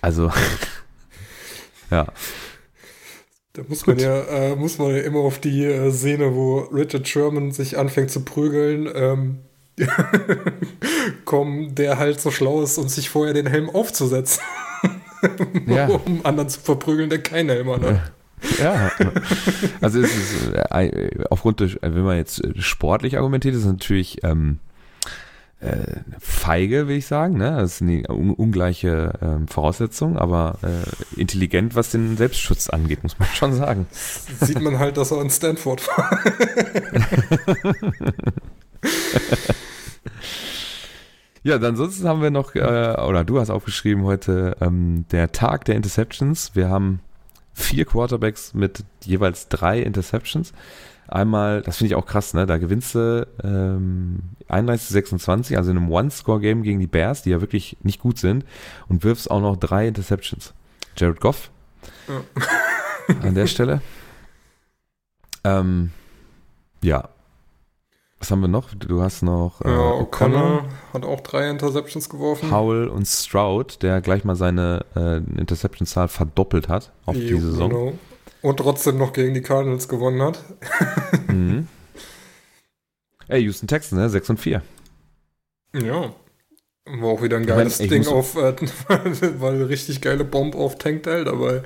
Also, 0.00 0.30
ja. 1.90 2.06
Da 3.54 3.62
muss 3.68 3.86
man 3.86 3.98
ja, 3.98 4.20
äh, 4.22 4.56
muss 4.56 4.78
man 4.78 4.90
ja 4.96 5.02
immer 5.02 5.20
auf 5.20 5.38
die 5.38 5.64
äh, 5.64 5.90
Szene, 5.90 6.34
wo 6.34 6.60
Richard 6.60 7.06
Sherman 7.06 7.52
sich 7.52 7.76
anfängt 7.76 8.10
zu 8.10 8.24
prügeln, 8.24 8.88
ähm, 8.94 9.38
kommen, 11.24 11.74
der 11.74 11.98
halt 11.98 12.20
so 12.20 12.30
schlau 12.30 12.62
ist, 12.62 12.78
um 12.78 12.88
sich 12.88 13.10
vorher 13.10 13.34
den 13.34 13.46
Helm 13.46 13.68
aufzusetzen. 13.68 14.42
Ja. 15.66 15.86
um 16.06 16.24
anderen 16.24 16.48
zu 16.48 16.60
verprügeln, 16.60 17.10
der 17.10 17.22
keine 17.22 17.52
Helm 17.52 17.70
hat. 17.70 17.82
Ja, 18.58 18.90
also 19.80 20.00
es 20.00 20.16
ist 20.16 20.52
äh, 20.52 21.10
aufgrund 21.30 21.60
des, 21.60 21.78
wenn 21.80 22.02
man 22.02 22.16
jetzt 22.16 22.42
sportlich 22.58 23.16
argumentiert, 23.16 23.54
ist 23.54 23.60
es 23.60 23.66
natürlich 23.66 24.24
ähm, 24.24 24.58
äh, 25.60 26.00
feige, 26.18 26.88
will 26.88 26.96
ich 26.96 27.06
sagen. 27.06 27.38
Ne? 27.38 27.56
Das 27.60 27.78
sind 27.78 27.86
die 27.86 28.04
un 28.08 28.30
ungleiche 28.30 29.12
ähm, 29.22 29.46
Voraussetzungen, 29.46 30.16
aber 30.16 30.58
äh, 30.62 31.20
intelligent, 31.20 31.76
was 31.76 31.90
den 31.90 32.16
Selbstschutz 32.16 32.68
angeht, 32.68 33.04
muss 33.04 33.18
man 33.18 33.28
schon 33.28 33.54
sagen. 33.54 33.86
Sieht 34.40 34.60
man 34.60 34.80
halt, 34.80 34.96
dass 34.96 35.12
er 35.12 35.22
in 35.22 35.30
Stanford 35.30 35.86
war. 35.86 36.18
Ja, 41.44 41.58
dann 41.58 41.70
ansonsten 41.70 42.06
haben 42.06 42.22
wir 42.22 42.30
noch, 42.30 42.54
äh, 42.54 42.60
oder 42.60 43.24
du 43.24 43.40
hast 43.40 43.50
aufgeschrieben 43.50 44.04
heute, 44.04 44.56
ähm, 44.60 45.06
der 45.10 45.32
Tag 45.32 45.64
der 45.64 45.74
Interceptions. 45.74 46.54
Wir 46.54 46.68
haben 46.68 47.00
vier 47.52 47.84
Quarterbacks 47.84 48.54
mit 48.54 48.84
jeweils 49.04 49.48
drei 49.48 49.80
Interceptions. 49.80 50.52
Einmal, 51.08 51.60
das 51.62 51.78
finde 51.78 51.88
ich 51.88 51.94
auch 51.96 52.06
krass, 52.06 52.32
ne? 52.32 52.46
Da 52.46 52.58
gewinnst 52.58 52.94
du 52.94 53.26
ähm, 53.42 54.20
31-26, 54.48 55.56
also 55.56 55.70
in 55.70 55.76
einem 55.76 55.90
One-Score-Game 55.90 56.62
gegen 56.62 56.80
die 56.80 56.86
Bears, 56.86 57.22
die 57.22 57.30
ja 57.30 57.40
wirklich 57.40 57.76
nicht 57.82 58.00
gut 58.00 58.18
sind, 58.18 58.44
und 58.88 59.04
wirfst 59.04 59.30
auch 59.30 59.40
noch 59.40 59.56
drei 59.56 59.88
Interceptions. 59.88 60.54
Jared 60.96 61.20
Goff 61.20 61.50
ja. 62.08 63.14
an 63.22 63.34
der 63.34 63.46
Stelle. 63.46 63.80
Ähm, 65.44 65.90
ja, 66.84 67.08
was 68.22 68.30
haben 68.30 68.40
wir 68.40 68.48
noch? 68.48 68.72
Du 68.72 69.02
hast 69.02 69.22
noch 69.22 69.60
äh, 69.62 69.68
ja, 69.68 69.76
O'Connor 69.76 70.62
hat 70.92 71.04
auch 71.04 71.20
drei 71.22 71.50
Interceptions 71.50 72.08
geworfen. 72.08 72.52
Howell 72.52 72.86
und 72.86 73.04
Stroud, 73.04 73.82
der 73.82 74.00
gleich 74.00 74.22
mal 74.22 74.36
seine 74.36 74.84
äh, 74.94 75.16
Interception-Zahl 75.16 76.06
verdoppelt 76.06 76.68
hat 76.68 76.92
auf 77.04 77.16
jo, 77.16 77.22
die 77.22 77.40
Saison. 77.40 77.70
Genau. 77.70 77.92
Und 78.42 78.58
trotzdem 78.58 78.98
noch 78.98 79.12
gegen 79.12 79.34
die 79.34 79.42
Cardinals 79.42 79.88
gewonnen 79.88 80.22
hat. 80.22 80.38
mhm. 81.26 81.66
Ey, 83.26 83.42
Houston 83.42 83.66
Texans, 83.66 84.00
ne? 84.00 84.08
6 84.08 84.30
und 84.30 84.38
4. 84.38 84.62
Ja. 85.74 86.12
War 86.84 87.10
auch 87.10 87.22
wieder 87.22 87.36
ein 87.36 87.46
geiles 87.46 87.78
ich 87.78 87.90
mein, 87.90 88.02
Ding 88.02 88.12
auf, 88.12 88.34
äh, 88.34 88.54
weil 89.40 89.54
eine 89.54 89.68
richtig 89.68 90.00
geile 90.00 90.24
Bombe 90.24 90.58
auf 90.58 90.78
Tanktail 90.78 91.24
dabei. 91.24 91.62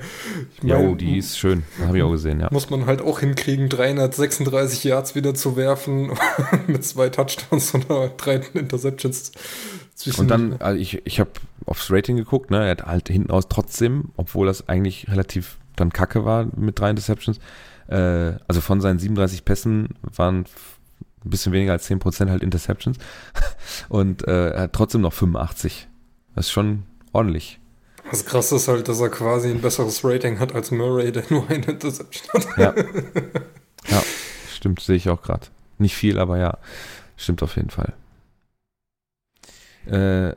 Ich 0.55 0.63
mein, 0.63 0.83
jo, 0.83 0.95
die 0.95 1.17
ist 1.17 1.39
schön. 1.39 1.63
Habe 1.85 1.97
ich 1.97 2.03
auch 2.03 2.11
gesehen, 2.11 2.39
ja. 2.39 2.49
Muss 2.51 2.69
man 2.69 2.85
halt 2.85 3.01
auch 3.01 3.19
hinkriegen, 3.19 3.67
336 3.67 4.83
Yards 4.83 5.15
wieder 5.15 5.33
zu 5.33 5.55
werfen 5.55 6.11
mit 6.67 6.85
zwei 6.85 7.09
Touchdowns 7.09 7.73
und 7.73 7.87
drei 8.17 8.41
Interceptions. 8.53 9.31
Zwischen 9.95 10.21
und 10.21 10.27
dann, 10.27 10.57
also 10.59 10.79
ich, 10.79 11.01
ich 11.07 11.19
habe 11.19 11.31
aufs 11.65 11.89
Rating 11.89 12.17
geguckt, 12.17 12.51
ne, 12.51 12.63
er 12.65 12.71
hat 12.71 12.85
halt 12.85 13.09
hinten 13.09 13.31
aus 13.31 13.49
trotzdem, 13.49 14.11
obwohl 14.17 14.45
das 14.45 14.69
eigentlich 14.69 15.09
relativ 15.09 15.57
dann 15.75 15.91
kacke 15.91 16.25
war 16.25 16.47
mit 16.55 16.79
drei 16.79 16.91
Interceptions, 16.91 17.39
äh, 17.87 18.33
also 18.47 18.61
von 18.61 18.81
seinen 18.81 18.99
37 18.99 19.45
Pässen 19.45 19.89
waren 20.01 20.45
ein 21.27 21.29
bisschen 21.29 21.51
weniger 21.53 21.73
als 21.73 21.89
10% 21.89 22.29
halt 22.29 22.43
Interceptions 22.43 22.97
und 23.89 24.27
äh, 24.27 24.49
er 24.49 24.61
hat 24.63 24.73
trotzdem 24.73 25.01
noch 25.01 25.13
85. 25.13 25.87
Das 26.35 26.47
ist 26.47 26.51
schon 26.51 26.83
ordentlich. 27.13 27.59
Das 28.09 28.25
krasse 28.25 28.55
ist 28.55 28.67
halt, 28.67 28.87
dass 28.87 29.01
er 29.01 29.09
quasi 29.09 29.49
ein 29.49 29.61
besseres 29.61 30.03
Rating 30.03 30.39
hat 30.39 30.55
als 30.55 30.71
Murray, 30.71 31.11
der 31.11 31.23
nur 31.29 31.49
eine 31.49 31.65
Interception 31.65 32.27
hat. 32.33 32.57
Ja, 32.57 32.73
ja 33.87 34.03
stimmt, 34.53 34.79
sehe 34.79 34.95
ich 34.95 35.09
auch 35.09 35.21
gerade. 35.21 35.47
Nicht 35.77 35.95
viel, 35.95 36.17
aber 36.17 36.37
ja, 36.37 36.57
stimmt 37.17 37.43
auf 37.43 37.55
jeden 37.55 37.69
Fall. 37.69 37.93
Äh, 39.85 40.35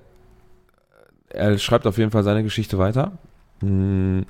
er 1.29 1.59
schreibt 1.59 1.87
auf 1.87 1.99
jeden 1.99 2.11
Fall 2.11 2.25
seine 2.25 2.43
Geschichte 2.43 2.79
weiter. 2.79 3.13
Hm, 3.61 4.27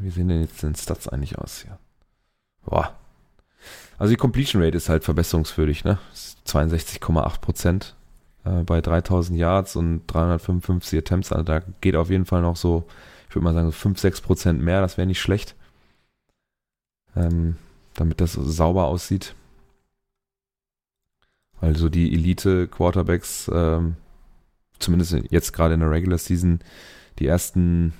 wie 0.00 0.10
sehen 0.10 0.28
denn 0.28 0.40
jetzt 0.40 0.62
den 0.62 0.74
Stats 0.74 1.08
eigentlich 1.08 1.38
aus 1.38 1.62
hier? 1.62 1.78
Boah, 2.64 2.96
also 4.02 4.10
die 4.10 4.18
Completion 4.18 4.60
Rate 4.60 4.76
ist 4.76 4.88
halt 4.88 5.04
verbesserungswürdig, 5.04 5.84
ne? 5.84 5.96
62,8 6.44 7.40
Prozent 7.40 7.94
äh, 8.42 8.64
bei 8.64 8.80
3000 8.80 9.38
Yards 9.38 9.76
und 9.76 10.02
355 10.08 10.98
Attempts. 10.98 11.30
Also 11.30 11.44
da 11.44 11.60
geht 11.80 11.94
auf 11.94 12.10
jeden 12.10 12.24
Fall 12.24 12.42
noch 12.42 12.56
so, 12.56 12.84
ich 13.28 13.36
würde 13.36 13.44
mal 13.44 13.54
sagen, 13.54 13.68
so 13.68 13.70
5, 13.70 14.00
6 14.00 14.20
Prozent 14.22 14.60
mehr. 14.60 14.80
Das 14.80 14.98
wäre 14.98 15.06
nicht 15.06 15.20
schlecht. 15.20 15.54
Ähm, 17.14 17.54
damit 17.94 18.20
das 18.20 18.32
sauber 18.32 18.86
aussieht. 18.86 19.36
Also 21.60 21.88
die 21.88 22.12
Elite-Quarterbacks, 22.12 23.52
ähm, 23.54 23.94
zumindest 24.80 25.12
jetzt 25.30 25.52
gerade 25.52 25.74
in 25.74 25.80
der 25.80 25.92
Regular 25.92 26.18
Season, 26.18 26.58
die 27.20 27.28
ersten, 27.28 27.92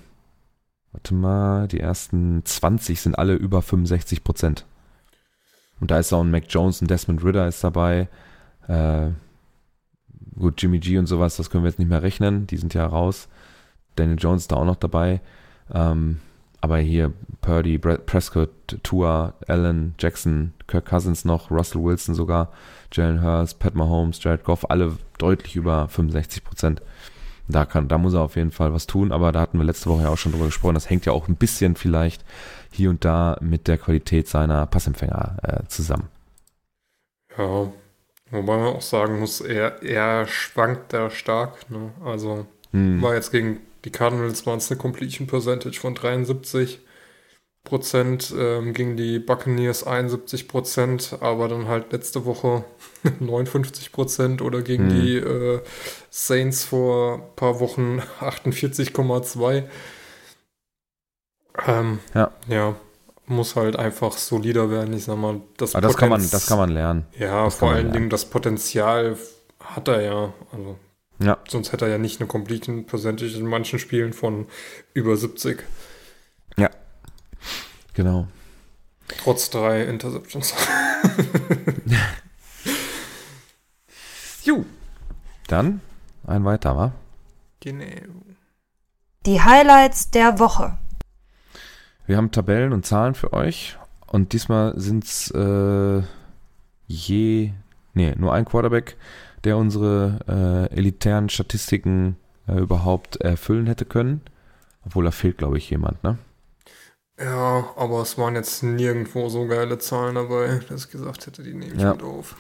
warte 0.91 1.15
mal, 1.15 1.69
die 1.69 1.79
ersten 1.79 2.45
20 2.45 3.01
sind 3.01 3.17
alle 3.17 3.35
über 3.35 3.63
65 3.63 4.25
Prozent. 4.25 4.67
Und 5.83 5.91
da 5.91 5.99
ist 5.99 6.13
auch 6.13 6.21
ein 6.23 6.31
Mac 6.31 6.45
Jones, 6.49 6.81
ein 6.81 6.87
Desmond 6.87 7.25
Ritter 7.25 7.49
ist 7.49 7.65
dabei. 7.65 8.07
Äh, 8.69 9.09
gut, 10.39 10.63
Jimmy 10.63 10.79
G 10.79 10.97
und 10.97 11.07
sowas, 11.07 11.37
das 11.37 11.51
können 11.51 11.65
wir 11.65 11.71
jetzt 11.71 11.81
nicht 11.81 11.89
mehr 11.89 12.05
rechnen. 12.05 12.47
Die 12.47 12.57
sind 12.57 12.73
ja 12.73 12.87
raus. 12.87 13.29
Daniel 13.97 14.17
Jones 14.17 14.43
ist 14.43 14.53
da 14.53 14.59
auch 14.59 14.65
noch 14.65 14.77
dabei. 14.77 15.21
Ähm, 15.75 16.21
aber 16.61 16.79
hier 16.79 17.13
Purdy, 17.41 17.79
Prescott, 17.79 18.51
Tua, 18.85 19.35
Allen, 19.49 19.97
Jackson, 19.99 20.55
Kirk 20.69 20.87
Cousins 20.87 21.25
noch, 21.25 21.51
Russell 21.51 21.83
Wilson 21.83 22.15
sogar, 22.15 22.53
Jalen 22.93 23.21
Hurst, 23.21 23.59
Pat 23.59 23.75
Mahomes, 23.75 24.23
Jared 24.23 24.45
Goff, 24.45 24.71
alle 24.71 24.97
deutlich 25.19 25.57
über 25.57 25.89
65 25.89 26.45
Prozent. 26.45 26.81
Da, 27.49 27.65
kann, 27.65 27.89
da 27.89 27.99
muss 27.99 28.15
er 28.15 28.21
auf 28.21 28.37
jeden 28.37 28.53
Fall 28.53 28.73
was 28.73 28.87
tun, 28.87 29.11
aber 29.11 29.33
da 29.33 29.41
hatten 29.41 29.59
wir 29.59 29.65
letzte 29.65 29.91
Woche 29.91 30.05
ja 30.05 30.11
auch 30.11 30.17
schon 30.17 30.31
drüber 30.31 30.47
gesprochen. 30.47 30.75
Das 30.75 30.89
hängt 30.89 31.07
ja 31.07 31.13
auch 31.13 31.27
ein 31.27 31.35
bisschen 31.35 31.75
vielleicht 31.75 32.25
hier 32.73 32.91
und 32.91 33.05
da 33.05 33.39
mit 33.41 33.69
der 33.69 33.79
Qualität 33.79 34.29
seiner 34.29 34.67
Passempfänger 34.67 35.37
äh, 35.43 35.69
zusammen. 35.69 36.09
Ja, 37.37 37.73
wobei 38.31 38.57
man 38.57 38.75
auch 38.75 38.83
sagen 38.83 39.21
muss, 39.21 39.41
er, 39.41 39.83
er 39.83 40.27
schwankt 40.27 40.93
da 40.93 41.11
stark. 41.11 41.71
Ne? 41.71 41.93
Also 42.05 42.47
hm. 42.73 43.01
war 43.03 43.15
jetzt 43.15 43.31
gegen 43.31 43.61
die 43.85 43.91
Cardinals 43.91 44.47
waren 44.47 44.59
es 44.59 44.71
eine 44.71 44.79
Completion 44.79 45.27
Percentage 45.27 45.79
von 45.81 45.95
73 45.95 46.81
Prozent, 47.65 48.35
ähm, 48.37 48.75
gegen 48.75 48.97
die 48.97 49.21
Buccaneers 49.21 49.85
71 49.87 50.49
Prozent, 50.49 51.17
aber 51.21 51.47
dann 51.47 51.69
halt 51.69 51.93
letzte 51.93 52.25
Woche 52.25 52.65
59 53.21 53.93
Prozent 53.93 54.43
oder 54.43 54.63
gegen 54.63 54.91
hm. 54.91 55.01
die 55.01 55.17
äh, 55.17 55.61
Saints 56.11 56.65
vor 56.65 57.15
ein 57.15 57.37
paar 57.37 57.61
Wochen 57.61 58.01
48,2. 58.21 59.65
Ähm, 61.67 62.01
ja. 62.15 62.31
Ja, 62.49 62.75
muss 63.27 63.57
halt 63.57 63.77
einfach 63.77 64.17
solider 64.17 64.71
werden. 64.71 64.95
Ich 64.95 65.05
sag 65.05 65.17
mal, 65.17 65.41
das, 65.57 65.73
das 65.73 65.97
kann 65.97 66.09
man, 66.09 66.29
das 66.31 66.47
kann 66.47 66.59
man 66.59 66.71
lernen. 66.71 67.07
Ja, 67.19 67.45
das 67.45 67.57
vor 67.57 67.73
allen 67.73 67.93
Dingen 67.93 68.11
das 68.11 68.25
Potenzial 68.25 69.17
hat 69.61 69.89
er 69.89 70.01
ja. 70.03 70.33
Also, 70.53 70.79
ja. 71.19 71.39
Sonst 71.49 71.73
hätte 71.73 71.85
er 71.87 71.93
ja 71.93 71.99
nicht 71.99 72.21
eine 72.21 72.27
Completion 72.27 72.85
Percentage 72.85 73.37
in 73.37 73.47
manchen 73.47 73.79
Spielen 73.79 74.13
von 74.13 74.47
über 74.93 75.17
70. 75.17 75.63
Ja. 76.57 76.71
Genau. 77.95 78.27
Trotz 79.23 79.51
drei 79.51 79.85
Interceptions. 79.85 80.55
Ju. 84.43 84.65
Dann 85.47 85.81
ein 86.27 86.45
weiterer. 86.45 86.93
Genau. 87.61 87.85
Die 89.27 89.41
Highlights 89.41 90.11
der 90.11 90.39
Woche. 90.39 90.79
Wir 92.07 92.17
haben 92.17 92.31
Tabellen 92.31 92.73
und 92.73 92.85
Zahlen 92.85 93.15
für 93.15 93.33
euch 93.33 93.79
und 94.07 94.33
diesmal 94.33 94.79
sind 94.79 95.05
es 95.05 95.31
äh, 95.31 96.03
je, 96.87 97.53
nee, 97.95 98.15
nur 98.17 98.33
ein 98.33 98.45
Quarterback, 98.45 98.97
der 99.45 99.57
unsere 99.57 100.69
äh, 100.71 100.77
elitären 100.77 101.29
Statistiken 101.29 102.17
äh, 102.49 102.59
überhaupt 102.59 103.17
erfüllen 103.17 103.67
hätte 103.67 103.85
können. 103.85 104.21
Obwohl 104.85 105.05
da 105.05 105.13
fehlt, 105.13 105.39
glaube 105.39 105.59
ich, 105.59 105.71
jemand, 105.71 106.03
ne? 106.03 106.19
Ja, 107.21 107.73
aber 107.77 108.03
es 108.03 108.19
waren 108.19 108.35
jetzt 108.35 108.63
nirgendwo 108.63 109.29
so 109.29 109.47
geile 109.47 109.79
Zahlen 109.79 110.17
dabei, 110.17 110.61
dass 110.69 110.87
ich 110.87 110.91
gesagt 110.91 111.27
hätte, 111.27 111.43
die 111.43 111.55
nehme 111.55 111.75
ich 111.75 111.81
ja. 111.81 111.93
mit 111.93 112.03
auf. 112.03 112.35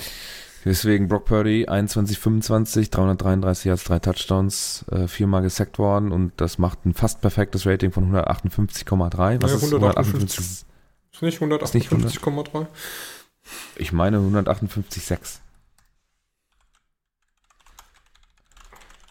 Deswegen 0.65 1.09
Brock 1.09 1.25
Purdy 1.25 1.67
21, 1.67 2.19
25, 2.19 2.91
333 2.91 3.65
Yards, 3.65 3.85
drei 3.85 3.99
Touchdowns, 3.99 4.85
äh, 4.93 5.09
viermal 5.09 5.43
gesackt 5.43 5.79
worden 5.79 6.13
und 6.13 6.33
das 6.37 6.59
macht 6.59 6.87
ein 6.87 6.95
fast 6.95 7.21
perfektes 7.21 7.67
Rating 7.67 7.91
von 7.91 8.13
158,3. 8.13 9.43
Was 9.43 9.51
ja, 9.51 9.57
ist 9.57 9.65
158? 9.65 10.65
Ist 11.11 11.23
nicht 11.23 11.43
158,3? 11.43 12.67
Ich 13.77 13.93
meine 13.93 14.19
158,6. 14.19 15.41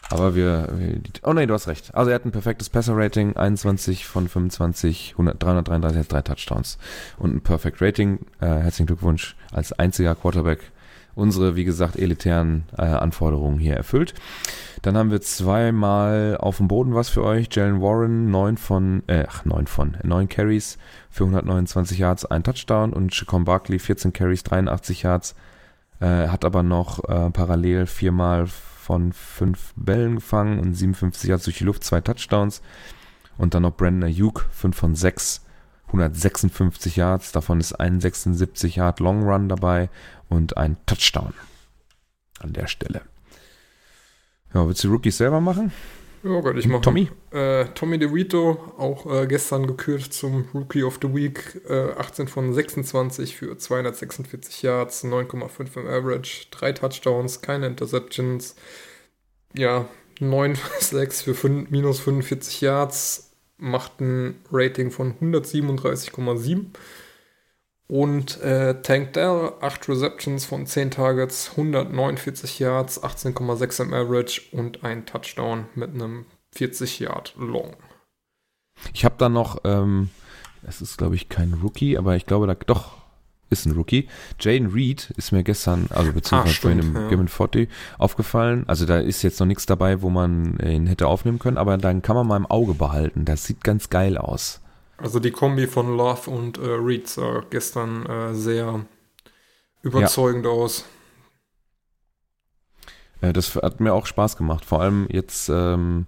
Aber 0.10 0.36
wir, 0.36 0.68
wir, 0.74 1.02
oh 1.24 1.34
nee, 1.34 1.46
du 1.46 1.54
hast 1.54 1.68
recht. 1.68 1.96
Also 1.96 2.12
er 2.12 2.16
hat 2.16 2.26
ein 2.26 2.32
perfektes 2.32 2.70
Passer-Rating, 2.70 3.38
21 3.38 4.06
von 4.06 4.28
25, 4.28 5.12
100, 5.14 5.42
333, 5.42 6.08
drei 6.08 6.22
Touchdowns 6.22 6.78
und 7.18 7.34
ein 7.34 7.42
Perfect 7.42 7.82
Rating. 7.82 8.20
Äh, 8.42 8.48
herzlichen 8.48 8.88
Glückwunsch 8.88 9.36
als 9.52 9.72
einziger 9.74 10.16
Quarterback 10.16 10.60
unsere, 11.16 11.56
wie 11.56 11.66
gesagt, 11.66 11.98
elitären 11.98 12.64
äh, 12.78 12.84
Anforderungen 12.84 13.60
hier 13.60 13.76
erfüllt. 13.76 14.14
Dann 14.82 14.98
haben 14.98 15.12
wir 15.12 15.22
zweimal 15.22 16.38
auf 16.38 16.58
dem 16.58 16.68
Boden 16.68 16.96
was 16.96 17.10
für 17.10 17.24
euch. 17.24 17.48
Jalen 17.52 17.82
Warren, 17.82 18.32
neun 18.32 18.58
von, 18.58 19.04
äh, 19.08 19.26
ach, 19.28 19.46
neun 19.46 19.68
von, 19.68 19.98
neun 20.04 20.28
Carries 20.28 20.78
für 21.10 21.26
129 21.26 22.00
Yards, 22.00 22.26
ein 22.26 22.44
Touchdown 22.44 22.94
und 22.94 23.12
Chacon 23.12 23.44
Barkley, 23.44 23.80
14 23.80 24.14
Carries, 24.14 24.44
83 24.44 25.04
Yards, 25.04 25.36
äh, 26.00 26.28
hat 26.28 26.46
aber 26.46 26.64
noch 26.64 27.04
äh, 27.08 27.30
parallel 27.30 27.86
viermal 27.86 28.48
von 28.48 29.14
fünf 29.14 29.74
Bällen 29.76 30.16
gefangen 30.16 30.60
und 30.60 30.74
57 30.74 31.30
Yards 31.30 31.44
durch 31.44 31.60
die 31.60 31.64
Luft, 31.64 31.84
zwei 31.84 32.02
Touchdowns. 32.02 32.62
Und 33.38 33.54
dann 33.54 33.64
noch 33.64 33.76
Brandon 33.76 34.10
Ayuk, 34.10 34.48
5 34.52 34.76
von 34.76 34.96
6, 34.96 35.42
156 35.88 36.96
Yards, 36.96 37.32
davon 37.32 37.60
ist 37.60 37.74
ein 37.74 38.00
76 38.00 38.78
Yard 38.78 39.00
Long 39.00 39.24
Run 39.24 39.50
dabei 39.50 39.90
und 40.32 40.56
ein 40.58 40.78
Touchdown 40.86 41.34
an 42.40 42.54
der 42.54 42.68
Stelle. 42.68 43.02
Ja, 44.54 44.66
willst 44.66 44.84
du 44.84 44.88
die 44.88 44.94
Rookies 44.94 45.18
selber 45.18 45.42
machen? 45.42 45.72
Ja, 46.24 46.40
Gott, 46.40 46.58
ich 46.58 46.68
mache 46.68 46.82
Tommy? 46.82 47.10
Äh, 47.32 47.66
Tommy 47.74 47.98
DeVito, 47.98 48.74
auch 48.78 49.12
äh, 49.12 49.28
gestern 49.28 49.68
gekürt 49.68 50.14
zum 50.14 50.48
Rookie 50.54 50.84
of 50.84 51.00
the 51.02 51.14
Week, 51.14 51.62
äh, 51.68 51.94
18 51.98 52.28
von 52.28 52.54
26 52.54 53.36
für 53.36 53.58
246 53.58 54.62
Yards, 54.62 55.04
9,5 55.04 55.80
im 55.80 55.88
Average, 55.88 56.46
drei 56.52 56.72
Touchdowns, 56.72 57.42
keine 57.42 57.68
Interceptions, 57.68 58.56
ja, 59.54 59.88
9 60.20 60.58
6 60.80 61.22
für 61.24 61.34
5, 61.34 61.72
minus 61.72 62.00
45 62.00 62.62
Yards, 62.62 63.32
macht 63.58 64.00
ein 64.00 64.36
Rating 64.52 64.92
von 64.92 65.16
137,7. 65.16 66.68
Und 67.92 68.40
äh, 68.40 68.82
Tank 68.84 69.12
Dell, 69.12 69.52
8 69.60 69.90
Receptions 69.90 70.46
von 70.46 70.66
10 70.66 70.92
Targets, 70.92 71.52
149 71.52 72.58
Yards, 72.58 73.04
18,6 73.04 73.84
im 73.84 73.94
Average 73.94 74.44
und 74.54 74.86
ein 74.86 75.06
Touchdown 75.06 75.66
mit 75.76 75.94
einem 75.94 76.24
40 76.54 77.02
Yard 77.02 77.34
Long. 77.38 77.76
Ich 78.94 79.04
habe 79.04 79.16
da 79.18 79.28
noch, 79.28 79.58
ähm, 79.66 80.10
das 80.62 80.82
ist 80.82 81.00
glaube 81.00 81.16
ich 81.16 81.28
kein 81.28 81.54
Rookie, 81.56 81.98
aber 81.98 82.16
ich 82.16 82.26
glaube 82.26 82.48
da 82.48 82.56
doch 82.56 82.94
ist 83.50 83.66
ein 83.66 83.74
Rookie. 83.74 84.08
Jaden 84.40 84.72
Reed 84.72 85.14
ist 85.18 85.34
mir 85.34 85.44
gestern, 85.44 85.88
also 85.90 86.14
beziehungsweise 86.14 86.54
stimmt, 86.56 86.82
vorhin 86.86 86.96
im 86.96 86.96
ja. 86.96 87.10
Game 87.10 87.28
40 87.28 87.70
aufgefallen. 87.98 88.64
Also 88.68 88.86
da 88.86 89.00
ist 89.00 89.22
jetzt 89.22 89.42
noch 89.42 89.48
nichts 89.48 89.66
dabei, 89.66 90.02
wo 90.02 90.10
man 90.10 90.58
ihn 90.60 90.88
hätte 90.88 91.08
aufnehmen 91.08 91.40
können, 91.40 91.58
aber 91.58 91.78
dann 91.78 92.02
kann 92.02 92.16
man 92.16 92.26
mal 92.26 92.38
im 92.38 92.46
Auge 92.46 92.74
behalten. 92.74 93.26
Das 93.26 93.44
sieht 93.44 93.66
ganz 93.66 93.90
geil 93.90 94.18
aus. 94.18 94.61
Also 95.02 95.20
die 95.20 95.32
Kombi 95.32 95.66
von 95.68 95.98
Love 95.98 96.30
und 96.30 96.58
äh, 96.58 96.66
Reed 96.66 97.08
sah 97.08 97.44
gestern 97.50 98.06
äh, 98.06 98.36
sehr 98.36 98.86
überzeugend 99.82 100.46
aus. 100.46 100.86
Äh, 103.22 103.34
das 103.34 103.56
hat 103.56 103.80
mir 103.80 103.94
auch 103.94 104.06
Spaß 104.06 104.38
gemacht. 104.38 104.64
Vor 104.64 104.82
allem 104.82 105.08
jetzt 105.10 105.50
ähm, 105.50 106.06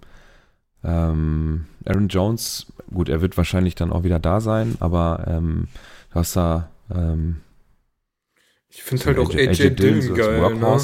ähm, 0.84 1.66
Aaron 1.84 2.08
Jones, 2.08 2.66
gut, 2.92 3.08
er 3.08 3.20
wird 3.20 3.36
wahrscheinlich 3.36 3.74
dann 3.74 3.92
auch 3.92 4.04
wieder 4.04 4.20
da 4.20 4.40
sein, 4.40 4.76
aber 4.78 5.24
ähm, 5.26 5.68
du 6.10 6.14
hast 6.16 6.36
da 6.36 6.70
ähm, 6.94 7.40
Ich 8.68 8.82
finde 8.82 9.06
halt 9.06 9.18
auch 9.18 9.30
AJ 9.30 9.48
AJ, 9.48 9.70
Dillon 9.70 10.00
Dillon 10.00 10.14
geil. 10.14 10.54
Ne? 10.54 10.80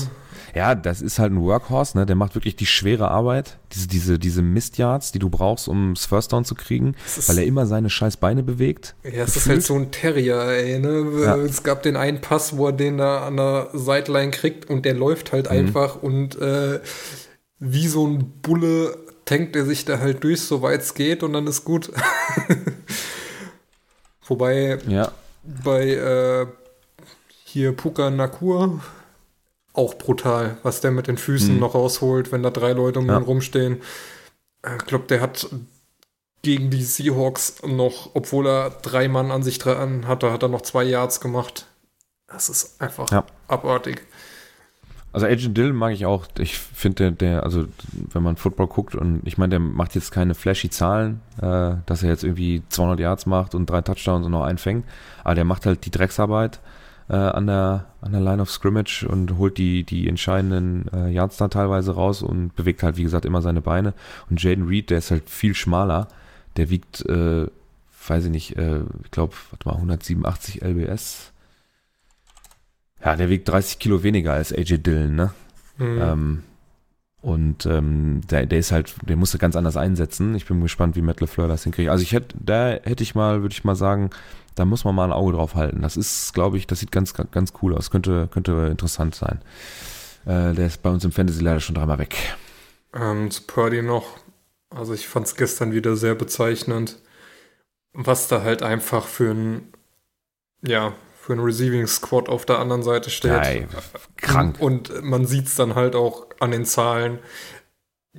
Ja, 0.54 0.74
das 0.74 1.00
ist 1.02 1.18
halt 1.18 1.32
ein 1.32 1.40
Workhorse, 1.40 1.98
ne? 1.98 2.06
Der 2.06 2.16
macht 2.16 2.34
wirklich 2.34 2.56
die 2.56 2.66
schwere 2.66 3.10
Arbeit, 3.10 3.58
diese, 3.72 3.88
diese, 3.88 4.18
diese 4.18 4.42
Mist-Yards, 4.42 5.12
die 5.12 5.18
du 5.18 5.30
brauchst, 5.30 5.68
um 5.68 5.94
das 5.94 6.06
First 6.06 6.32
Down 6.32 6.44
zu 6.44 6.54
kriegen, 6.54 6.94
weil 7.26 7.38
er 7.38 7.44
immer 7.44 7.66
seine 7.66 7.90
scheiß 7.90 8.16
Beine 8.16 8.42
bewegt. 8.42 8.94
ja, 9.04 9.10
es 9.24 9.28
ist 9.28 9.34
gefühlt. 9.34 9.54
halt 9.56 9.62
so 9.64 9.74
ein 9.76 9.90
Terrier, 9.90 10.40
ey. 10.48 10.78
Ne? 10.78 11.22
Ja. 11.24 11.36
Es 11.36 11.62
gab 11.62 11.82
den 11.82 11.96
einen 11.96 12.20
Pass, 12.20 12.56
wo 12.56 12.66
er 12.66 12.72
den 12.72 12.98
da 12.98 13.26
an 13.26 13.36
der 13.36 13.68
Sideline 13.72 14.30
kriegt 14.30 14.68
und 14.68 14.84
der 14.84 14.94
läuft 14.94 15.32
halt 15.32 15.50
Mhm. 15.50 15.56
einfach 15.56 16.02
und 16.02 16.36
äh, 16.40 16.80
wie 17.58 17.88
so 17.88 18.06
ein 18.06 18.32
Bulle 18.42 18.96
tankt 19.26 19.54
er 19.54 19.64
sich 19.66 19.84
da 19.84 19.98
halt 20.00 20.24
durch, 20.24 20.40
soweit 20.42 20.80
es 20.80 20.94
geht 20.94 21.22
und 21.22 21.32
dann 21.34 21.46
ist 21.46 21.64
gut. 21.64 21.90
Wobei 24.26 24.78
Ja, 24.88 25.12
bei 25.64 25.88
äh, 25.90 26.46
hier 27.44 27.72
Puka 27.72 28.10
Nakur 28.10 28.80
auch 29.72 29.94
brutal, 29.94 30.56
was 30.62 30.80
der 30.80 30.90
mit 30.90 31.06
den 31.06 31.16
Füßen 31.18 31.54
Mhm. 31.54 31.60
noch 31.60 31.74
rausholt, 31.74 32.32
wenn 32.32 32.42
da 32.42 32.50
drei 32.50 32.72
Leute 32.72 32.98
um 32.98 33.06
Ja. 33.06 33.16
ihn 33.18 33.22
rumstehen. 33.22 33.80
Äh, 34.62 34.76
Ich 34.76 34.86
glaube, 34.86 35.04
der 35.08 35.20
hat 35.20 35.48
gegen 36.42 36.70
die 36.70 36.82
Seahawks 36.82 37.62
noch, 37.66 38.10
obwohl 38.14 38.46
er 38.46 38.70
drei 38.70 39.08
Mann 39.08 39.30
an 39.30 39.42
sich 39.42 39.58
dran 39.58 40.06
hatte, 40.06 40.32
hat 40.32 40.42
er 40.42 40.48
noch 40.48 40.62
zwei 40.62 40.84
Yards 40.84 41.20
gemacht. 41.20 41.66
Das 42.26 42.48
ist 42.48 42.80
einfach 42.80 43.10
Ja. 43.10 43.24
abartig. 43.48 44.02
also 45.12 45.26
Agent 45.26 45.56
Dill 45.58 45.72
mag 45.72 45.92
ich 45.92 46.06
auch. 46.06 46.26
Ich 46.38 46.56
finde, 46.56 46.94
der, 46.94 47.10
der, 47.10 47.42
also 47.42 47.64
wenn 48.12 48.22
man 48.22 48.36
Football 48.36 48.68
guckt 48.68 48.94
und 48.94 49.22
ich 49.26 49.38
meine, 49.38 49.50
der 49.50 49.58
macht 49.58 49.96
jetzt 49.96 50.12
keine 50.12 50.34
flashy 50.36 50.70
Zahlen, 50.70 51.20
äh, 51.42 51.72
dass 51.84 52.04
er 52.04 52.10
jetzt 52.10 52.22
irgendwie 52.22 52.62
200 52.68 53.00
Yards 53.00 53.26
macht 53.26 53.56
und 53.56 53.66
drei 53.68 53.80
Touchdowns 53.80 54.24
und 54.26 54.30
noch 54.32 54.44
einen 54.44 54.58
fängt, 54.58 54.84
aber 55.24 55.34
der 55.34 55.44
macht 55.44 55.66
halt 55.66 55.84
die 55.84 55.90
Drecksarbeit 55.90 56.60
äh, 57.10 57.16
an 57.16 57.46
der 57.46 57.86
an 58.00 58.12
der 58.12 58.20
Line 58.20 58.40
of 58.40 58.50
Scrimmage 58.50 59.04
und 59.06 59.36
holt 59.36 59.58
die 59.58 59.84
die 59.84 60.08
entscheidenden 60.08 60.86
äh, 60.94 61.10
Yards 61.10 61.36
da 61.36 61.48
teilweise 61.48 61.94
raus 61.94 62.22
und 62.22 62.56
bewegt 62.56 62.82
halt 62.82 62.96
wie 62.96 63.02
gesagt 63.02 63.26
immer 63.26 63.42
seine 63.42 63.60
Beine 63.60 63.92
und 64.30 64.42
Jaden 64.42 64.66
Reed, 64.66 64.90
der 64.90 64.98
ist 64.98 65.10
halt 65.10 65.28
viel 65.28 65.54
schmaler, 65.54 66.08
der 66.56 66.70
wiegt 66.70 67.04
äh, 67.06 67.46
weiß 68.08 68.24
ich 68.24 68.30
nicht, 68.30 68.56
äh, 68.56 68.80
ich 69.04 69.10
glaube, 69.10 69.34
warte 69.50 69.68
mal 69.68 69.74
187 69.74 70.62
lbs. 70.62 71.32
Ja, 73.04 73.16
der 73.16 73.28
wiegt 73.28 73.48
30 73.48 73.78
Kilo 73.78 74.02
weniger 74.02 74.34
als 74.34 74.52
AJ 74.52 74.78
Dillon, 74.78 75.14
ne? 75.14 75.30
Mhm. 75.78 76.00
Ähm, 76.00 76.42
und 77.22 77.66
ähm, 77.66 78.22
der, 78.30 78.46
der 78.46 78.58
ist 78.58 78.72
halt, 78.72 78.94
der 79.06 79.16
musste 79.16 79.38
ganz 79.38 79.54
anders 79.54 79.76
einsetzen. 79.76 80.34
Ich 80.34 80.46
bin 80.46 80.60
gespannt, 80.60 80.96
wie 80.96 81.02
Matt 81.02 81.20
LeFleur 81.20 81.48
das 81.48 81.64
hinkriegt. 81.64 81.90
Also 81.90 82.02
ich 82.02 82.12
hätte, 82.12 82.34
da 82.38 82.70
hätte 82.82 83.02
ich 83.02 83.14
mal, 83.14 83.42
würde 83.42 83.52
ich 83.52 83.64
mal 83.64 83.76
sagen, 83.76 84.10
da 84.54 84.64
muss 84.64 84.84
man 84.84 84.94
mal 84.94 85.04
ein 85.04 85.12
Auge 85.12 85.32
drauf 85.32 85.54
halten. 85.54 85.82
Das 85.82 85.96
ist, 85.96 86.32
glaube 86.32 86.56
ich, 86.56 86.66
das 86.66 86.80
sieht 86.80 86.92
ganz, 86.92 87.12
ganz 87.14 87.52
cool 87.62 87.76
aus. 87.76 87.90
Könnte, 87.90 88.28
könnte 88.32 88.68
interessant 88.70 89.14
sein. 89.14 89.40
Äh, 90.24 90.54
der 90.54 90.66
ist 90.66 90.82
bei 90.82 90.90
uns 90.90 91.04
im 91.04 91.12
Fantasy 91.12 91.42
leider 91.42 91.60
schon 91.60 91.74
dreimal 91.74 91.98
weg. 91.98 92.16
Ähm, 92.94 93.30
zu 93.30 93.42
Purdy 93.42 93.82
noch. 93.82 94.18
Also 94.70 94.94
ich 94.94 95.06
fand 95.06 95.26
es 95.26 95.36
gestern 95.36 95.72
wieder 95.72 95.96
sehr 95.96 96.14
bezeichnend, 96.14 96.98
was 97.92 98.28
da 98.28 98.42
halt 98.42 98.62
einfach 98.62 99.06
für 99.06 99.32
ein, 99.32 99.72
ja, 100.62 100.94
für 101.30 101.36
ein 101.36 101.44
Receiving 101.44 101.86
Squad 101.86 102.28
auf 102.28 102.44
der 102.44 102.58
anderen 102.58 102.82
Seite 102.82 103.08
steht. 103.08 103.30
Ja, 103.30 103.42
ey, 103.42 103.66
krank. 104.16 104.56
Und 104.58 105.04
man 105.04 105.26
sieht 105.26 105.46
es 105.46 105.54
dann 105.54 105.76
halt 105.76 105.94
auch 105.94 106.26
an 106.40 106.50
den 106.50 106.64
Zahlen. 106.64 107.20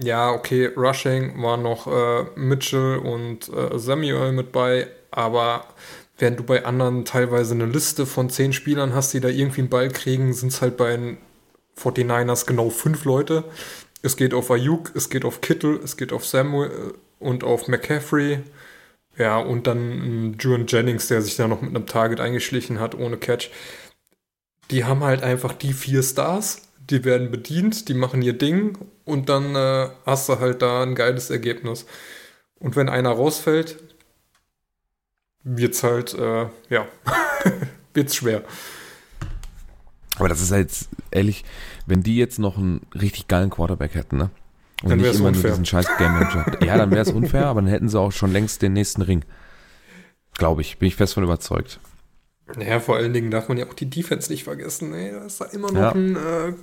Ja, 0.01 0.32
okay, 0.32 0.68
Rushing 0.78 1.41
war 1.43 1.57
noch 1.57 1.88
äh, 1.88 2.24
Mitchell 2.36 2.99
und 2.99 3.49
äh, 3.49 3.78
Samuel 3.78 4.32
mit 4.32 4.53
bei, 4.53 4.88
aber 5.12 5.66
während 6.18 6.39
du 6.39 6.43
bei 6.43 6.64
anderen 6.64 7.03
teilweise 7.03 7.53
eine 7.53 7.66
Liste 7.66 8.05
von 8.05 8.30
zehn 8.30 8.53
Spielern 8.53 8.95
hast, 8.95 9.14
die 9.14 9.20
da 9.20 9.28
irgendwie 9.28 9.62
einen 9.62 9.70
Ball 9.70 9.89
kriegen, 9.89 10.32
sind 10.32 10.53
es 10.53 10.62
halt 10.62 10.78
bei 10.78 10.95
den 10.95 11.18
49ers 11.78 12.45
genau 12.45 12.70
fünf 12.70 13.03
Leute. 13.03 13.43
Es 14.01 14.16
geht 14.16 14.34
auf 14.34 14.49
Ayuk, 14.49 14.91
es 14.95 15.09
geht 15.09 15.26
auf 15.26 15.41
Kittle, 15.41 15.82
es 15.84 15.97
geht 15.97 16.14
auf 16.14 16.26
Samuel 16.26 16.93
und 17.20 17.43
auf 17.43 17.68
McCaffrey. 17.68 18.39
Ja, 19.18 19.38
und 19.38 19.68
dann 19.68 20.38
Juan 20.39 20.68
Jennings, 20.68 21.07
der 21.07 21.22
sich 21.22 21.36
da 21.36 21.47
noch 21.47 21.62
mit 21.62 21.76
einem 21.76 21.86
Target 21.86 22.20
eingeschlichen 22.20 22.80
hat, 22.80 22.95
ohne 22.95 23.18
Catch. 23.18 23.49
Die 24.72 24.86
haben 24.86 25.03
halt 25.03 25.22
einfach 25.22 25.53
die 25.53 25.74
vier 25.74 26.01
Stars, 26.01 26.62
die 26.89 27.03
werden 27.03 27.30
bedient, 27.30 27.89
die 27.89 27.93
machen 27.93 28.22
ihr 28.22 28.34
Ding 28.34 28.78
und 29.03 29.30
dann 29.30 29.55
äh, 29.55 29.89
hast 30.05 30.30
du 30.30 30.39
halt 30.39 30.62
da 30.62 30.84
ein 30.84 30.95
geiles 30.95 31.30
Ergebnis. 31.30 31.86
Und 32.59 32.76
wenn 32.76 32.89
einer 32.89 33.09
rausfällt, 33.09 33.78
wird's 35.43 35.84
halt, 35.84 36.14
äh, 36.14 36.47
ja, 36.70 36.88
wird's 37.93 38.16
schwer. 38.16 38.43
Aber 40.18 40.30
das 40.30 40.41
ist 40.41 40.51
halt 40.51 40.72
ehrlich, 41.09 41.43
wenn 41.86 42.03
die 42.03 42.16
jetzt 42.16 42.39
noch 42.39 42.57
einen 42.57 42.82
richtig 42.93 43.28
geilen 43.28 43.49
Quarterback 43.49 43.95
hätten, 43.95 44.18
ne? 44.18 44.30
Und 44.84 44.89
Dann 44.89 45.03
wär's 45.03 45.17
immer 45.17 45.27
unfair. 45.29 45.51
diesen 45.51 45.65
scheiß 45.65 45.86
Game 45.97 46.11
Manager. 46.13 46.63
ja, 46.65 46.77
dann 46.77 46.89
wäre 46.91 47.01
es 47.01 47.11
unfair, 47.11 47.45
aber 47.47 47.61
dann 47.61 47.69
hätten 47.69 47.88
sie 47.89 47.99
auch 47.99 48.11
schon 48.11 48.32
längst 48.32 48.61
den 48.61 48.73
nächsten 48.73 49.01
Ring. 49.01 49.23
Glaube 50.38 50.61
ich, 50.61 50.79
bin 50.79 50.88
ich 50.88 50.95
fest 50.95 51.13
von 51.13 51.23
überzeugt. 51.23 51.79
Naja, 52.57 52.79
vor 52.79 52.97
allen 52.97 53.13
Dingen 53.13 53.32
darf 53.32 53.47
man 53.47 53.57
ja 53.57 53.65
auch 53.67 53.73
die 53.73 53.89
Defense 53.89 54.32
nicht 54.32 54.43
vergessen. 54.43 54.93
Ey. 54.93 55.11
Da 55.11 55.25
ist 55.25 55.39
da 55.39 55.45
immer 55.45 55.71
noch 55.71 55.82
Ja. 55.82 55.91
ein, 55.91 56.15
äh, 56.15 56.53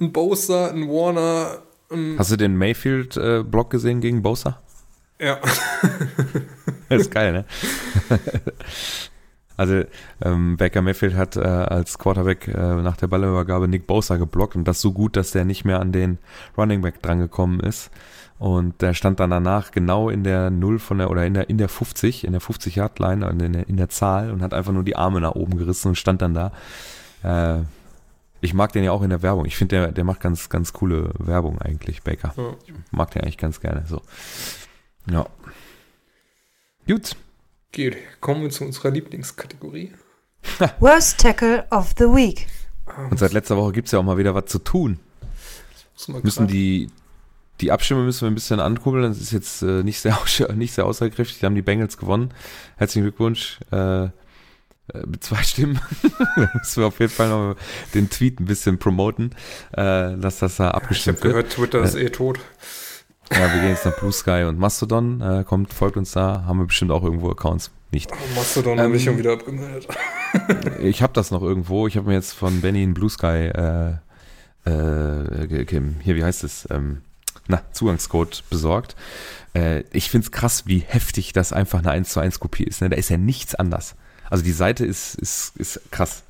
ein 0.00 0.12
Bosa, 0.12 0.68
ein 0.68 0.86
Warner, 0.88 1.62
ein, 1.90 2.16
Hast 2.18 2.30
du 2.30 2.36
den 2.36 2.56
Mayfield-Block 2.56 3.70
gesehen 3.70 4.00
gegen 4.00 4.22
Bosa? 4.22 4.60
ja. 5.18 5.38
Das 6.88 7.02
ist 7.02 7.10
geil, 7.12 7.32
ne? 7.32 7.44
also 9.60 9.84
ähm, 10.22 10.56
Baker 10.56 10.80
Mayfield 10.80 11.14
hat 11.14 11.36
äh, 11.36 11.40
als 11.40 11.98
Quarterback 11.98 12.48
äh, 12.48 12.76
nach 12.76 12.96
der 12.96 13.08
Ballübergabe 13.08 13.68
Nick 13.68 13.86
Bosa 13.86 14.16
geblockt 14.16 14.56
und 14.56 14.64
das 14.64 14.80
so 14.80 14.90
gut, 14.90 15.16
dass 15.16 15.32
der 15.32 15.44
nicht 15.44 15.66
mehr 15.66 15.80
an 15.80 15.92
den 15.92 16.16
Running 16.56 16.80
Back 16.80 17.02
drangekommen 17.02 17.60
ist. 17.60 17.90
Und 18.38 18.80
der 18.80 18.94
stand 18.94 19.20
dann 19.20 19.28
danach 19.28 19.70
genau 19.70 20.08
in 20.08 20.24
der 20.24 20.48
Null 20.48 20.78
von 20.78 20.96
der 20.96 21.10
oder 21.10 21.26
in 21.26 21.34
der 21.34 21.50
in 21.50 21.58
der 21.58 21.68
50, 21.68 22.24
in 22.24 22.32
der 22.32 22.40
50 22.40 22.76
Yard 22.76 22.98
Line 23.00 23.28
in 23.28 23.52
der, 23.52 23.68
in 23.68 23.76
der 23.76 23.90
Zahl 23.90 24.30
und 24.30 24.40
hat 24.40 24.54
einfach 24.54 24.72
nur 24.72 24.82
die 24.82 24.96
Arme 24.96 25.20
nach 25.20 25.32
oben 25.32 25.58
gerissen 25.58 25.88
und 25.88 25.96
stand 25.96 26.22
dann 26.22 26.32
da. 26.32 26.52
Äh, 27.22 27.64
ich 28.40 28.54
mag 28.54 28.72
den 28.72 28.82
ja 28.82 28.92
auch 28.92 29.02
in 29.02 29.10
der 29.10 29.20
Werbung. 29.20 29.44
Ich 29.44 29.58
finde, 29.58 29.76
der, 29.76 29.92
der 29.92 30.04
macht 30.04 30.20
ganz, 30.20 30.48
ganz 30.48 30.72
coole 30.72 31.10
Werbung 31.18 31.60
eigentlich, 31.60 32.02
Baker. 32.02 32.32
Ich 32.66 32.72
mag 32.92 33.10
den 33.10 33.20
eigentlich 33.20 33.36
ganz 33.36 33.60
gerne. 33.60 33.84
So. 33.86 34.00
Ja. 35.10 35.26
Gut. 36.86 37.14
Gut, 37.74 37.96
kommen 38.20 38.42
wir 38.42 38.50
zu 38.50 38.64
unserer 38.64 38.90
Lieblingskategorie. 38.90 39.92
Worst 40.80 41.20
Tackle 41.20 41.66
of 41.70 41.94
the 41.98 42.04
Week. 42.04 42.46
Und 43.10 43.18
seit 43.18 43.32
letzter 43.32 43.56
Woche 43.56 43.72
gibt 43.72 43.86
es 43.86 43.92
ja 43.92 44.00
auch 44.00 44.04
mal 44.04 44.18
wieder 44.18 44.34
was 44.34 44.46
zu 44.46 44.58
tun. 44.58 44.98
Müssen 46.22 46.48
die, 46.48 46.90
die 47.60 47.70
Abstimmung 47.70 48.06
müssen 48.06 48.22
wir 48.22 48.30
ein 48.30 48.34
bisschen 48.34 48.58
ankurbeln. 48.58 49.04
Das 49.04 49.20
ist 49.20 49.30
jetzt 49.32 49.62
äh, 49.62 49.84
nicht 49.84 50.00
sehr, 50.00 50.18
nicht 50.54 50.72
sehr 50.72 50.84
aussagekräftig. 50.84 51.38
Die 51.38 51.46
haben 51.46 51.54
die 51.54 51.62
Bengals 51.62 51.96
gewonnen. 51.96 52.34
Herzlichen 52.76 53.04
Glückwunsch. 53.04 53.60
Äh, 53.70 54.04
äh, 54.04 54.10
mit 55.06 55.22
zwei 55.22 55.42
Stimmen. 55.44 55.78
da 56.36 56.50
müssen 56.54 56.82
wir 56.82 56.86
auf 56.86 56.98
jeden 56.98 57.12
Fall 57.12 57.28
noch 57.28 57.56
den 57.94 58.10
Tweet 58.10 58.40
ein 58.40 58.46
bisschen 58.46 58.78
promoten, 58.78 59.34
äh, 59.72 60.16
dass 60.16 60.40
das 60.40 60.56
da 60.56 60.72
abgestimmt 60.72 61.18
ich 61.18 61.24
hab 61.24 61.34
wird. 61.34 61.34
gehört, 61.34 61.52
Twitter 61.52 61.82
ist 61.82 61.94
eh 61.94 62.10
tot. 62.10 62.40
Ja, 63.32 63.52
wir 63.52 63.60
gehen 63.60 63.70
jetzt 63.70 63.86
nach 63.86 63.96
Blue 63.98 64.12
Sky 64.12 64.44
und 64.46 64.58
Mastodon. 64.58 65.20
Äh, 65.20 65.44
kommt, 65.44 65.72
folgt 65.72 65.96
uns 65.96 66.12
da. 66.12 66.44
Haben 66.46 66.58
wir 66.58 66.66
bestimmt 66.66 66.90
auch 66.90 67.04
irgendwo 67.04 67.30
Accounts. 67.30 67.70
Nicht. 67.92 68.10
Mastodon 68.34 68.78
Ähm, 68.78 68.84
habe 68.84 68.96
ich 68.96 69.04
schon 69.04 69.18
wieder 69.18 69.32
abgemeldet. 69.32 69.88
Ich 70.80 71.02
habe 71.02 71.12
das 71.12 71.32
noch 71.32 71.42
irgendwo. 71.42 71.88
Ich 71.88 71.96
habe 71.96 72.06
mir 72.06 72.14
jetzt 72.14 72.34
von 72.34 72.60
Benny 72.60 72.84
in 72.84 72.94
Blue 72.94 73.10
Sky, 73.10 73.50
äh, 73.52 73.94
äh, 74.64 75.66
hier, 75.68 76.14
wie 76.14 76.22
heißt 76.22 76.44
es? 76.44 76.68
Ähm, 76.70 77.02
na, 77.48 77.62
Zugangscode 77.72 78.44
besorgt. 78.48 78.94
Äh, 79.54 79.82
ich 79.90 80.08
find's 80.08 80.30
krass, 80.30 80.66
wie 80.66 80.78
heftig 80.78 81.32
das 81.32 81.52
einfach 81.52 81.80
eine 81.80 81.90
1 81.90 82.10
zu 82.10 82.20
1 82.20 82.38
Kopie 82.38 82.62
ist. 82.62 82.80
Ne? 82.80 82.90
Da 82.90 82.96
ist 82.96 83.08
ja 83.08 83.16
nichts 83.16 83.56
anders. 83.56 83.96
Also 84.28 84.44
die 84.44 84.52
Seite 84.52 84.86
ist, 84.86 85.16
ist, 85.16 85.56
ist 85.56 85.80
krass. 85.90 86.22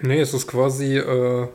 Nee, 0.00 0.20
es 0.20 0.32
ist 0.32 0.46
quasi 0.46 0.96
äh, 0.96 1.48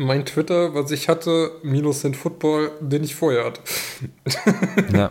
mein 0.00 0.24
Twitter, 0.24 0.74
was 0.74 0.90
ich 0.90 1.08
hatte, 1.08 1.52
minus 1.62 2.00
den 2.00 2.14
Football, 2.14 2.72
den 2.80 3.04
ich 3.04 3.14
vorher 3.14 3.44
hatte. 3.44 3.60
Ja. 4.92 5.10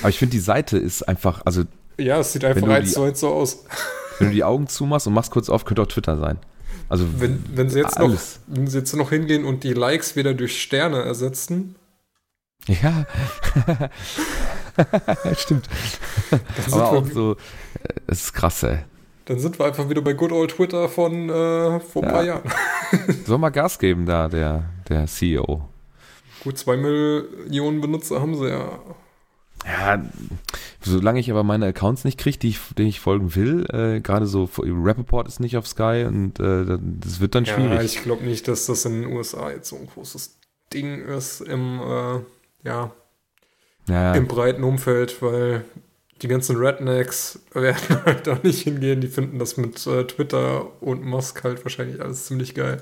Aber 0.00 0.10
ich 0.10 0.18
finde, 0.18 0.32
die 0.32 0.38
Seite 0.40 0.76
ist 0.76 1.02
einfach, 1.08 1.40
also 1.46 1.64
Ja, 1.96 2.20
es 2.20 2.32
sieht 2.34 2.44
einfach 2.44 2.68
eins 2.68 2.92
zu 2.92 3.02
eins 3.02 3.20
so 3.20 3.28
aus. 3.28 3.64
wenn 4.18 4.28
du 4.28 4.34
die 4.34 4.44
Augen 4.44 4.68
zumachst 4.68 5.06
und 5.06 5.14
machst 5.14 5.30
kurz 5.30 5.48
auf, 5.48 5.64
könnte 5.64 5.80
auch 5.80 5.86
Twitter 5.86 6.18
sein. 6.18 6.38
Also 6.90 7.06
Wenn, 7.16 7.42
wenn, 7.54 7.70
sie 7.70 7.78
jetzt 7.78 7.98
noch, 7.98 8.08
alles. 8.08 8.40
wenn 8.48 8.66
sie 8.66 8.78
jetzt 8.78 8.94
noch 8.94 9.08
hingehen 9.08 9.46
und 9.46 9.64
die 9.64 9.72
Likes 9.72 10.14
wieder 10.14 10.34
durch 10.34 10.60
Sterne 10.60 11.00
ersetzen, 11.02 11.76
Ja. 12.66 13.06
Stimmt. 15.38 15.68
Aber 16.70 16.90
auch 16.92 17.06
so, 17.06 17.32
äh, 17.32 17.36
es 18.08 18.24
ist 18.24 18.32
krass, 18.34 18.62
ey. 18.62 18.80
Dann 19.26 19.38
sind 19.38 19.58
wir 19.58 19.66
einfach 19.66 19.88
wieder 19.88 20.02
bei 20.02 20.12
Good 20.12 20.32
Old 20.32 20.50
Twitter 20.52 20.88
von 20.88 21.28
äh, 21.30 21.80
vor 21.80 22.02
ein 22.02 22.08
Ja. 22.08 22.12
paar 22.12 22.24
Jahren. 22.24 22.50
Soll 23.26 23.38
mal 23.38 23.50
Gas 23.50 23.78
geben 23.78 24.06
da, 24.06 24.28
der, 24.28 24.64
der 24.88 25.06
CEO. 25.06 25.68
Gut, 26.42 26.58
zwei 26.58 26.76
Millionen 26.76 27.80
Benutzer 27.80 28.20
haben 28.20 28.34
sie 28.36 28.48
ja. 28.48 28.78
Ja, 29.64 30.02
solange 30.80 31.20
ich 31.20 31.30
aber 31.30 31.44
meine 31.44 31.66
Accounts 31.66 32.02
nicht 32.04 32.18
kriege, 32.18 32.36
die 32.36 32.48
ich, 32.48 32.58
denen 32.76 32.88
ich 32.88 32.98
folgen 32.98 33.36
will, 33.36 33.64
äh, 33.72 34.00
gerade 34.00 34.26
so, 34.26 34.48
Rappaport 34.58 35.28
ist 35.28 35.38
nicht 35.38 35.56
auf 35.56 35.68
Sky 35.68 36.04
und 36.04 36.40
äh, 36.40 36.78
das 37.00 37.20
wird 37.20 37.36
dann 37.36 37.44
Ja, 37.44 37.54
schwierig. 37.54 37.84
ich 37.96 38.02
glaube 38.02 38.24
nicht, 38.24 38.48
dass 38.48 38.66
das 38.66 38.84
in 38.86 39.02
den 39.02 39.12
USA 39.12 39.50
jetzt 39.52 39.68
so 39.68 39.76
ein 39.76 39.86
großes 39.86 40.36
Ding 40.72 41.04
ist 41.06 41.42
im, 41.42 41.78
äh, 41.80 42.18
ja, 42.68 42.90
Ja, 43.88 44.14
im 44.14 44.26
breiten 44.26 44.64
Umfeld, 44.64 45.22
weil 45.22 45.64
die 46.22 46.28
ganzen 46.28 46.56
Rednecks 46.56 47.40
werden 47.52 48.04
halt 48.04 48.26
da 48.26 48.38
nicht 48.42 48.62
hingehen. 48.62 49.00
Die 49.00 49.08
finden 49.08 49.38
das 49.38 49.56
mit 49.56 49.86
äh, 49.86 50.04
Twitter 50.06 50.82
und 50.82 51.04
Musk 51.04 51.44
halt 51.44 51.64
wahrscheinlich 51.64 52.00
alles 52.00 52.26
ziemlich 52.26 52.54
geil. 52.54 52.80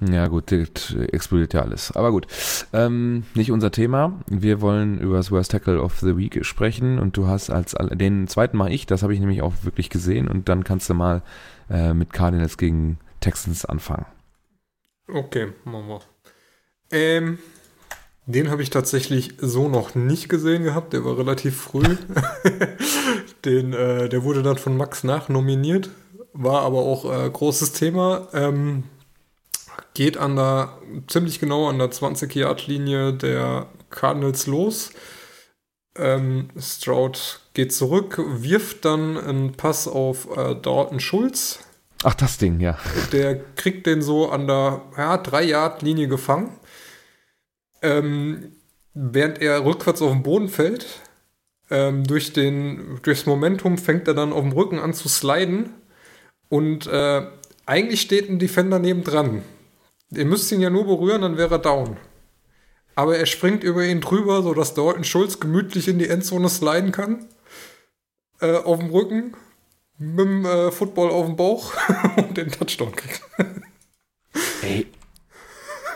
ja 0.00 0.26
gut, 0.28 0.52
explodiert 0.52 1.54
ja 1.54 1.62
alles. 1.62 1.92
Aber 1.92 2.10
gut, 2.10 2.26
ähm, 2.72 3.24
nicht 3.34 3.50
unser 3.50 3.70
Thema. 3.70 4.20
Wir 4.28 4.60
wollen 4.60 4.98
über 4.98 5.16
das 5.16 5.30
Worst 5.30 5.50
Tackle 5.50 5.80
of 5.80 5.98
the 6.00 6.16
Week 6.16 6.44
sprechen 6.44 6.98
und 6.98 7.16
du 7.16 7.26
hast 7.26 7.50
als 7.50 7.74
den 7.92 8.28
zweiten 8.28 8.56
mache 8.56 8.70
ich, 8.70 8.86
das 8.86 9.02
habe 9.02 9.14
ich 9.14 9.20
nämlich 9.20 9.42
auch 9.42 9.54
wirklich 9.62 9.90
gesehen 9.90 10.28
und 10.28 10.48
dann 10.48 10.64
kannst 10.64 10.88
du 10.90 10.94
mal 10.94 11.22
äh, 11.68 11.94
mit 11.94 12.12
Cardinals 12.12 12.58
gegen 12.58 12.98
Texans 13.20 13.64
anfangen. 13.64 14.06
Okay, 15.08 15.52
machen 15.64 15.88
wir. 15.88 16.00
Ähm, 16.92 17.38
den 18.32 18.50
habe 18.50 18.62
ich 18.62 18.70
tatsächlich 18.70 19.34
so 19.38 19.68
noch 19.68 19.94
nicht 19.94 20.28
gesehen 20.28 20.64
gehabt. 20.64 20.92
Der 20.92 21.04
war 21.04 21.18
relativ 21.18 21.60
früh. 21.60 21.96
den, 23.44 23.72
äh, 23.72 24.08
der 24.08 24.24
wurde 24.24 24.42
dann 24.42 24.58
von 24.58 24.76
Max 24.76 25.04
nachnominiert. 25.04 25.90
War 26.32 26.62
aber 26.62 26.78
auch 26.78 27.04
äh, 27.10 27.28
großes 27.28 27.72
Thema. 27.72 28.28
Ähm, 28.32 28.84
geht 29.94 30.16
an 30.16 30.36
der, 30.36 30.78
ziemlich 31.08 31.40
genau 31.40 31.68
an 31.68 31.78
der 31.78 31.90
20-Yard-Linie 31.90 33.14
der 33.14 33.66
Cardinals 33.90 34.46
los. 34.46 34.90
Ähm, 35.98 36.50
Stroud 36.58 37.40
geht 37.54 37.72
zurück, 37.74 38.18
wirft 38.18 38.84
dann 38.84 39.18
einen 39.18 39.52
Pass 39.52 39.88
auf 39.88 40.28
äh, 40.36 40.54
Dalton 40.54 41.00
Schulz. 41.00 41.60
Ach, 42.02 42.14
das 42.14 42.38
Ding, 42.38 42.60
ja. 42.60 42.78
Der 43.12 43.38
kriegt 43.56 43.86
den 43.86 44.00
so 44.00 44.30
an 44.30 44.46
der 44.46 44.82
ja, 44.96 45.16
3-Yard-Linie 45.16 46.08
gefangen. 46.08 46.59
Ähm, 47.82 48.52
während 48.94 49.40
er 49.40 49.64
rückwärts 49.64 50.02
auf 50.02 50.12
den 50.12 50.22
Boden 50.22 50.48
fällt, 50.48 50.86
ähm, 51.70 52.04
durch 52.04 52.32
den, 52.32 52.98
durchs 53.02 53.26
Momentum 53.26 53.78
fängt 53.78 54.08
er 54.08 54.14
dann 54.14 54.32
auf 54.32 54.42
dem 54.42 54.52
Rücken 54.52 54.78
an 54.78 54.92
zu 54.92 55.08
sliden. 55.08 55.70
Und 56.48 56.86
äh, 56.86 57.26
eigentlich 57.66 58.00
steht 58.00 58.28
ein 58.28 58.38
Defender 58.38 58.78
nebendran. 58.78 59.42
Ihr 60.10 60.24
müsst 60.24 60.50
ihn 60.50 60.60
ja 60.60 60.70
nur 60.70 60.84
berühren, 60.86 61.22
dann 61.22 61.36
wäre 61.36 61.54
er 61.54 61.58
down. 61.60 61.96
Aber 62.96 63.16
er 63.16 63.26
springt 63.26 63.62
über 63.62 63.84
ihn 63.84 64.00
drüber, 64.00 64.42
sodass 64.42 64.74
Dalton 64.74 65.04
Schulz 65.04 65.38
gemütlich 65.38 65.86
in 65.86 65.98
die 65.98 66.08
Endzone 66.08 66.48
sliden 66.48 66.90
kann. 66.90 67.26
Äh, 68.40 68.56
auf 68.56 68.80
dem 68.80 68.90
Rücken, 68.90 69.36
mit 69.98 70.18
dem 70.18 70.44
äh, 70.44 70.72
Football 70.72 71.10
auf 71.10 71.26
dem 71.26 71.36
Bauch 71.36 71.72
und 72.16 72.36
den 72.36 72.50
Touchdown 72.50 72.94
kriegt. 72.96 73.22
Ey, 74.62 74.86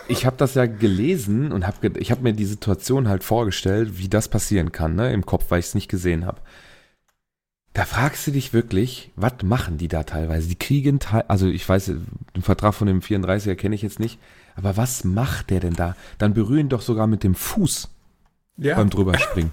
ich 0.09 0.27
habe 0.27 0.37
das 0.37 0.55
ja 0.55 0.67
gelesen 0.67 1.53
und 1.53 1.67
habe 1.67 1.99
ich 1.99 2.11
habe 2.11 2.23
mir 2.23 2.33
die 2.33 2.45
Situation 2.45 3.09
halt 3.09 3.25
vorgestellt, 3.25 3.99
wie 3.99 4.09
das 4.09 4.29
passieren 4.29 4.73
kann, 4.73 4.95
ne, 4.95 5.13
im 5.13 5.25
Kopf, 5.27 5.47
weil 5.51 5.61
ich 5.61 5.67
es 5.67 5.75
nicht 5.75 5.89
gesehen 5.89 6.27
habe. 6.27 6.41
Da 7.73 7.85
fragst 7.85 8.25
du 8.27 8.31
dich 8.31 8.53
wirklich, 8.53 9.11
was 9.17 9.33
machen 9.43 9.79
die 9.79 9.89
da 9.89 10.05
teilweise? 10.05 10.49
Die 10.49 10.55
kriegen, 10.59 11.01
teil- 11.01 11.25
also 11.27 11.49
ich 11.49 11.69
weiß, 11.69 11.87
den 11.87 12.43
Vertrag 12.43 12.73
von 12.75 12.87
dem 12.87 13.01
34er 13.01 13.57
kenne 13.57 13.75
ich 13.75 13.83
jetzt 13.83 13.99
nicht, 13.99 14.19
aber 14.55 14.77
was 14.77 15.03
macht 15.03 15.51
der 15.51 15.59
denn 15.61 15.75
da? 15.75 15.97
Dann 16.19 16.35
berühren 16.35 16.69
doch 16.69 16.83
sogar 16.83 17.09
mit 17.09 17.25
dem 17.25 17.35
Fuß 17.35 17.89
Ja, 18.59 18.77
beim 18.77 18.91
drüberspringen. 18.91 19.51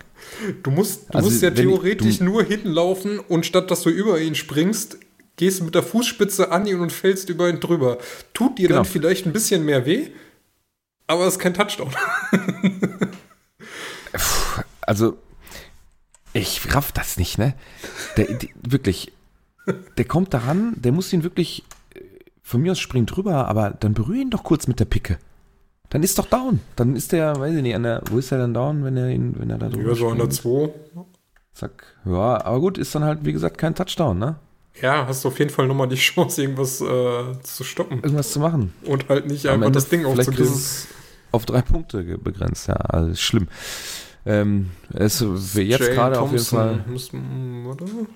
du 0.61 0.69
musst, 0.69 1.09
du 1.09 1.17
Also, 1.17 1.29
musst 1.29 1.41
ja 1.41 1.49
wenn 1.49 1.55
ich- 1.55 1.61
theoretisch 1.73 2.17
du- 2.19 2.25
nur 2.25 2.43
hinlaufen 2.43 3.17
und 3.19 3.47
statt 3.47 3.71
dass 3.71 3.81
du 3.81 3.89
über 3.89 4.19
ihn 4.21 4.35
springst, 4.35 4.99
gehst 5.37 5.61
du 5.61 5.63
mit 5.63 5.73
der 5.73 5.81
Fußspitze 5.81 6.51
an 6.51 6.67
ihn 6.67 6.79
und 6.79 6.91
fällst 6.91 7.27
über 7.29 7.49
ihn 7.49 7.59
drüber. 7.59 7.97
Tut 8.35 8.59
dir 8.59 8.67
Genau. 8.67 8.81
dann 8.81 8.85
vielleicht 8.85 9.25
ein 9.25 9.33
bisschen 9.33 9.65
mehr 9.65 9.87
weh, 9.87 10.09
aber 11.11 11.27
es 11.27 11.33
ist 11.33 11.39
kein 11.39 11.53
Touchdown. 11.53 11.89
Also, 14.81 15.17
ich 16.33 16.73
raff 16.75 16.91
das 16.91 17.17
nicht, 17.17 17.37
ne? 17.37 17.53
Der, 18.17 18.25
die, 18.25 18.49
wirklich, 18.61 19.13
der 19.97 20.05
kommt 20.05 20.33
daran, 20.33 20.73
der 20.75 20.91
muss 20.91 21.13
ihn 21.13 21.23
wirklich, 21.23 21.63
äh, 21.93 21.99
von 22.41 22.61
mir 22.61 22.71
aus 22.73 22.79
springt 22.79 23.15
drüber, 23.15 23.47
aber 23.47 23.69
dann 23.71 23.93
berühre 23.93 24.21
ihn 24.21 24.29
doch 24.31 24.43
kurz 24.43 24.67
mit 24.67 24.79
der 24.79 24.85
Picke. 24.85 25.17
Dann 25.89 26.03
ist 26.03 26.17
doch 26.19 26.25
down. 26.25 26.59
Dann 26.75 26.95
ist 26.95 27.11
der, 27.11 27.39
weiß 27.39 27.55
ich 27.55 27.61
nicht, 27.61 27.75
an 27.75 27.83
der, 27.83 28.01
wo 28.09 28.17
ist 28.17 28.31
der 28.31 28.39
dann 28.39 28.53
down, 28.53 28.83
wenn 28.83 28.97
er 28.97 29.09
ihn, 29.09 29.35
wenn 29.37 29.49
er 29.49 29.59
da 29.59 29.69
drüber 29.69 29.89
Ja, 29.89 29.95
so 29.95 30.09
an 30.09 30.17
der 30.17 30.31
springt? 30.31 30.73
2. 30.95 31.05
Zack. 31.53 31.83
Ja, 32.05 32.43
aber 32.43 32.59
gut, 32.59 32.77
ist 32.77 32.93
dann 32.95 33.03
halt, 33.03 33.19
wie 33.23 33.33
gesagt, 33.33 33.57
kein 33.57 33.75
Touchdown, 33.75 34.17
ne? 34.17 34.35
Ja, 34.81 35.05
hast 35.05 35.23
du 35.23 35.27
auf 35.27 35.37
jeden 35.37 35.51
Fall 35.51 35.67
nochmal 35.67 35.87
die 35.89 35.95
Chance, 35.95 36.41
irgendwas 36.41 36.81
äh, 36.81 37.39
zu 37.43 37.63
stoppen. 37.63 37.97
Irgendwas 37.97 38.31
zu 38.31 38.39
machen. 38.39 38.73
Und 38.85 39.07
halt 39.09 39.27
nicht 39.27 39.45
Am 39.45 39.55
einfach 39.55 39.67
Ende 39.67 39.77
das 39.77 39.89
Ding 39.89 40.05
aufzugeben. 40.05 40.43
ist 40.43 40.87
auf 41.31 41.45
drei 41.45 41.61
Punkte 41.61 42.03
begrenzt, 42.17 42.67
ja, 42.67 42.75
also 42.75 43.15
schlimm. 43.15 43.47
Ähm, 44.25 44.71
es 44.93 45.21
wäre 45.55 45.67
jetzt 45.67 45.91
gerade 45.91 46.19
auf 46.19 46.31
jeden 46.31 46.43
Fall. 46.43 46.85
Muss, 46.87 47.11
mm, 47.11 47.65
oder? 47.65 47.85
Du 47.85 48.07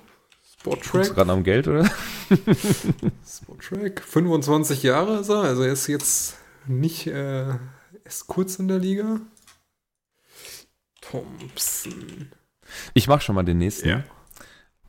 Sporttrack. 0.60 1.16
gerade 1.16 1.32
am 1.32 1.44
Geld, 1.44 1.68
oder? 1.68 1.86
Sporttrack. 3.28 4.02
25 4.02 4.84
Jahre 4.84 5.20
ist 5.20 5.30
er, 5.30 5.42
also 5.42 5.64
er 5.64 5.74
ist 5.74 5.88
jetzt 5.88 6.38
nicht, 6.68 7.08
äh, 7.08 7.44
er 7.48 7.60
ist 8.04 8.28
kurz 8.28 8.58
in 8.58 8.68
der 8.68 8.80
Liga. 8.80 9.20
Thompson. 11.02 12.30
Ich 12.94 13.08
mach 13.08 13.22
schon 13.22 13.36
mal 13.36 13.44
den 13.44 13.60
nächsten. 13.60 13.90
Ja. 13.90 14.04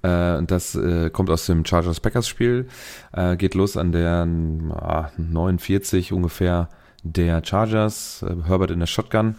Äh, 0.03 0.39
und 0.39 0.51
das 0.51 0.75
äh, 0.75 1.11
kommt 1.11 1.31
aus 1.31 1.47
dem 1.47 1.65
Chargers 1.65 2.01
Packers 2.01 2.29
Spiel. 2.29 2.69
Äh, 3.13 3.37
geht 3.37 3.55
los 3.55 3.77
an 3.77 3.93
der 3.93 4.27
ah, 4.71 5.11
49 5.17 6.13
ungefähr 6.13 6.69
der 7.03 7.45
Chargers. 7.45 8.23
Äh, 8.23 8.37
Herbert 8.47 8.71
in 8.71 8.81
der 8.81 8.87
Shotgun. 8.87 9.37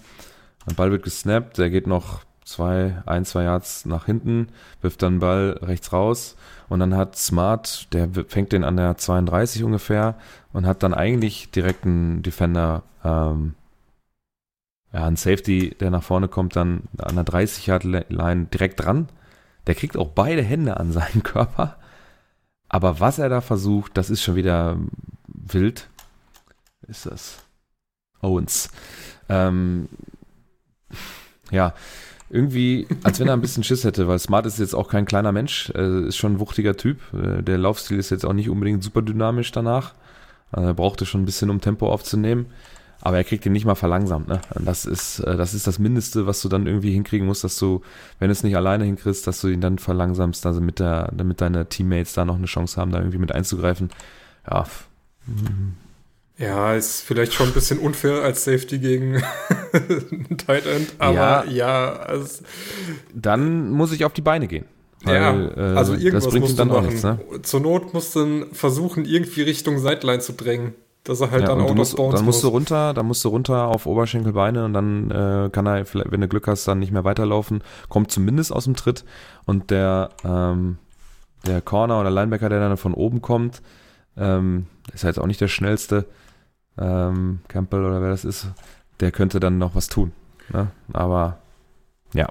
Der 0.68 0.76
Ball 0.76 0.92
wird 0.92 1.04
gesnappt. 1.04 1.58
Der 1.58 1.70
geht 1.70 1.88
noch 1.88 2.22
zwei, 2.48 3.04
ein, 3.06 3.26
zwei 3.26 3.44
Yards 3.44 3.86
nach 3.86 4.06
hinten, 4.06 4.48
wirft 4.82 5.04
dann 5.04 5.16
den 5.16 5.20
Ball 5.20 5.60
rechts 5.62 5.92
raus. 5.92 6.36
Und 6.70 6.80
dann 6.80 6.96
hat 6.96 7.16
Smart, 7.18 7.94
der 7.94 8.10
fängt 8.28 8.54
den 8.54 8.64
an 8.64 8.78
der 8.78 8.98
32 8.98 9.64
ungefähr 9.64 10.16
und 10.54 10.66
hat 10.66 10.82
dann 10.84 10.94
eigentlich 10.94 11.52
direkt 11.52 11.86
einen 11.86 12.24
Defender, 12.24 12.84
ähm, 13.04 13.54
ja, 14.94 15.06
einen 15.06 15.18
Safety, 15.18 15.76
der 15.80 15.92
nach 15.92 16.04
vorne 16.04 16.30
kommt, 16.30 16.56
dann 16.56 16.84
an 16.98 17.16
der 17.16 17.26
30-Yard-Line 17.26 18.46
direkt 18.46 18.84
dran. 18.84 19.10
Der 19.68 19.76
kriegt 19.76 19.98
auch 19.98 20.10
beide 20.10 20.42
Hände 20.42 20.78
an 20.78 20.92
seinen 20.92 21.24
Körper. 21.24 21.76
Aber 22.70 23.00
was 23.00 23.20
er 23.20 23.30
da 23.30 23.42
versucht, 23.42 23.98
das 23.98 24.10
ist 24.10 24.24
schon 24.24 24.36
wieder 24.36 24.78
wild. 25.28 25.90
Ist 26.88 27.06
das? 27.06 27.47
Owens. 28.22 28.70
Ähm, 29.30 29.90
ja, 31.52 31.74
irgendwie, 32.30 32.88
als 33.04 33.20
wenn 33.20 33.28
er 33.28 33.34
ein 33.34 33.42
bisschen 33.42 33.64
Schiss 33.64 33.84
hätte, 33.84 34.08
weil 34.08 34.20
Smart 34.20 34.46
ist 34.46 34.60
jetzt 34.60 34.76
auch 34.76 34.90
kein 34.90 35.06
kleiner 35.06 35.32
Mensch, 35.32 35.72
äh, 35.76 36.08
ist 36.08 36.18
schon 36.18 36.34
ein 36.34 36.40
wuchtiger 36.40 36.76
Typ. 36.76 37.00
Äh, 37.14 37.42
der 37.42 37.58
Laufstil 37.58 37.98
ist 37.98 38.10
jetzt 38.10 38.26
auch 38.26 38.34
nicht 38.34 38.50
unbedingt 38.50 38.84
super 38.84 39.02
dynamisch 39.02 39.52
danach. 39.52 39.94
Also 40.52 40.68
er 40.68 40.74
brauchte 40.74 41.06
schon 41.06 41.22
ein 41.22 41.26
bisschen, 41.26 41.50
um 41.50 41.62
Tempo 41.62 41.90
aufzunehmen. 41.92 42.48
Aber 43.00 43.18
er 43.18 43.24
kriegt 43.24 43.46
ihn 43.46 43.52
nicht 43.52 43.66
mal 43.66 43.76
verlangsamt. 43.76 44.28
Ne? 44.28 44.42
Das, 44.60 44.86
ist, 44.86 45.20
äh, 45.20 45.38
das 45.38 45.54
ist 45.54 45.68
das 45.68 45.80
Mindeste, 45.80 46.26
was 46.26 46.42
du 46.42 46.50
dann 46.50 46.68
irgendwie 46.68 46.92
hinkriegen 46.92 47.28
musst, 47.28 47.44
dass 47.44 47.58
du, 47.58 47.82
wenn 48.20 48.28
du 48.28 48.32
es 48.32 48.44
nicht 48.44 48.58
alleine 48.58 48.86
hinkriegst, 48.86 49.26
dass 49.28 49.40
du 49.40 49.50
ihn 49.50 49.62
dann 49.62 49.78
verlangsamst, 49.78 50.46
also 50.46 50.62
mit 50.62 50.80
der, 50.80 51.12
damit 51.14 51.40
deine 51.40 51.68
Teammates 51.70 52.14
da 52.14 52.26
noch 52.26 52.38
eine 52.38 52.48
Chance 52.48 52.82
haben, 52.82 52.92
da 52.92 53.00
irgendwie 53.00 53.20
mit 53.20 53.32
einzugreifen. 53.32 53.90
Ja. 54.50 54.66
Ja, 56.38 56.74
ist 56.74 57.02
vielleicht 57.02 57.34
schon 57.34 57.48
ein 57.48 57.54
bisschen 57.54 57.80
unfair 57.80 58.22
als 58.22 58.46
Safety 58.46 58.78
gegen 58.78 59.16
Tight 60.38 60.68
End, 60.68 60.94
aber 61.00 61.14
ja, 61.16 61.46
ja 61.46 61.94
also 61.94 62.44
dann 63.14 63.72
muss 63.72 63.92
ich 63.92 64.06
auf 64.06 64.14
die 64.14 64.22
Beine 64.22 64.48
gehen. 64.48 64.66
Weil, 65.04 65.16
ja, 65.16 65.76
also 65.76 65.94
äh, 65.94 65.98
irgendwas 65.98 66.34
musst 66.34 66.60
du 66.60 66.66
machen. 66.66 66.88
Nichts, 66.88 67.04
ne? 67.04 67.20
Zur 67.42 67.60
Not 67.60 67.94
musst 67.94 68.16
du 68.16 68.46
versuchen, 68.52 69.06
irgendwie 69.06 69.44
Richtung 69.44 69.80
Sideline 69.80 70.20
zu 70.20 70.34
drängen 70.34 70.74
dass 71.08 71.22
er 71.22 71.32
halt 71.32 71.44
ja, 71.44 71.48
dann 71.48 71.62
auch 71.62 71.74
musst, 71.74 71.98
Dann 71.98 72.26
musst 72.26 72.44
du 72.44 72.50
runter, 72.50 72.94
dann 72.94 73.06
musst 73.06 73.24
du 73.24 73.30
runter 73.30 73.68
auf 73.68 73.86
Oberschenkelbeine 73.86 74.66
und 74.66 74.74
dann 74.74 75.10
äh, 75.10 75.50
kann 75.52 75.66
er, 75.66 75.86
vielleicht, 75.86 76.12
wenn 76.12 76.22
du 76.22 76.28
Glück 76.28 76.48
hast, 76.48 76.68
dann 76.68 76.80
nicht 76.80 76.92
mehr 76.92 77.06
weiterlaufen, 77.06 77.64
kommt 77.88 78.12
zumindest 78.12 78.52
aus 78.52 78.66
dem 78.66 78.76
Tritt 78.76 79.06
und 79.46 79.72
der, 79.72 80.10
ähm, 80.26 80.78
der 81.46 81.62
Corner 81.62 82.00
oder 82.02 82.12
Linebacker, 82.12 82.50
der 82.50 82.60
dann 82.60 82.78
von 82.78 82.94
oben 82.94 83.22
kommt, 83.22 83.62
ähm, 84.18 84.68
ist 84.94 85.06
halt 85.06 85.18
auch 85.18 85.28
nicht 85.28 85.40
der 85.40 85.48
schnellste, 85.48 86.06
ähm, 86.78 87.40
Campbell 87.48 87.86
oder 87.86 88.02
wer 88.02 88.10
das 88.10 88.26
ist, 88.26 88.48
der 89.00 89.12
könnte 89.12 89.40
dann 89.40 89.58
noch 89.58 89.76
was 89.76 89.88
tun. 89.88 90.12
Ne? 90.50 90.72
Aber 90.94 91.40
ja, 92.14 92.28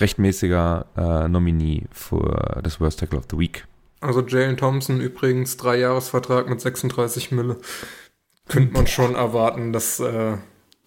rechtmäßiger 0.00 0.86
äh, 0.96 1.28
Nominee 1.28 1.84
für 1.92 2.60
das 2.62 2.80
Worst 2.80 3.00
Tackle 3.00 3.18
of 3.18 3.24
the 3.30 3.38
Week. 3.38 3.66
Also 4.00 4.20
Jalen 4.20 4.56
Thompson 4.56 5.00
übrigens, 5.00 5.56
drei 5.56 5.78
Jahresvertrag 5.78 6.48
mit 6.48 6.60
36 6.60 7.32
Mille. 7.32 7.56
Könnte 8.48 8.72
man 8.72 8.86
schon 8.86 9.16
erwarten, 9.16 9.72
dass, 9.72 9.98
äh, 9.98 10.36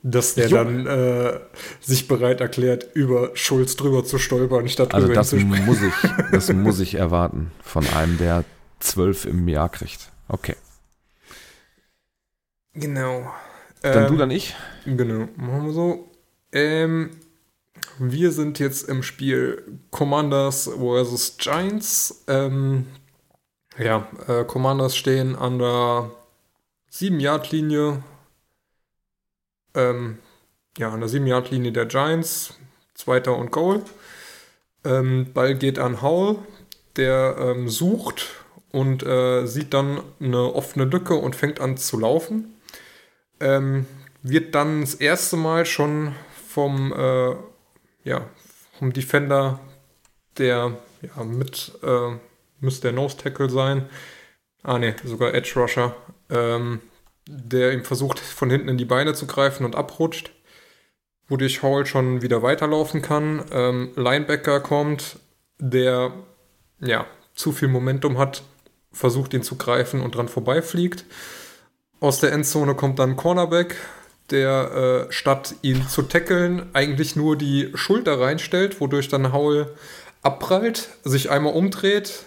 dass 0.03 0.35
der 0.35 0.47
jo. 0.47 0.57
dann 0.57 0.85
äh, 0.85 1.39
sich 1.81 2.07
bereit 2.07 2.39
erklärt, 2.39 2.87
über 2.93 3.31
Schulz 3.33 3.75
drüber 3.75 4.05
zu 4.05 4.17
stolpern, 4.17 4.69
statt 4.69 4.93
also 4.93 5.11
das 5.11 5.33
muss 5.33 5.81
ich, 5.81 5.93
das 6.31 6.53
muss 6.53 6.79
ich 6.79 6.95
erwarten 6.95 7.51
von 7.61 7.85
einem, 7.87 8.17
der 8.17 8.45
zwölf 8.79 9.25
im 9.25 9.47
Jahr 9.49 9.69
kriegt. 9.69 10.11
Okay. 10.29 10.55
Genau. 12.79 13.31
Dann 13.81 14.03
ähm, 14.03 14.09
du, 14.09 14.17
dann 14.17 14.31
ich? 14.31 14.55
Genau, 14.85 15.27
machen 15.35 15.65
wir 15.65 15.73
so. 15.73 16.09
Ähm, 16.51 17.11
wir 17.97 18.31
sind 18.31 18.59
jetzt 18.59 18.87
im 18.89 19.03
Spiel 19.03 19.79
Commanders 19.91 20.69
vs. 20.69 21.37
Giants. 21.37 22.23
Ähm, 22.27 22.87
ja, 23.77 24.07
äh, 24.27 24.43
Commanders 24.43 24.95
stehen 24.95 25.35
an 25.35 25.59
der 25.59 26.11
7-Yard-Linie. 26.91 28.03
Ähm, 29.75 30.19
ja, 30.77 30.91
an 30.91 30.99
der 30.99 31.09
7-Yard-Linie 31.09 31.71
der 31.71 31.85
Giants. 31.85 32.55
Zweiter 32.93 33.37
und 33.37 33.51
Goal. 33.51 33.81
Ähm, 34.83 35.27
Ball 35.33 35.55
geht 35.55 35.79
an 35.79 36.01
Howell, 36.01 36.39
der 36.95 37.37
ähm, 37.39 37.69
sucht 37.69 38.27
und 38.71 39.03
äh, 39.03 39.45
sieht 39.45 39.73
dann 39.73 40.01
eine 40.19 40.53
offene 40.53 40.85
Lücke 40.85 41.15
und 41.15 41.35
fängt 41.35 41.59
an 41.59 41.77
zu 41.77 41.99
laufen. 41.99 42.55
Ähm, 43.39 43.85
wird 44.21 44.53
dann 44.55 44.81
das 44.81 44.95
erste 44.95 45.37
Mal 45.37 45.65
schon 45.65 46.13
vom 46.47 46.93
äh, 46.93 47.35
ja, 48.03 48.27
vom 48.77 48.93
Defender, 48.93 49.59
der 50.37 50.77
ja, 51.01 51.23
mit 51.23 51.71
äh, 51.83 52.15
müsste 52.59 52.83
der 52.83 52.91
Nose 52.93 53.17
Tackle 53.17 53.49
sein. 53.49 53.89
Ah 54.63 54.77
ne, 54.77 54.95
sogar 55.03 55.33
Edge 55.33 55.53
Rusher, 55.55 55.95
ähm, 56.29 56.81
der 57.27 57.73
ihm 57.73 57.85
versucht, 57.85 58.19
von 58.19 58.49
hinten 58.49 58.69
in 58.69 58.77
die 58.77 58.85
Beine 58.85 59.13
zu 59.13 59.27
greifen 59.27 59.65
und 59.65 59.75
abrutscht, 59.75 60.31
wodurch 61.27 61.63
Hall 61.63 61.85
schon 61.85 62.21
wieder 62.21 62.41
weiterlaufen 62.41 63.01
kann. 63.01 63.45
Ähm, 63.51 63.91
Linebacker 63.95 64.59
kommt, 64.59 65.19
der 65.59 66.13
ja 66.81 67.05
zu 67.35 67.51
viel 67.51 67.67
Momentum 67.69 68.17
hat, 68.17 68.43
versucht 68.91 69.33
ihn 69.33 69.43
zu 69.43 69.55
greifen 69.55 70.01
und 70.01 70.15
dran 70.15 70.27
vorbeifliegt. 70.27 71.05
Aus 71.99 72.19
der 72.19 72.31
Endzone 72.31 72.75
kommt 72.75 72.99
dann 72.99 73.15
Cornerback, 73.15 73.75
der 74.31 75.07
äh, 75.09 75.11
statt 75.11 75.55
ihn 75.61 75.87
zu 75.87 76.03
tackeln 76.03 76.69
eigentlich 76.73 77.15
nur 77.15 77.35
die 77.35 77.71
Schulter 77.73 78.19
reinstellt, 78.19 78.79
wodurch 78.79 79.09
dann 79.09 79.33
Howell 79.33 79.67
abprallt, 80.21 80.89
sich 81.03 81.29
einmal 81.29 81.53
umdreht 81.53 82.23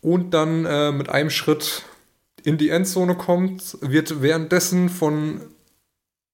und 0.00 0.32
dann 0.32 0.64
äh, 0.64 0.92
mit 0.92 1.08
einem 1.08 1.30
Schritt 1.30 1.82
in 2.42 2.58
die 2.58 2.70
Endzone 2.70 3.14
kommt, 3.14 3.78
wird 3.80 4.22
währenddessen 4.22 4.88
von, 4.88 5.40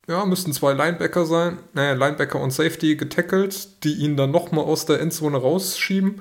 ja, 0.09 0.25
müssten 0.25 0.53
zwei 0.53 0.73
Linebacker 0.73 1.25
sein, 1.27 1.59
naja, 1.73 1.93
Linebacker 1.93 2.41
und 2.41 2.53
Safety 2.53 2.97
getackelt, 2.97 3.85
die 3.85 3.95
ihn 3.95 4.17
dann 4.17 4.31
nochmal 4.31 4.65
aus 4.65 4.87
der 4.87 5.01
Endzone 5.01 5.37
rausschieben 5.37 6.21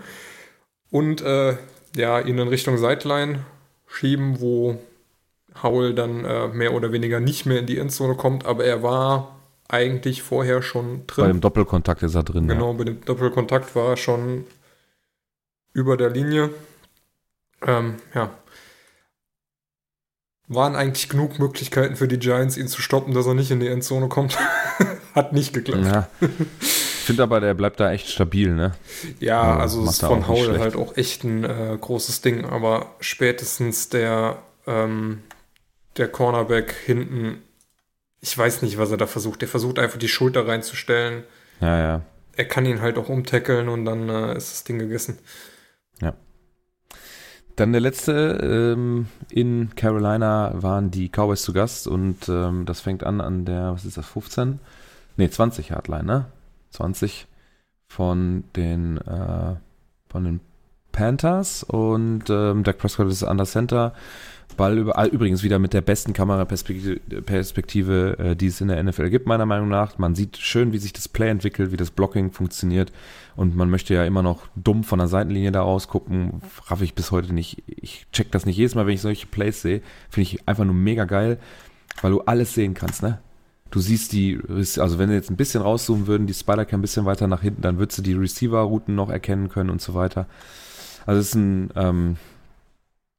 und 0.91 1.22
äh, 1.22 1.57
ja, 1.95 2.20
ihn 2.20 2.38
in 2.38 2.47
Richtung 2.47 2.78
Sideline 2.78 3.45
schieben, 3.88 4.39
wo 4.39 4.80
Howell 5.64 5.93
dann 5.93 6.26
äh, 6.26 6.47
mehr 6.47 6.74
oder 6.74 6.91
weniger 6.91 7.20
nicht 7.20 7.45
mehr 7.45 7.60
in 7.60 7.66
die 7.66 7.78
Endzone 7.78 8.16
kommt, 8.16 8.45
aber 8.45 8.66
er 8.66 8.84
war 8.84 9.39
eigentlich 9.68 10.24
vorher 10.24 10.62
schon 10.62 11.05
drin. 11.07 11.26
Bei 11.26 11.32
dem 11.32 11.41
Doppelkontakt 11.41 12.03
ist 12.03 12.16
er 12.16 12.24
drin. 12.24 12.47
Genau, 12.47 12.72
ja. 12.72 12.78
bei 12.78 12.84
dem 12.86 13.01
Doppelkontakt 13.05 13.76
war 13.76 13.89
er 13.89 13.97
schon 13.97 14.45
über 15.74 15.95
der 15.95 16.10
Linie. 16.10 16.49
Ähm, 17.66 17.95
ja. 18.14 18.32
Waren 20.47 20.76
eigentlich 20.76 21.10
genug 21.10 21.38
Möglichkeiten 21.38 21.95
für 21.95 22.07
die 22.07 22.18
Giants, 22.18 22.57
ihn 22.57 22.68
zu 22.68 22.82
stoppen, 22.82 23.14
dass 23.14 23.28
er 23.28 23.36
nicht 23.36 23.51
in 23.51 23.60
die 23.60 23.68
Endzone 23.68 24.07
kommt. 24.07 24.38
Hat 25.14 25.34
nicht 25.34 25.53
geklappt. 25.53 25.86
Ja. 25.86 26.07
Ich 26.22 27.05
finde 27.05 27.24
aber, 27.24 27.39
der 27.39 27.53
bleibt 27.53 27.80
da 27.80 27.91
echt 27.91 28.10
stabil, 28.10 28.53
ne? 28.53 28.74
Ja, 29.20 29.57
also 29.57 29.84
ist 29.84 30.01
von 30.01 30.28
Howell 30.28 30.60
halt 30.60 30.76
auch 30.76 30.95
echt 30.97 31.24
ein 31.24 31.43
äh, 31.43 31.78
großes 31.80 32.22
Ding, 32.22 32.45
aber 32.45 32.88
spätestens 32.99 33.89
der 33.89 34.38
ähm, 34.68 35.24
der 35.99 36.07
Cornerback 36.07 36.73
hinten, 36.73 37.43
ich 38.21 38.37
weiß 38.37 38.61
nicht, 38.61 38.77
was 38.77 38.91
er 38.91 38.97
da 38.97 39.07
versucht. 39.07 39.41
Der 39.41 39.47
versucht 39.47 39.79
einfach 39.79 39.99
die 39.99 40.07
Schulter 40.07 40.47
reinzustellen. 40.47 41.23
Ja, 41.61 41.79
ja. 41.79 42.01
Er 42.35 42.45
kann 42.45 42.65
ihn 42.65 42.81
halt 42.81 42.97
auch 42.97 43.09
umtackeln 43.09 43.69
und 43.69 43.85
dann 43.85 44.09
äh, 44.09 44.35
ist 44.35 44.51
das 44.51 44.63
Ding 44.63 44.79
gegessen. 44.79 45.19
Ja. 46.01 46.13
Dann 47.55 47.73
der 47.73 47.81
letzte 47.81 48.39
ähm, 48.73 49.07
in 49.29 49.75
Carolina 49.75 50.53
waren 50.55 50.91
die 50.91 51.09
Cowboys 51.09 51.41
zu 51.41 51.51
Gast 51.51 51.87
und 51.87 52.29
ähm, 52.29 52.65
das 52.65 52.79
fängt 52.79 53.03
an 53.03 53.19
an 53.19 53.43
der, 53.43 53.73
was 53.73 53.83
ist 53.83 53.97
das, 53.97 54.07
15? 54.07 54.59
Ne, 55.17 55.29
20 55.29 55.73
Hardline, 55.73 56.05
ne? 56.05 56.25
20 56.71 57.27
von 57.87 58.45
den, 58.55 58.97
äh, 58.99 59.55
von 60.07 60.23
den 60.23 60.39
Panthers 60.91 61.63
und 61.63 62.29
ähm, 62.29 62.63
Dak 62.63 62.77
Prescott 62.77 63.07
ist 63.07 63.23
an 63.23 63.37
der 63.37 63.45
Center 63.45 63.93
Ball 64.60 64.78
über, 64.78 64.99
ah, 64.99 65.05
übrigens 65.05 65.41
wieder 65.41 65.57
mit 65.57 65.72
der 65.72 65.80
besten 65.80 66.12
Kameraperspektive, 66.12 66.99
Perspektive, 67.22 68.20
äh, 68.20 68.36
die 68.36 68.47
es 68.47 68.60
in 68.60 68.68
der 68.68 68.84
NFL 68.84 69.10
gibt, 69.10 69.26
meiner 69.26 69.45
Meinung 69.45 69.70
nach. 69.70 69.97
Man 69.97 70.16
sieht 70.16 70.36
schön, 70.36 70.74
wie 70.74 70.78
sich 70.80 70.91
das 70.91 71.07
Play 71.07 71.30
entwickelt, 71.30 71.72
wie 71.72 71.78
das 71.78 71.91
Blocking 71.91 72.32
funktioniert. 72.32 72.91
Und 73.38 73.55
man 73.55 73.70
möchte 73.70 73.93
ja 73.93 74.03
immer 74.03 74.22
noch 74.22 74.47
dumm 74.57 74.84
von 74.84 74.99
der 74.99 75.07
Seitenlinie 75.07 75.53
da 75.53 75.62
rausgucken. 75.62 76.41
Raff 76.68 76.82
ich 76.82 76.93
bis 76.93 77.10
heute 77.10 77.34
nicht. 77.34 77.64
Ich 77.68 78.05
check 78.12 78.34
das 78.34 78.45
nicht 78.45 78.57
jedes 78.57 78.76
Mal, 78.76 78.86
wenn 78.86 78.95
ich 78.95 79.01
solche 79.01 79.28
Plays 79.28 79.62
sehe. 79.62 79.82
Finde 80.10 80.30
ich 80.30 80.45
einfach 80.45 80.66
nur 80.66 80.76
mega 80.76 81.05
geil, 81.05 81.39
weil 82.01 82.12
du 82.12 82.20
alles 82.22 82.53
sehen 82.53 82.74
kannst, 82.74 83.01
ne? 83.01 83.20
Du 83.72 83.80
siehst 83.80 84.12
die, 84.12 84.41
also 84.49 84.99
wenn 84.99 85.07
wir 85.07 85.16
jetzt 85.16 85.30
ein 85.30 85.38
bisschen 85.38 85.62
rauszoomen 85.62 86.05
würden, 86.07 86.28
die 86.28 86.34
Spider-Cam 86.34 86.80
ein 86.80 86.82
bisschen 86.82 87.05
weiter 87.05 87.28
nach 87.28 87.43
hinten, 87.43 87.62
dann 87.62 87.78
würdest 87.78 87.99
du 87.99 88.01
die 88.01 88.14
Receiver-Routen 88.14 88.93
noch 88.93 89.10
erkennen 89.10 89.47
können 89.47 89.70
und 89.70 89.80
so 89.80 89.93
weiter. 89.93 90.28
Also 91.05 91.22
es 91.22 91.28
ist 91.30 91.36
ein, 91.36 91.70
ähm, 91.78 92.18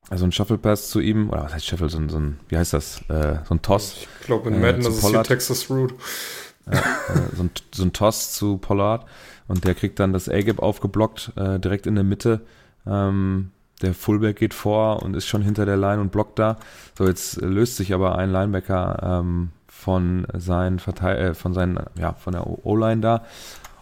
also 0.08 0.24
ein 0.24 0.32
Shuffle 0.32 0.58
Pass 0.58 0.88
zu 0.90 1.00
ihm, 1.00 1.30
oder 1.30 1.44
was 1.44 1.54
heißt 1.54 1.66
Shuffle, 1.66 1.88
so 1.88 1.98
ein, 1.98 2.08
so 2.08 2.18
ein 2.18 2.40
wie 2.48 2.56
heißt 2.56 2.72
das, 2.72 3.02
äh, 3.08 3.38
so 3.44 3.54
ein 3.54 3.62
Toss. 3.62 4.06
Ich 4.20 4.26
glaube 4.26 4.48
in 4.48 4.60
Madden 4.60 4.84
äh, 4.84 4.88
ist 4.88 5.02
es 5.02 5.08
hier 5.08 5.22
Texas 5.22 5.68
Root. 5.70 5.92
Äh, 6.66 6.76
so, 7.36 7.42
ein, 7.44 7.50
so 7.72 7.82
ein 7.82 7.92
Toss 7.92 8.32
zu 8.32 8.58
Pollard 8.58 9.06
und 9.48 9.64
der 9.64 9.74
kriegt 9.74 9.98
dann 9.98 10.12
das 10.12 10.28
A-Gap 10.28 10.60
aufgeblockt, 10.60 11.32
äh, 11.36 11.58
direkt 11.58 11.86
in 11.86 11.94
der 11.94 12.04
Mitte. 12.04 12.40
Ähm, 12.86 13.50
der 13.82 13.94
Fullback 13.94 14.36
geht 14.36 14.54
vor 14.54 15.02
und 15.02 15.14
ist 15.14 15.26
schon 15.26 15.42
hinter 15.42 15.64
der 15.64 15.76
Line 15.76 16.00
und 16.00 16.12
blockt 16.12 16.38
da. 16.38 16.58
So, 16.96 17.06
jetzt 17.06 17.40
löst 17.40 17.76
sich 17.76 17.94
aber 17.94 18.16
ein 18.16 18.30
Linebacker 18.30 19.20
ähm, 19.20 19.50
von 19.66 20.26
seinen 20.34 20.78
Verteil 20.78 21.18
äh, 21.18 21.34
von 21.34 21.54
seinen, 21.54 21.80
ja, 21.98 22.12
von 22.12 22.34
der 22.34 22.46
O-Line 22.46 23.00
da 23.00 23.24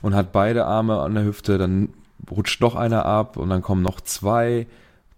und 0.02 0.14
hat 0.14 0.32
beide 0.32 0.66
Arme 0.66 1.00
an 1.00 1.14
der 1.14 1.24
Hüfte, 1.24 1.58
dann 1.58 1.88
rutscht 2.30 2.60
noch 2.60 2.76
einer 2.76 3.04
ab 3.04 3.36
und 3.36 3.48
dann 3.48 3.62
kommen 3.62 3.82
noch 3.82 4.00
zwei 4.00 4.66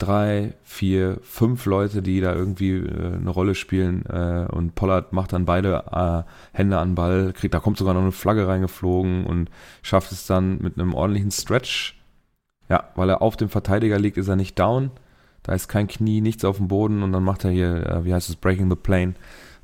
drei, 0.01 0.55
vier, 0.65 1.19
fünf 1.23 1.67
Leute, 1.67 2.03
die 2.03 2.21
da 2.21 2.35
irgendwie 2.35 2.77
äh, 2.77 3.17
eine 3.17 3.31
Rolle 3.31 3.55
spielen 3.55 4.05
äh, 4.07 4.47
und 4.51 4.75
Pollard 4.75 5.13
macht 5.13 5.33
dann 5.33 5.45
beide 5.45 5.85
äh, 5.93 6.57
Hände 6.57 6.79
an 6.79 6.95
Ball, 6.95 7.33
kriegt, 7.33 7.55
da 7.55 7.61
kommt 7.61 7.79
sogar 7.79 7.95
noch 7.95 8.01
eine 8.01 8.13
Flagge 8.13 8.49
reingeflogen 8.49 9.27
und 9.27 9.51
schafft 9.83 10.11
es 10.11 10.27
dann 10.27 10.59
mit 10.61 10.79
einem 10.79 10.95
ordentlichen 10.95 11.31
Stretch. 11.31 11.97
Ja, 12.69 12.85
weil 12.95 13.11
er 13.11 13.21
auf 13.21 13.37
dem 13.37 13.49
Verteidiger 13.49 13.99
liegt, 13.99 14.17
ist 14.17 14.29
er 14.29 14.37
nicht 14.37 14.59
down. 14.59 14.91
Da 15.43 15.55
ist 15.55 15.69
kein 15.69 15.89
Knie, 15.89 16.21
nichts 16.21 16.45
auf 16.45 16.59
dem 16.59 16.69
Boden 16.69 17.03
und 17.03 17.13
dann 17.13 17.25
macht 17.25 17.45
er 17.45 17.51
hier, 17.51 17.87
äh, 17.87 18.05
wie 18.05 18.15
heißt 18.15 18.29
es, 18.29 18.37
Breaking 18.37 18.71
the 18.71 18.77
Plane 18.77 19.15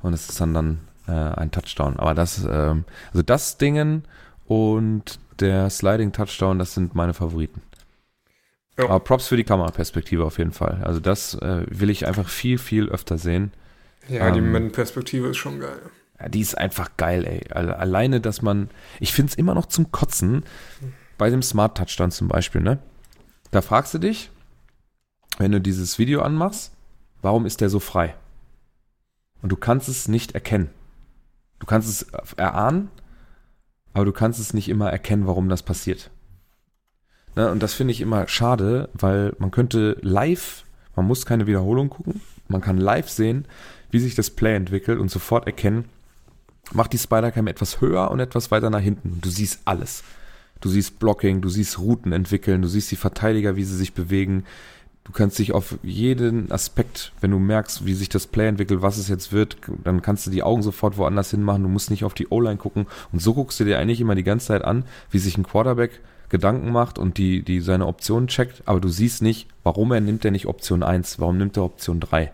und 0.01 0.13
es 0.13 0.29
ist 0.29 0.39
dann 0.39 0.53
dann 0.53 0.79
äh, 1.07 1.11
ein 1.11 1.51
Touchdown. 1.51 1.97
Aber 1.97 2.13
das, 2.13 2.45
ähm, 2.49 2.85
also 3.11 3.23
das 3.23 3.57
Dingen 3.57 4.03
und 4.45 5.19
der 5.39 5.69
Sliding 5.69 6.11
Touchdown, 6.11 6.59
das 6.59 6.73
sind 6.73 6.95
meine 6.95 7.13
Favoriten. 7.13 7.61
Ja. 8.77 8.85
Aber 8.85 8.99
Props 8.99 9.27
für 9.27 9.37
die 9.37 9.43
Kameraperspektive 9.43 10.23
auf 10.23 10.37
jeden 10.37 10.51
Fall. 10.51 10.81
Also 10.83 10.99
das 10.99 11.33
äh, 11.35 11.65
will 11.67 11.89
ich 11.89 12.05
einfach 12.05 12.29
viel, 12.29 12.57
viel 12.57 12.89
öfter 12.89 13.17
sehen. 13.17 13.51
Ja, 14.07 14.27
ähm, 14.27 14.33
die 14.35 14.41
Momentenperspektive 14.41 15.29
ist 15.29 15.37
schon 15.37 15.59
geil. 15.59 15.81
Ja, 16.19 16.29
die 16.29 16.41
ist 16.41 16.57
einfach 16.57 16.91
geil, 16.97 17.25
ey. 17.25 17.51
Alleine, 17.51 18.21
dass 18.21 18.41
man, 18.41 18.69
ich 18.99 19.13
finde 19.13 19.31
es 19.31 19.37
immer 19.37 19.55
noch 19.55 19.65
zum 19.65 19.91
Kotzen, 19.91 20.43
bei 21.17 21.29
dem 21.29 21.41
Smart 21.41 21.77
Touchdown 21.77 22.11
zum 22.11 22.27
Beispiel, 22.27 22.61
ne? 22.61 22.79
Da 23.51 23.61
fragst 23.61 23.93
du 23.93 23.97
dich, 23.97 24.29
wenn 25.37 25.51
du 25.51 25.61
dieses 25.61 25.97
Video 25.99 26.21
anmachst, 26.21 26.71
warum 27.21 27.45
ist 27.45 27.61
der 27.61 27.69
so 27.69 27.79
frei? 27.79 28.15
Und 29.41 29.51
du 29.51 29.55
kannst 29.55 29.89
es 29.89 30.07
nicht 30.07 30.33
erkennen. 30.33 30.69
Du 31.59 31.65
kannst 31.65 31.89
es 31.89 32.03
erahnen, 32.37 32.89
aber 33.93 34.05
du 34.05 34.11
kannst 34.11 34.39
es 34.39 34.53
nicht 34.53 34.69
immer 34.69 34.91
erkennen, 34.91 35.25
warum 35.25 35.49
das 35.49 35.63
passiert. 35.63 36.11
Ne, 37.37 37.51
und 37.51 37.61
das 37.61 37.75
finde 37.75 37.91
ich 37.91 38.01
immer 38.01 38.27
schade, 38.27 38.89
weil 38.95 39.35
man 39.37 39.51
könnte 39.51 39.95
live, 40.01 40.63
man 40.95 41.05
muss 41.05 41.27
keine 41.27 41.45
Wiederholung 41.45 41.89
gucken, 41.89 42.19
man 42.47 42.61
kann 42.61 42.77
live 42.77 43.07
sehen, 43.09 43.45
wie 43.91 43.99
sich 43.99 44.15
das 44.15 44.31
Play 44.31 44.55
entwickelt 44.55 44.99
und 44.99 45.11
sofort 45.11 45.45
erkennen, 45.45 45.85
macht 46.73 46.93
die 46.93 46.97
Spider-Cam 46.97 47.45
etwas 47.45 47.79
höher 47.79 48.09
und 48.09 48.19
etwas 48.19 48.49
weiter 48.49 48.71
nach 48.71 48.79
hinten. 48.79 49.19
Du 49.21 49.29
siehst 49.29 49.59
alles. 49.65 50.03
Du 50.61 50.69
siehst 50.69 50.97
Blocking, 50.97 51.41
du 51.41 51.49
siehst 51.49 51.77
Routen 51.77 52.11
entwickeln, 52.11 52.63
du 52.63 52.67
siehst 52.67 52.89
die 52.89 52.95
Verteidiger, 52.95 53.55
wie 53.55 53.63
sie 53.63 53.77
sich 53.77 53.93
bewegen, 53.93 54.43
Du 55.03 55.13
kannst 55.13 55.39
dich 55.39 55.53
auf 55.53 55.77
jeden 55.83 56.51
Aspekt, 56.51 57.13
wenn 57.21 57.31
du 57.31 57.39
merkst, 57.39 57.85
wie 57.85 57.93
sich 57.93 58.09
das 58.09 58.27
Play 58.27 58.49
entwickelt, 58.49 58.81
was 58.81 58.97
es 58.97 59.07
jetzt 59.07 59.31
wird, 59.31 59.55
dann 59.85 60.01
kannst 60.01 60.27
du 60.27 60.31
die 60.31 60.43
Augen 60.43 60.61
sofort 60.61 60.97
woanders 60.97 61.31
hin 61.31 61.43
machen. 61.43 61.63
Du 61.63 61.69
musst 61.69 61.89
nicht 61.91 62.03
auf 62.03 62.13
die 62.13 62.27
O-Line 62.29 62.57
gucken. 62.57 62.87
Und 63.13 63.21
so 63.21 63.33
guckst 63.33 63.57
du 63.57 63.63
dir 63.63 63.79
eigentlich 63.79 64.01
immer 64.01 64.15
die 64.15 64.25
ganze 64.25 64.47
Zeit 64.47 64.65
an, 64.65 64.83
wie 65.09 65.19
sich 65.19 65.37
ein 65.37 65.47
Quarterback 65.47 66.01
Gedanken 66.29 66.71
macht 66.71 66.99
und 66.99 67.17
die, 67.17 67.41
die 67.41 67.61
seine 67.61 67.87
Optionen 67.87 68.27
checkt, 68.27 68.63
aber 68.65 68.79
du 68.79 68.89
siehst 68.89 69.21
nicht, 69.21 69.47
warum 69.63 69.91
er 69.91 70.01
nimmt 70.01 70.25
er 70.25 70.31
nicht 70.31 70.47
Option 70.47 70.83
1, 70.83 71.19
warum 71.19 71.37
nimmt 71.37 71.57
er 71.57 71.63
Option 71.63 71.99
3. 71.99 72.31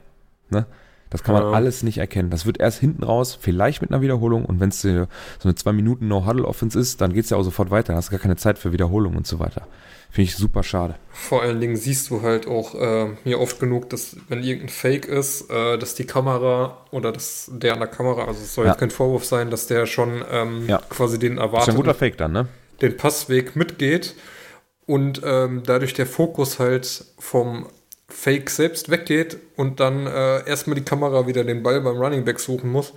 Ne? 0.49 0.65
Das 1.13 1.21
kann 1.21 1.35
man 1.35 1.43
ja. 1.43 1.51
alles 1.51 1.83
nicht 1.83 1.99
erkennen. 1.99 2.31
Das 2.31 2.47
wird 2.47 2.59
erst 2.59 2.79
hinten 2.79 3.03
raus, 3.03 3.37
vielleicht 3.39 3.83
mit 3.83 3.91
einer 3.91 4.01
Wiederholung. 4.01 4.45
Und 4.45 4.59
wenn 4.59 4.69
es 4.69 4.81
so 4.81 5.07
eine 5.43 5.53
zwei 5.53 5.71
Minuten 5.71 6.07
No-Huddle-Offense 6.07 6.79
ist, 6.79 7.01
dann 7.01 7.13
geht 7.13 7.25
es 7.25 7.29
ja 7.29 7.37
auch 7.37 7.43
sofort 7.43 7.69
weiter. 7.69 7.89
Dann 7.89 7.97
hast 7.97 8.07
du 8.07 8.13
gar 8.13 8.19
keine 8.19 8.35
Zeit 8.35 8.57
für 8.57 8.71
Wiederholung 8.71 9.15
und 9.15 9.27
so 9.27 9.37
weiter. 9.37 9.67
Finde 10.09 10.29
ich 10.29 10.35
super 10.35 10.63
schade. 10.63 10.95
Vor 11.11 11.43
allen 11.43 11.59
Dingen 11.59 11.75
siehst 11.75 12.09
du 12.09 12.23
halt 12.23 12.47
auch 12.47 12.73
äh, 12.73 13.09
mir 13.25 13.39
oft 13.39 13.59
genug, 13.59 13.91
dass 13.91 14.17
wenn 14.27 14.43
irgendein 14.43 14.69
Fake 14.69 15.05
ist, 15.05 15.51
äh, 15.51 15.77
dass 15.77 15.93
die 15.93 16.05
Kamera 16.05 16.79
oder 16.89 17.11
dass 17.11 17.51
der 17.53 17.73
an 17.73 17.79
der 17.79 17.89
Kamera, 17.89 18.25
also 18.25 18.41
es 18.41 18.55
soll 18.55 18.65
ja. 18.65 18.71
jetzt 18.71 18.79
kein 18.79 18.89
Vorwurf 18.89 19.25
sein, 19.25 19.51
dass 19.51 19.67
der 19.67 19.85
schon 19.85 20.23
ähm, 20.31 20.65
ja. 20.67 20.81
quasi 20.89 21.19
den 21.19 21.37
erwartet. 21.37 21.67
Ist 21.67 21.73
ein 21.75 21.77
guter 21.77 21.93
Fake 21.93 22.17
dann, 22.17 22.31
ne? 22.31 22.47
Den 22.83 22.97
Passweg 22.97 23.55
mitgeht 23.55 24.13
und 24.85 25.21
ähm, 25.23 25.63
dadurch 25.65 25.95
der 25.95 26.05
Fokus 26.05 26.59
halt 26.59 27.05
vom 27.17 27.67
Fake 28.07 28.49
selbst 28.49 28.91
weggeht 28.91 29.37
und 29.55 29.79
dann 29.79 30.05
äh, 30.05 30.47
erstmal 30.47 30.75
die 30.75 30.85
Kamera 30.85 31.25
wieder 31.25 31.43
den 31.43 31.63
Ball 31.63 31.81
beim 31.81 31.97
Running 31.97 32.25
Back 32.25 32.39
suchen 32.39 32.71
muss. 32.71 32.93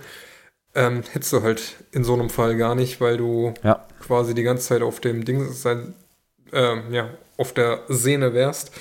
Ähm, 0.75 1.01
hättest 1.11 1.33
du 1.33 1.41
halt 1.41 1.77
in 1.91 2.03
so 2.03 2.13
einem 2.13 2.29
Fall 2.29 2.55
gar 2.55 2.75
nicht, 2.75 3.01
weil 3.01 3.17
du 3.17 3.53
ja. 3.63 3.83
quasi 3.99 4.35
die 4.35 4.43
ganze 4.43 4.67
Zeit 4.67 4.83
auf 4.83 4.99
dem 4.99 5.25
Ding 5.25 5.51
sein 5.51 5.95
ähm, 6.53 6.83
ja, 6.91 7.09
auf 7.37 7.53
der 7.53 7.81
Sehne 7.87 8.33
wärst. 8.33 8.71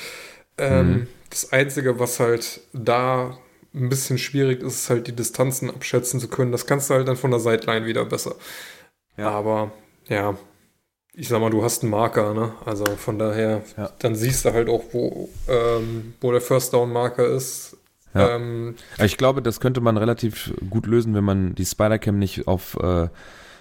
Ähm, 0.59 0.89
mhm. 0.89 1.07
Das 1.31 1.53
Einzige, 1.53 1.99
was 1.99 2.21
halt 2.21 2.61
da 2.73 3.39
ein 3.75 3.89
bisschen 3.89 4.19
schwierig 4.19 4.63
ist, 4.63 4.75
ist 4.75 4.91
halt 4.91 5.07
die 5.07 5.15
Distanzen 5.15 5.71
abschätzen 5.71 6.21
zu 6.21 6.29
können. 6.29 6.53
Das 6.53 6.67
kannst 6.67 6.91
du 6.91 6.95
halt 6.95 7.09
dann 7.09 7.17
von 7.17 7.31
der 7.31 7.41
Sideline 7.41 7.87
wieder 7.87 8.05
besser. 8.05 8.35
Ja. 9.17 9.31
Aber 9.31 9.73
ja, 10.09 10.37
ich 11.17 11.29
sag 11.29 11.41
mal, 11.41 11.51
du 11.51 11.65
hast 11.65 11.83
einen 11.83 11.91
Marker, 11.91 12.35
ne? 12.35 12.53
Also 12.65 12.85
von 12.85 13.19
daher, 13.19 13.63
ja. 13.77 13.91
dann 13.99 14.15
siehst 14.15 14.45
du 14.45 14.53
halt 14.53 14.69
auch, 14.69 14.85
wo, 14.93 15.29
ähm, 15.49 16.15
wo 16.21 16.31
der 16.31 16.43
First 16.43 16.75
Down 16.75 16.93
Marker 16.93 17.27
ist. 17.27 17.77
Ja. 18.15 18.37
Ähm, 18.37 18.77
ich 19.03 19.17
glaube, 19.17 19.43
das 19.43 19.59
könnte 19.59 19.81
man 19.81 19.97
relativ 19.97 20.53
gut 20.69 20.87
lösen, 20.87 21.15
wenn 21.15 21.25
man 21.25 21.55
die 21.55 21.65
Spider-Cam 21.65 22.19
nicht 22.19 22.47
auf 22.47 22.77
äh, 22.81 23.09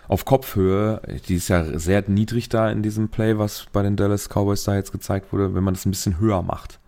auf 0.08 0.26
Kopfhöhe, 0.26 1.02
die 1.28 1.36
ist 1.36 1.48
ja 1.48 1.80
sehr 1.80 2.04
niedrig 2.08 2.50
da 2.50 2.70
in 2.70 2.84
diesem 2.84 3.10
Play, 3.10 3.38
was 3.38 3.66
bei 3.72 3.82
den 3.82 3.96
Dallas 3.96 4.30
Cowboys 4.30 4.64
da 4.64 4.76
jetzt 4.76 4.92
gezeigt 4.92 5.34
wurde, 5.34 5.56
wenn 5.56 5.64
man 5.64 5.74
das 5.74 5.86
ein 5.86 5.92
bisschen 5.92 6.20
höher 6.20 6.42
macht. 6.42 6.80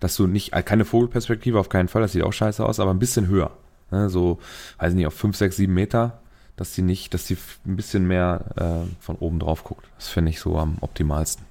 Dass 0.00 0.16
du 0.16 0.26
nicht, 0.26 0.52
äh, 0.52 0.62
keine 0.62 0.84
Vogelperspektive 0.84 1.58
auf 1.58 1.68
keinen 1.68 1.88
Fall, 1.88 2.02
das 2.02 2.12
sieht 2.12 2.22
auch 2.22 2.32
scheiße 2.32 2.64
aus, 2.64 2.80
aber 2.80 2.92
ein 2.92 2.98
bisschen 2.98 3.28
höher. 3.28 3.50
Ne, 3.90 4.08
so, 4.08 4.38
weiß 4.78 4.94
nicht, 4.94 5.06
auf 5.06 5.14
5, 5.14 5.36
6, 5.36 5.56
7 5.56 5.72
Meter, 5.72 6.20
dass 6.56 6.72
die 6.72 6.82
nicht, 6.82 7.14
dass 7.14 7.24
die 7.24 7.36
ein 7.66 7.76
bisschen 7.76 8.06
mehr 8.06 8.44
äh, 8.56 9.02
von 9.02 9.16
oben 9.16 9.38
drauf 9.38 9.64
guckt. 9.64 9.86
Das 9.96 10.08
finde 10.08 10.30
ich 10.30 10.40
so 10.40 10.58
am 10.58 10.78
optimalsten. 10.80 11.44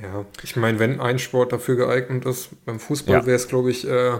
Ja, 0.00 0.24
ich 0.42 0.56
meine, 0.56 0.78
wenn 0.78 1.00
ein 1.00 1.18
Sport 1.18 1.52
dafür 1.52 1.76
geeignet 1.76 2.24
ist, 2.24 2.64
beim 2.64 2.80
Fußball 2.80 3.20
ja. 3.20 3.26
wäre 3.26 3.36
es, 3.36 3.48
glaube 3.48 3.70
ich, 3.70 3.88
äh, 3.88 4.18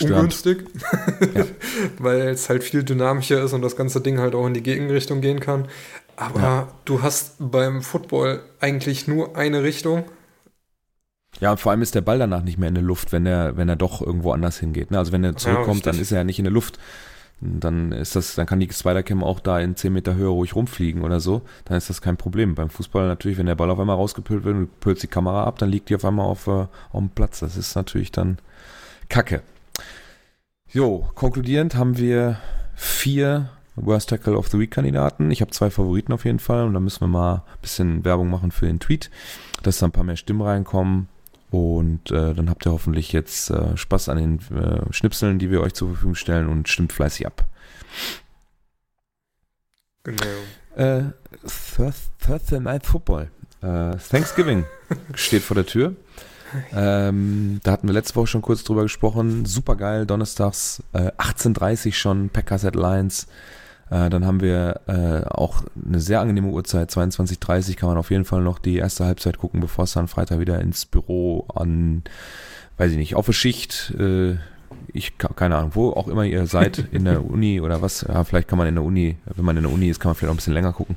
ungünstig, 0.00 0.64
ja. 1.34 1.44
weil 1.98 2.28
es 2.28 2.48
halt 2.48 2.64
viel 2.64 2.82
dynamischer 2.82 3.42
ist 3.42 3.52
und 3.52 3.62
das 3.62 3.76
ganze 3.76 4.00
Ding 4.00 4.18
halt 4.18 4.34
auch 4.34 4.46
in 4.46 4.54
die 4.54 4.62
Gegenrichtung 4.62 5.20
gehen 5.20 5.40
kann. 5.40 5.68
Aber 6.16 6.40
ja. 6.40 6.68
du 6.84 7.02
hast 7.02 7.36
beim 7.38 7.82
Football 7.82 8.42
eigentlich 8.60 9.08
nur 9.08 9.36
eine 9.36 9.62
Richtung. 9.62 10.04
Ja, 11.40 11.52
und 11.52 11.60
vor 11.60 11.72
allem 11.72 11.82
ist 11.82 11.94
der 11.94 12.02
Ball 12.02 12.18
danach 12.18 12.42
nicht 12.42 12.58
mehr 12.58 12.68
in 12.68 12.74
der 12.74 12.84
Luft, 12.84 13.12
wenn 13.12 13.26
er, 13.26 13.56
wenn 13.56 13.68
er 13.68 13.76
doch 13.76 14.02
irgendwo 14.02 14.32
anders 14.32 14.58
hingeht. 14.58 14.90
Ne? 14.90 14.98
Also 14.98 15.12
wenn 15.12 15.24
er 15.24 15.36
zurückkommt, 15.36 15.86
dann 15.86 15.98
ist 15.98 16.12
er 16.12 16.18
ja 16.18 16.24
nicht 16.24 16.38
in 16.38 16.44
der 16.44 16.52
Luft. 16.52 16.78
Dann 17.44 17.90
ist 17.90 18.14
das, 18.14 18.36
dann 18.36 18.46
kann 18.46 18.60
die 18.60 18.72
Spider-Cam 18.72 19.24
auch 19.24 19.40
da 19.40 19.58
in 19.58 19.74
10 19.74 19.92
Meter 19.92 20.14
Höhe 20.14 20.28
ruhig 20.28 20.54
rumfliegen 20.54 21.02
oder 21.02 21.18
so. 21.18 21.42
Dann 21.64 21.76
ist 21.76 21.90
das 21.90 22.00
kein 22.00 22.16
Problem. 22.16 22.54
Beim 22.54 22.70
Fußball 22.70 23.08
natürlich, 23.08 23.36
wenn 23.36 23.46
der 23.46 23.56
Ball 23.56 23.70
auf 23.70 23.80
einmal 23.80 23.96
rausgepült 23.96 24.44
wird 24.44 24.54
und 24.54 24.60
du 24.62 24.70
pülst 24.78 25.02
die 25.02 25.08
Kamera 25.08 25.44
ab, 25.44 25.58
dann 25.58 25.68
liegt 25.68 25.88
die 25.88 25.96
auf 25.96 26.04
einmal 26.04 26.26
auf, 26.26 26.46
äh, 26.46 26.66
auf 26.92 26.98
dem 26.98 27.10
Platz. 27.10 27.40
Das 27.40 27.56
ist 27.56 27.74
natürlich 27.74 28.12
dann 28.12 28.38
Kacke. 29.08 29.42
Jo, 30.70 31.08
konkludierend 31.16 31.74
haben 31.74 31.98
wir 31.98 32.38
vier 32.76 33.50
Worst 33.74 34.10
Tackle 34.10 34.36
of 34.36 34.48
the 34.48 34.58
Week 34.58 34.70
Kandidaten. 34.70 35.30
Ich 35.30 35.40
habe 35.40 35.50
zwei 35.50 35.70
Favoriten 35.70 36.12
auf 36.12 36.24
jeden 36.24 36.38
Fall 36.38 36.64
und 36.64 36.74
da 36.74 36.80
müssen 36.80 37.00
wir 37.00 37.08
mal 37.08 37.34
ein 37.34 37.60
bisschen 37.60 38.04
Werbung 38.04 38.30
machen 38.30 38.52
für 38.52 38.66
den 38.66 38.78
Tweet, 38.78 39.10
dass 39.62 39.78
da 39.78 39.86
ein 39.86 39.92
paar 39.92 40.04
mehr 40.04 40.16
Stimmen 40.16 40.42
reinkommen. 40.42 41.08
Und 41.52 42.10
äh, 42.10 42.32
dann 42.32 42.48
habt 42.48 42.66
ihr 42.66 42.72
hoffentlich 42.72 43.12
jetzt 43.12 43.50
äh, 43.50 43.76
Spaß 43.76 44.08
an 44.08 44.16
den 44.16 44.56
äh, 44.56 44.90
Schnipseln, 44.90 45.38
die 45.38 45.50
wir 45.50 45.60
euch 45.60 45.74
zur 45.74 45.90
Verfügung 45.90 46.14
stellen 46.14 46.48
und 46.48 46.66
stimmt 46.66 46.94
fleißig 46.94 47.26
ab. 47.26 47.46
Genau. 50.02 50.24
Äh, 50.76 51.10
Thursday 52.24 52.58
Night 52.58 52.86
Football. 52.86 53.30
Äh, 53.60 53.96
Thanksgiving 53.96 54.64
steht 55.14 55.42
vor 55.42 55.54
der 55.54 55.66
Tür. 55.66 55.94
Ähm, 56.74 57.60
da 57.62 57.72
hatten 57.72 57.86
wir 57.86 57.92
letzte 57.92 58.16
Woche 58.16 58.28
schon 58.28 58.42
kurz 58.42 58.64
drüber 58.64 58.82
gesprochen. 58.82 59.44
Super 59.44 59.76
geil, 59.76 60.06
donnerstags 60.06 60.82
äh, 60.94 61.10
18.30 61.18 61.92
schon, 61.92 62.30
Packers 62.30 62.64
at 62.64 62.76
Lions. 62.76 63.26
Äh, 63.92 64.08
dann 64.08 64.24
haben 64.24 64.40
wir 64.40 64.80
äh, 64.86 65.26
auch 65.28 65.64
eine 65.86 66.00
sehr 66.00 66.20
angenehme 66.20 66.48
Uhrzeit, 66.48 66.90
22.30 66.90 67.76
kann 67.76 67.90
man 67.90 67.98
auf 67.98 68.10
jeden 68.10 68.24
Fall 68.24 68.40
noch 68.40 68.58
die 68.58 68.76
erste 68.76 69.04
Halbzeit 69.04 69.36
gucken, 69.36 69.60
bevor 69.60 69.84
es 69.84 69.92
dann 69.92 70.08
Freitag 70.08 70.40
wieder 70.40 70.60
ins 70.60 70.86
Büro 70.86 71.46
an, 71.54 72.02
weiß 72.78 72.92
ich 72.92 72.96
nicht, 72.96 73.16
auf 73.16 73.26
eine 73.26 73.34
Schicht, 73.34 73.94
äh, 73.98 74.36
ich 74.94 75.18
keine 75.18 75.56
Ahnung, 75.56 75.72
wo 75.74 75.90
auch 75.90 76.08
immer 76.08 76.24
ihr 76.24 76.46
seid, 76.46 76.78
in 76.92 77.04
der 77.04 77.22
Uni 77.22 77.60
oder 77.60 77.82
was, 77.82 78.00
ja, 78.08 78.24
vielleicht 78.24 78.48
kann 78.48 78.56
man 78.56 78.66
in 78.66 78.76
der 78.76 78.84
Uni, 78.84 79.16
wenn 79.26 79.44
man 79.44 79.58
in 79.58 79.64
der 79.64 79.72
Uni 79.72 79.88
ist, 79.88 80.00
kann 80.00 80.08
man 80.08 80.16
vielleicht 80.16 80.30
auch 80.30 80.34
ein 80.34 80.38
bisschen 80.38 80.54
länger 80.54 80.72
gucken. 80.72 80.96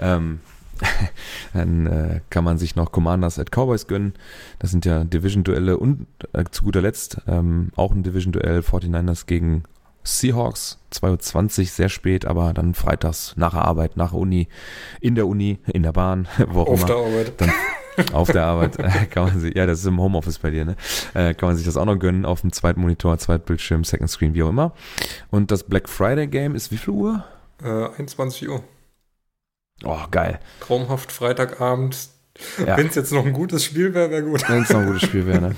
Ähm, 0.00 0.40
dann 1.52 1.86
äh, 1.86 2.20
kann 2.30 2.42
man 2.42 2.58
sich 2.58 2.74
noch 2.74 2.90
Commanders 2.90 3.38
at 3.38 3.52
Cowboys 3.52 3.86
gönnen. 3.86 4.12
Das 4.58 4.72
sind 4.72 4.84
ja 4.84 5.04
Division-Duelle 5.04 5.78
und 5.78 6.08
äh, 6.32 6.42
zu 6.50 6.64
guter 6.64 6.82
Letzt 6.82 7.18
ähm, 7.28 7.70
auch 7.76 7.92
ein 7.92 8.02
Division-Duell 8.02 8.58
49ers 8.58 9.26
gegen 9.26 9.62
Seahawks, 10.04 10.78
2.20 10.92 11.60
Uhr, 11.60 11.66
sehr 11.66 11.88
spät, 11.88 12.26
aber 12.26 12.52
dann 12.52 12.74
freitags 12.74 13.34
nach 13.36 13.52
der 13.52 13.64
Arbeit, 13.64 13.96
nach 13.96 14.10
der 14.10 14.20
Uni, 14.20 14.48
in 15.00 15.14
der 15.14 15.26
Uni, 15.26 15.58
in 15.72 15.82
der 15.82 15.92
Bahn, 15.92 16.28
wo 16.48 16.62
auch 16.62 16.68
auf 16.68 16.80
immer. 16.80 16.86
Der 16.86 16.96
Arbeit. 16.96 17.32
Dann 17.38 17.52
auf 18.12 18.30
der 18.30 18.44
Arbeit 18.44 18.76
kann 19.10 19.24
man 19.24 19.40
sich, 19.40 19.54
ja, 19.56 19.66
das 19.66 19.80
ist 19.80 19.86
im 19.86 20.00
Homeoffice 20.00 20.38
bei 20.38 20.50
dir, 20.50 20.64
ne? 20.64 20.76
Äh, 21.14 21.34
kann 21.34 21.48
man 21.48 21.56
sich 21.56 21.64
das 21.64 21.76
auch 21.76 21.84
noch 21.84 21.98
gönnen 21.98 22.26
auf 22.26 22.42
dem 22.42 22.52
zweiten 22.52 22.80
Monitor, 22.80 23.16
Zweitbildschirm, 23.18 23.84
Second 23.84 24.10
Screen, 24.10 24.34
wie 24.34 24.42
auch 24.42 24.50
immer. 24.50 24.72
Und 25.30 25.50
das 25.50 25.64
Black 25.64 25.88
Friday 25.88 26.26
Game 26.26 26.54
ist 26.54 26.70
wie 26.70 26.76
viel 26.76 26.92
Uhr? 26.92 27.24
Äh, 27.62 27.88
21 27.96 28.48
Uhr. 28.48 28.62
Oh, 29.84 29.98
geil. 30.10 30.38
Traumhaft 30.60 31.12
Freitagabend 31.12 31.96
Ja. 32.58 32.76
Wenn 32.76 32.88
es 32.88 32.94
jetzt 32.94 33.12
noch 33.12 33.24
ein 33.24 33.32
gutes 33.32 33.64
Spiel 33.64 33.94
wäre, 33.94 34.10
wäre 34.10 34.22
gut. 34.22 34.48
Wenn 34.48 34.62
es 34.62 34.70
noch 34.70 34.80
ein 34.80 34.86
gutes 34.86 35.02
Spiel 35.02 35.26
wäre, 35.26 35.40
ne? 35.40 35.56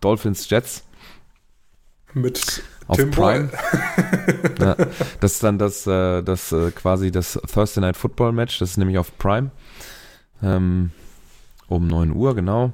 Dolphins 0.00 0.48
Jets 0.48 0.84
Mit 2.14 2.62
auf 2.88 2.96
Tim 2.96 3.10
Prime. 3.10 3.50
Ja, 4.58 4.74
das 5.20 5.34
ist 5.34 5.42
dann 5.42 5.58
das, 5.58 5.86
äh, 5.86 6.22
das 6.22 6.52
äh, 6.52 6.70
quasi 6.72 7.10
das 7.10 7.38
Thursday 7.52 7.80
Night 7.80 7.96
Football 7.96 8.32
Match. 8.32 8.58
Das 8.58 8.70
ist 8.70 8.76
nämlich 8.76 8.98
auf 8.98 9.16
Prime. 9.16 9.50
Ähm, 10.42 10.90
um 11.68 11.86
9 11.86 12.12
Uhr, 12.12 12.34
genau. 12.34 12.72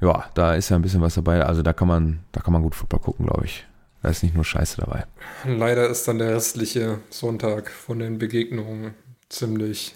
Ja, 0.00 0.24
da 0.34 0.54
ist 0.54 0.70
ja 0.70 0.76
ein 0.76 0.82
bisschen 0.82 1.02
was 1.02 1.14
dabei. 1.14 1.44
Also 1.44 1.62
da 1.62 1.72
kann 1.72 1.88
man, 1.88 2.20
da 2.32 2.40
kann 2.40 2.52
man 2.52 2.62
gut 2.62 2.74
Football 2.74 3.00
gucken, 3.00 3.26
glaube 3.26 3.44
ich. 3.44 3.66
Da 4.02 4.08
ist 4.08 4.22
nicht 4.22 4.34
nur 4.34 4.44
Scheiße 4.44 4.80
dabei. 4.80 5.06
Leider 5.46 5.88
ist 5.88 6.06
dann 6.08 6.18
der 6.18 6.34
restliche 6.34 6.98
Sonntag 7.10 7.70
von 7.70 7.98
den 7.98 8.18
Begegnungen 8.18 8.94
ziemlich 9.28 9.94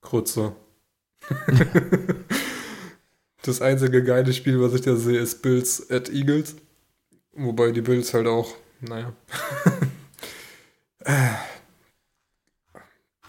kurze. 0.00 0.52
das 3.42 3.60
einzige 3.60 4.02
geile 4.02 4.32
Spiel, 4.32 4.60
was 4.60 4.74
ich 4.74 4.80
da 4.80 4.96
sehe, 4.96 5.18
ist 5.18 5.42
Bills 5.42 5.90
at 5.90 6.08
Eagles. 6.08 6.56
Wobei 7.32 7.70
die 7.70 7.82
Bills 7.82 8.14
halt 8.14 8.26
auch, 8.26 8.54
naja. 8.80 9.12
Äh, 11.04 11.12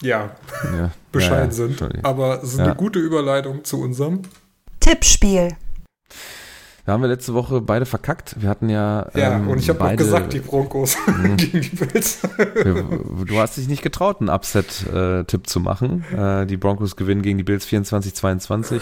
ja, 0.02 0.34
Ja, 0.76 0.90
bescheiden 1.12 1.46
ja, 1.50 1.52
sind. 1.52 1.70
Entschuldigung. 1.70 2.04
Aber 2.04 2.42
es 2.42 2.50
ist 2.52 2.58
Ja. 2.58 2.64
eine 2.66 2.74
gute 2.74 2.98
Überleitung 2.98 3.64
zu 3.64 3.80
unserem. 3.80 4.22
Tippspiel. 4.80 5.48
Da 6.84 6.94
haben 6.94 7.02
wir 7.02 7.08
letzte 7.08 7.32
Woche 7.34 7.60
beide 7.60 7.86
verkackt. 7.86 8.34
Wir 8.42 8.48
hatten 8.48 8.68
ja. 8.68 9.08
Ja, 9.14 9.36
ähm, 9.36 9.48
und 9.48 9.58
ich 9.60 9.68
habe 9.68 9.78
beide- 9.78 9.96
gesagt, 10.02 10.32
die 10.32 10.40
Broncos 10.40 10.96
Mhm. 11.06 11.36
gegen 11.36 11.60
die 11.60 11.68
Bills. 11.76 12.18
Wir- 12.36 13.24
Du 13.24 13.38
hast 13.38 13.56
dich 13.56 13.68
nicht 13.68 13.82
getraut, 13.82 14.20
einen 14.20 14.28
Upset-Tipp 14.28 15.46
zu 15.46 15.60
machen. 15.60 16.04
Äh, 16.12 16.44
die 16.46 16.56
Broncos 16.56 16.96
gewinnen 16.96 17.22
gegen 17.22 17.38
die 17.38 17.44
Bills 17.44 17.64
24-22. 17.66 18.80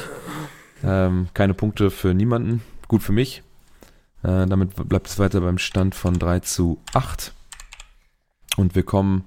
Ähm, 0.82 1.28
keine 1.34 1.52
Punkte 1.52 1.90
für 1.90 2.14
niemanden. 2.14 2.62
Gut 2.88 3.02
für 3.02 3.12
mich. 3.12 3.42
Äh, 4.22 4.46
damit 4.46 4.74
bleibt 4.88 5.06
es 5.08 5.18
weiter 5.18 5.40
beim 5.40 5.58
Stand 5.58 5.94
von 5.94 6.18
3 6.18 6.40
zu 6.40 6.78
8. 6.92 7.32
Und 8.56 8.74
wir 8.74 8.82
kommen 8.82 9.24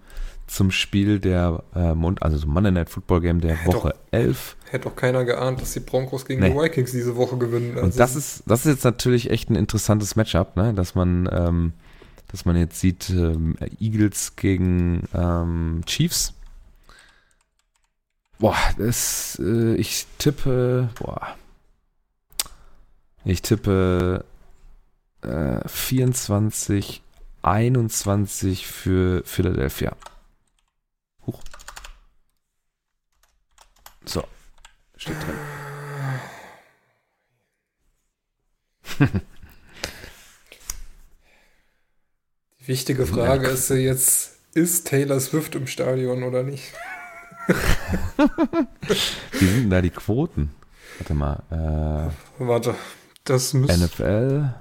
zum 0.47 0.69
Spiel 0.71 1.19
der 1.19 1.63
äh, 1.73 1.95
Mond, 1.95 2.21
also 2.21 2.37
zum 2.37 2.51
Monday 2.53 2.71
Night 2.71 2.89
Football 2.89 3.21
Game 3.21 3.41
der 3.41 3.55
Doch. 3.65 3.73
Woche 3.75 3.95
11. 4.11 4.55
Hätte 4.69 4.89
doch 4.89 4.95
keiner 4.95 5.23
geahnt, 5.25 5.61
dass 5.61 5.73
die 5.73 5.79
Broncos 5.79 6.25
gegen 6.25 6.41
Nee. 6.41 6.49
die 6.51 6.55
Vikings 6.55 6.91
diese 6.91 7.15
Woche 7.15 7.37
gewinnen. 7.37 7.77
Und 7.77 7.83
Also, 7.85 7.97
das 7.97 8.15
ist, 8.15 8.43
das 8.45 8.65
ist 8.65 8.73
jetzt 8.73 8.83
natürlich 8.83 9.31
echt 9.31 9.49
ein 9.49 9.55
interessantes 9.55 10.15
Matchup, 10.15 10.55
ne? 10.55 10.73
dass 10.73 10.93
man, 10.95 11.27
ähm, 11.31 11.73
dass 12.27 12.45
man 12.45 12.55
jetzt 12.57 12.79
sieht, 12.79 13.09
ähm, 13.09 13.55
Eagles 13.79 14.35
gegen 14.35 15.07
ähm, 15.13 15.81
Chiefs. 15.85 16.33
Boah, 18.37 18.57
das, 18.77 19.39
äh, 19.43 19.75
ich 19.75 20.05
tippe, 20.17 20.89
boah, 20.99 21.21
ich 23.25 23.41
tippe 23.41 24.25
äh, 25.23 25.67
24, 25.67 27.01
21 27.41 28.67
für 28.67 29.23
Philadelphia. 29.25 29.95
Huch. 31.25 31.41
So, 34.05 34.23
steht 34.97 35.15
drin. 35.23 35.35
Die 42.59 42.67
wichtige 42.67 43.05
Frage 43.05 43.47
ist 43.47 43.69
jetzt, 43.69 44.37
ist 44.53 44.87
Taylor 44.87 45.19
Swift 45.19 45.55
im 45.55 45.67
Stadion 45.67 46.23
oder 46.23 46.43
nicht? 46.43 46.71
Wie 49.31 49.45
sind 49.45 49.63
denn 49.63 49.69
da 49.69 49.81
die 49.81 49.89
Quoten? 49.89 50.51
Warte 50.99 51.13
mal. 51.13 52.13
Warte, 52.37 52.75
das 53.25 53.53
Äh, 53.53 53.57
müsste 53.57 53.85
NFL. 53.85 54.53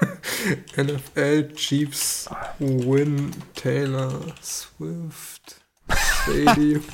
NFL 0.76 1.52
Chiefs 1.54 2.28
win 2.58 3.30
Taylor 3.54 4.20
Swift 4.42 5.60
Stadium. 5.90 6.82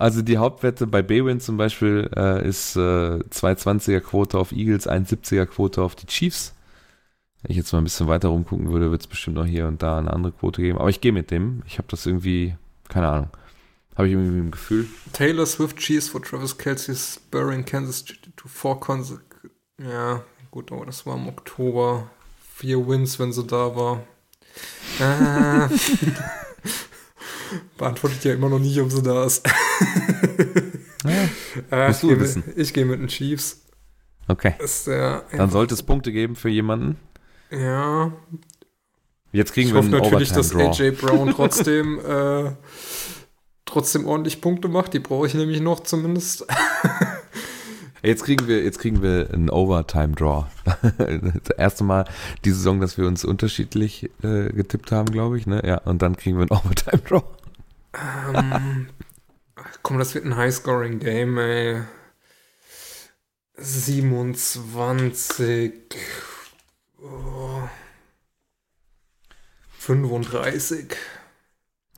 Also 0.00 0.22
die 0.22 0.38
Hauptwette 0.38 0.86
bei 0.86 1.02
Baywin 1.02 1.40
zum 1.40 1.58
Beispiel 1.58 2.08
äh, 2.16 2.48
ist 2.48 2.74
äh, 2.74 2.78
220er 2.80 4.00
Quote 4.00 4.38
auf 4.38 4.50
Eagles, 4.50 4.88
170er 4.88 5.44
Quote 5.44 5.82
auf 5.82 5.94
die 5.94 6.06
Chiefs. 6.06 6.54
Wenn 7.42 7.50
ich 7.50 7.58
jetzt 7.58 7.70
mal 7.74 7.82
ein 7.82 7.84
bisschen 7.84 8.06
weiter 8.08 8.28
rumgucken 8.28 8.72
würde, 8.72 8.90
wird 8.90 9.02
es 9.02 9.06
bestimmt 9.06 9.36
noch 9.36 9.44
hier 9.44 9.66
und 9.66 9.82
da 9.82 9.98
eine 9.98 10.10
andere 10.10 10.32
Quote 10.32 10.62
geben. 10.62 10.78
Aber 10.78 10.88
ich 10.88 11.02
gehe 11.02 11.12
mit 11.12 11.30
dem. 11.30 11.62
Ich 11.66 11.76
habe 11.76 11.88
das 11.90 12.06
irgendwie, 12.06 12.56
keine 12.88 13.08
Ahnung. 13.08 13.28
Habe 13.94 14.08
ich 14.08 14.14
irgendwie 14.14 14.38
ein 14.38 14.50
Gefühl. 14.50 14.86
Taylor 15.12 15.44
Swift 15.44 15.76
cheers 15.76 16.08
for 16.08 16.22
Travis 16.22 16.56
Kelsey's 16.56 17.16
spurring 17.16 17.66
Kansas 17.66 17.98
City 17.98 18.32
to 18.38 18.48
four 18.48 18.80
consecutive. 18.80 19.52
Ja, 19.78 20.24
gut, 20.50 20.72
aber 20.72 20.86
das 20.86 21.06
war 21.06 21.16
im 21.16 21.28
Oktober. 21.28 22.10
Vier 22.54 22.86
Wins, 22.86 23.18
wenn 23.18 23.32
sie 23.32 23.44
da 23.44 23.74
war. 23.74 24.02
Äh, 25.00 25.68
beantwortet 27.78 28.24
ja 28.24 28.34
immer 28.34 28.48
noch 28.48 28.58
nicht, 28.58 28.78
ob 28.80 28.90
sie 28.90 29.02
da 29.02 29.24
ist. 29.24 29.48
Ja, 31.02 31.28
Äh, 31.70 31.88
Musst 31.88 32.02
ich 32.02 32.02
du 32.02 32.08
gehe 32.14 32.20
wissen. 32.20 32.44
mit, 32.46 32.58
ich 32.58 32.74
geh 32.74 32.84
mit 32.84 33.00
den 33.00 33.08
Chiefs. 33.08 33.62
okay. 34.28 34.54
Ist 34.58 34.86
der 34.86 35.24
Dann 35.34 35.48
sollte 35.50 35.72
es 35.72 35.82
Punkte 35.82 36.12
geben 36.12 36.36
für 36.36 36.50
jemanden. 36.50 36.98
Ja, 37.50 38.12
Jetzt 39.32 39.54
kriegen 39.54 39.68
ich 39.68 39.72
wir 39.74 39.78
hoffe 39.78 39.88
natürlich, 39.88 40.30
dass. 40.30 40.54
AJ 40.54 40.90
Brown 40.90 41.30
trotzdem 41.30 41.98
äh, 42.04 42.50
trotzdem 43.64 44.06
ordentlich 44.06 44.42
Punkte 44.42 44.68
macht. 44.68 44.92
Die 44.92 44.98
brauche 44.98 45.26
ich 45.26 45.32
nämlich 45.32 45.62
noch 45.62 45.80
zumindest. 45.80 46.44
Jetzt 48.02 48.24
kriegen 48.24 48.46
wir, 48.46 48.64
jetzt 48.64 48.78
kriegen 48.78 49.02
wir 49.02 49.28
einen 49.32 49.50
Overtime-Draw. 49.50 50.46
das 51.44 51.56
erste 51.56 51.84
Mal 51.84 52.06
die 52.44 52.50
Saison, 52.50 52.80
dass 52.80 52.96
wir 52.96 53.06
uns 53.06 53.24
unterschiedlich 53.24 54.10
äh, 54.22 54.52
getippt 54.52 54.92
haben, 54.92 55.10
glaube 55.10 55.38
ich. 55.38 55.46
Ne? 55.46 55.62
Ja, 55.64 55.78
und 55.78 56.02
dann 56.02 56.16
kriegen 56.16 56.38
wir 56.38 56.42
einen 56.42 56.50
Overtime-Draw. 56.64 57.22
ähm, 58.34 58.88
komm, 59.82 59.98
das 59.98 60.14
wird 60.14 60.24
ein 60.24 60.36
High-Scoring-Game, 60.36 61.38
ey. 61.38 61.82
27. 63.56 65.72
Oh, 67.02 67.62
35. 69.78 70.96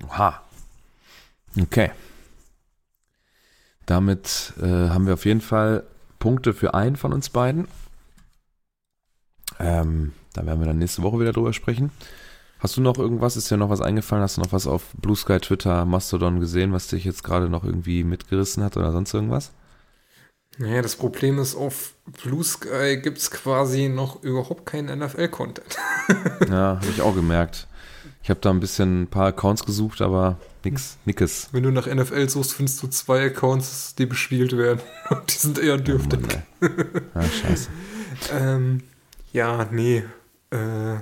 Oha. 0.05 0.43
Okay. 1.61 1.91
Damit 3.87 4.55
äh, 4.61 4.89
haben 4.89 5.07
wir 5.07 5.15
auf 5.15 5.25
jeden 5.25 5.41
Fall 5.41 5.85
Punkte 6.23 6.55
für 6.55 6.73
einen 6.73 6.95
von 6.95 7.13
uns 7.13 7.31
beiden. 7.31 7.67
Ähm, 9.59 10.13
da 10.35 10.47
werden 10.47 10.61
wir 10.61 10.69
dann 10.69 10.79
nächste 10.79 11.03
Woche 11.03 11.19
wieder 11.19 11.33
drüber 11.33 11.53
sprechen. 11.53 11.91
Hast 12.61 12.77
du 12.77 12.81
noch 12.81 12.97
irgendwas? 12.97 13.37
Ist 13.37 13.51
dir 13.51 13.57
noch 13.57 13.71
was 13.71 13.81
eingefallen? 13.81 14.23
Hast 14.23 14.37
du 14.37 14.41
noch 14.41 14.53
was 14.53 14.69
auf 14.69 14.85
Blue 14.95 15.17
Sky, 15.17 15.41
Twitter, 15.41 15.85
Mastodon 15.85 16.39
gesehen, 16.39 16.73
was 16.73 16.87
dich 16.87 17.05
jetzt 17.05 17.25
gerade 17.25 17.49
noch 17.49 17.65
irgendwie 17.65 18.05
mitgerissen 18.05 18.63
hat 18.63 18.77
oder 18.77 18.93
sonst 18.93 19.13
irgendwas? 19.13 19.51
Naja, 20.59 20.81
das 20.81 20.95
Problem 20.95 21.41
ist, 21.41 21.57
auf 21.57 21.95
Blue 22.23 22.45
Sky 22.45 23.01
gibt 23.03 23.19
es 23.19 23.33
quasi 23.33 23.89
noch 23.89 24.23
überhaupt 24.23 24.65
keinen 24.65 24.97
NFL-Content. 24.97 25.77
Ja, 26.49 26.77
habe 26.77 26.87
ich 26.89 27.03
auch 27.03 27.17
gemerkt. 27.17 27.67
Ich 28.23 28.31
habe 28.31 28.41
da 28.41 28.51
ein 28.51 28.61
bisschen 28.61 29.03
ein 29.03 29.07
paar 29.09 29.27
Accounts 29.27 29.65
gesucht, 29.65 30.01
aber 30.01 30.39
nix, 30.65 30.97
nickes. 31.05 31.49
Wenn 31.53 31.65
du 31.65 31.71
nach 31.71 31.87
NFL 31.93 32.29
suchst, 32.29 32.53
findest 32.53 32.81
du 32.83 32.87
zwei 32.89 33.27
Accounts, 33.27 33.95
die 33.97 34.07
bespielt 34.07 34.57
werden. 34.57 34.81
Und 35.11 35.33
die 35.35 35.39
sind 35.39 35.59
eher 35.59 35.77
dürftig. 35.77 36.21
Oh 36.61 36.67
Mann, 36.67 37.05
ah, 37.15 37.23
scheiße. 37.25 37.69
Ähm, 38.33 38.83
ja, 39.33 39.67
nee. 39.73 40.05
Äh, 40.51 40.99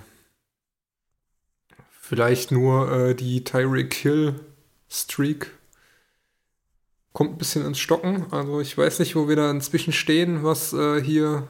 vielleicht 2.00 2.52
nur 2.52 2.90
äh, 2.90 3.14
die 3.14 3.44
Tyreek 3.44 3.92
Hill 3.94 4.34
Streak 4.88 5.52
kommt 7.12 7.32
ein 7.32 7.38
bisschen 7.38 7.66
ins 7.66 7.78
Stocken. 7.78 8.26
Also 8.32 8.60
ich 8.60 8.76
weiß 8.76 8.98
nicht, 9.00 9.14
wo 9.14 9.28
wir 9.28 9.36
da 9.36 9.50
inzwischen 9.50 9.92
stehen, 9.92 10.42
was 10.42 10.72
äh, 10.72 11.02
hier 11.02 11.48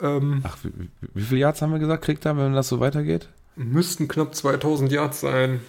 ähm, 0.00 0.40
Ach, 0.44 0.56
wie- 0.62 0.90
wie 1.14 1.22
viele 1.22 1.40
Yards 1.40 1.60
haben 1.62 1.72
wir 1.72 1.78
gesagt, 1.78 2.04
kriegt 2.04 2.24
er, 2.24 2.36
wenn 2.36 2.52
das 2.54 2.68
so 2.68 2.78
weitergeht? 2.80 3.28
Müssten 3.56 4.08
knapp 4.08 4.34
2000 4.34 4.90
Yards 4.92 5.20
sein. 5.20 5.60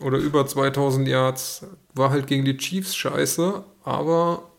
Oder 0.00 0.18
über 0.18 0.46
2000 0.46 1.06
Yards. 1.06 1.64
War 1.94 2.10
halt 2.10 2.26
gegen 2.26 2.44
die 2.44 2.56
Chiefs 2.56 2.96
scheiße, 2.96 3.62
aber 3.84 4.50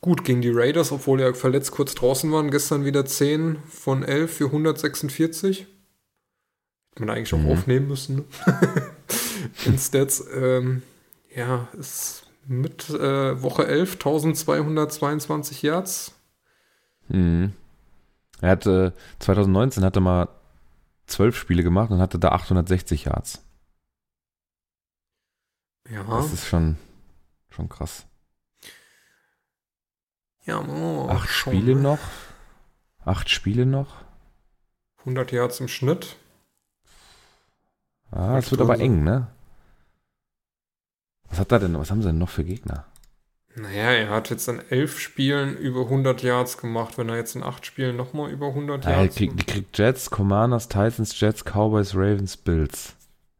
gut 0.00 0.24
gegen 0.24 0.40
die 0.40 0.50
Raiders, 0.52 0.92
obwohl 0.92 1.20
er 1.20 1.34
verletzt 1.34 1.72
kurz 1.72 1.94
draußen 1.94 2.30
waren. 2.32 2.50
Gestern 2.50 2.84
wieder 2.84 3.04
10 3.04 3.58
von 3.68 4.02
11 4.04 4.36
für 4.36 4.46
146. 4.46 5.66
Hätte 6.92 7.04
man 7.04 7.10
eigentlich 7.10 7.34
auch 7.34 7.38
Mhm. 7.38 7.50
aufnehmen 7.50 7.88
müssen. 7.88 8.16
Ne? 8.16 8.24
In 9.66 9.78
Stats. 9.78 10.24
Ähm, 10.34 10.82
ja, 11.34 11.68
ist 11.78 12.22
mit 12.46 12.88
äh, 12.90 13.42
Woche 13.42 13.66
11 13.66 13.94
1222 13.94 15.62
Yards. 15.62 16.12
Mhm. 17.08 17.52
Er 18.40 18.50
hatte 18.50 18.92
2019 19.18 19.84
hatte 19.84 20.00
mal 20.00 20.28
zwölf 21.06 21.36
Spiele 21.36 21.62
gemacht 21.62 21.90
und 21.90 22.00
hatte 22.00 22.18
da 22.18 22.30
860 22.30 23.04
Yards. 23.04 23.42
Ja. 25.88 26.02
Das 26.04 26.32
ist 26.32 26.46
schon, 26.46 26.76
Schon 27.56 27.70
krass. 27.70 28.04
Ja, 30.44 30.60
oh, 30.60 31.08
Acht 31.08 31.30
schon, 31.30 31.54
Spiele 31.54 31.74
ne? 31.74 31.80
noch. 31.80 31.98
Acht 33.02 33.30
Spiele 33.30 33.64
noch. 33.64 34.04
100 34.98 35.32
Yards 35.32 35.60
im 35.60 35.68
Schnitt. 35.68 36.16
Ah, 38.10 38.36
es 38.36 38.50
wird 38.50 38.60
aber 38.60 38.78
eng, 38.78 39.04
ne? 39.04 39.28
Was 41.30 41.38
hat 41.38 41.50
er 41.50 41.60
denn? 41.60 41.78
Was 41.78 41.90
haben 41.90 42.02
sie 42.02 42.08
denn 42.08 42.18
noch 42.18 42.28
für 42.28 42.44
Gegner? 42.44 42.84
Naja, 43.58 43.90
er 43.92 44.10
hat 44.10 44.28
jetzt 44.28 44.48
in 44.48 44.60
elf 44.68 44.98
Spielen 45.00 45.56
über 45.56 45.80
100 45.82 46.22
Yards 46.22 46.58
gemacht. 46.58 46.98
Wenn 46.98 47.08
er 47.08 47.16
jetzt 47.16 47.34
in 47.36 47.42
acht 47.42 47.64
Spielen 47.64 47.96
nochmal 47.96 48.30
über 48.30 48.48
100 48.48 48.84
Ja, 48.84 48.90
Yards 48.90 49.16
kriegt, 49.16 49.40
die 49.40 49.44
kriegt 49.46 49.78
Jets, 49.78 50.10
Commanders, 50.10 50.68
Titans, 50.68 51.18
Jets, 51.18 51.42
Cowboys, 51.42 51.94
Ravens, 51.94 52.36
Bills. 52.36 52.94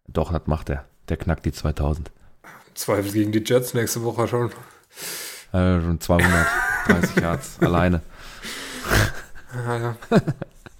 Doch, 0.09 0.33
das 0.33 0.47
macht 0.47 0.71
er. 0.71 0.87
Der 1.11 1.19
knackt 1.19 1.45
die 1.45 1.53
2000. 1.53 2.11
Zweifel 2.75 3.13
gegen 3.13 3.31
die 3.31 3.43
Jets 3.45 3.75
nächste 3.75 4.03
Woche 4.05 4.27
schon. 4.27 4.51
Äh, 5.53 5.81
schon 5.83 6.01
230 6.01 7.17
Yards 7.17 7.59
alleine. 7.61 8.01
Ja, 9.55 9.77
ja. 9.79 9.97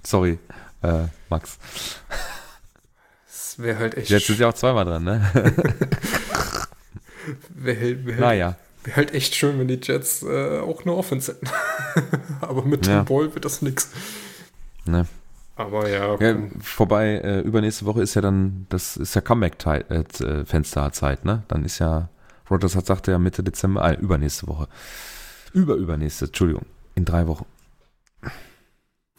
Sorry, 0.03 0.39
äh, 0.83 1.05
Max. 1.29 1.59
Das 3.27 3.59
wäre 3.59 3.79
halt 3.79 3.97
echt, 3.99 4.09
Jets 4.09 4.29
sind 4.29 4.39
ja 4.39 4.49
auch 4.49 4.55
zweimal 4.55 4.87
dran, 4.87 5.05
ne? 5.05 5.31
wär, 7.55 7.81
wär, 7.81 8.07
wär, 8.07 8.17
naja. 8.17 8.57
Wär 8.87 8.97
halt 8.97 9.13
echt 9.15 9.35
schön, 9.35 9.59
wenn 9.59 9.69
die 9.69 9.81
Jets 9.83 10.23
äh, 10.23 10.59
auch 10.61 10.83
eine 10.83 10.95
Offense 10.95 11.33
hätten. 11.33 11.49
Aber 12.41 12.63
mit 12.65 12.87
Ja. 12.87 13.03
dem 13.03 13.05
Ball 13.05 13.35
wird 13.35 13.45
das 13.45 13.63
nix. 13.63 13.91
Ne. 14.87 15.07
Aber 15.57 15.89
ja, 15.89 16.17
Ja, 16.21 16.37
vorbei, 16.61 17.21
äh, 17.25 17.41
übernächste 17.41 17.87
Woche 17.87 18.03
ist 18.03 18.15
ja 18.15 18.23
dann, 18.23 18.67
das 18.69 18.97
ist 18.97 19.15
ja 19.15 19.21
Comeback-Fensterzeit, 19.23 21.25
ne? 21.25 21.43
Dann 21.49 21.65
ist 21.65 21.79
ja, 21.79 22.09
Rogers 22.51 22.77
hat 22.77 22.87
sagte 22.87 23.11
ja 23.11 23.19
Mitte 23.19 23.43
Dezember, 23.43 23.89
äh, 23.91 23.95
übernächste 23.95 24.47
Woche. 24.49 24.69
Über, 25.53 25.75
übernächste, 25.75 26.27
Entschuldigung. 26.27 26.67
In 26.95 27.05
drei 27.05 27.27
Wochen. 27.27 27.47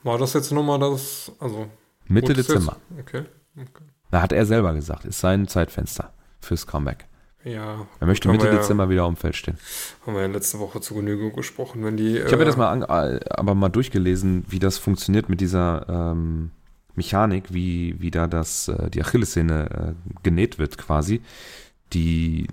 war 0.04 0.18
das 0.18 0.34
jetzt 0.34 0.52
nochmal 0.52 0.80
das, 0.80 1.32
also 1.40 1.68
Mitte 2.08 2.34
Dezember. 2.34 2.78
Jetzt, 2.96 3.08
okay, 3.08 3.26
okay. 3.60 3.84
Da 4.12 4.22
hat 4.22 4.32
er 4.32 4.46
selber 4.46 4.74
gesagt, 4.74 5.06
ist 5.06 5.20
sein 5.20 5.48
Zeitfenster 5.48 6.14
fürs 6.40 6.66
Comeback. 6.68 7.06
Ja, 7.48 7.86
Er 8.00 8.08
möchte 8.08 8.30
Mitte 8.30 8.46
wir 8.46 8.52
ja- 8.54 8.58
Dezember 8.58 8.90
wieder 8.90 9.06
auf 9.06 9.14
dem 9.14 9.18
Feld 9.18 9.36
stehen. 9.36 9.58
haben 10.06 10.16
wir 10.16 10.22
ja 10.22 10.28
letzte 10.28 10.60
Woche 10.60 10.82
zu 10.82 10.96
Genüge 10.96 11.32
gesprochen, 11.32 11.84
wenn 11.84 11.96
die. 11.98 12.18
Ich 12.18 12.26
habe 12.26 12.38
mir 12.38 12.46
das 12.46 12.58
mal 12.58 12.70
an, 12.70 12.82
äh, 12.84 13.20
aber 13.30 13.56
mal 13.56 13.70
durchgelesen, 13.70 14.44
wie 14.50 14.60
das 14.60 14.78
funktioniert 14.78 15.30
mit 15.30 15.40
dieser 15.42 15.86
ähm, 15.88 16.52
Mechanik, 16.96 17.54
wie, 17.54 17.96
wie 18.00 18.12
da 18.12 18.28
das, 18.28 18.68
äh, 18.68 18.90
die 18.90 19.02
Achillessehne 19.02 19.96
äh, 19.96 20.14
genäht 20.24 20.60
wird 20.60 20.78
quasi. 20.78 21.22
Die, 21.94 22.48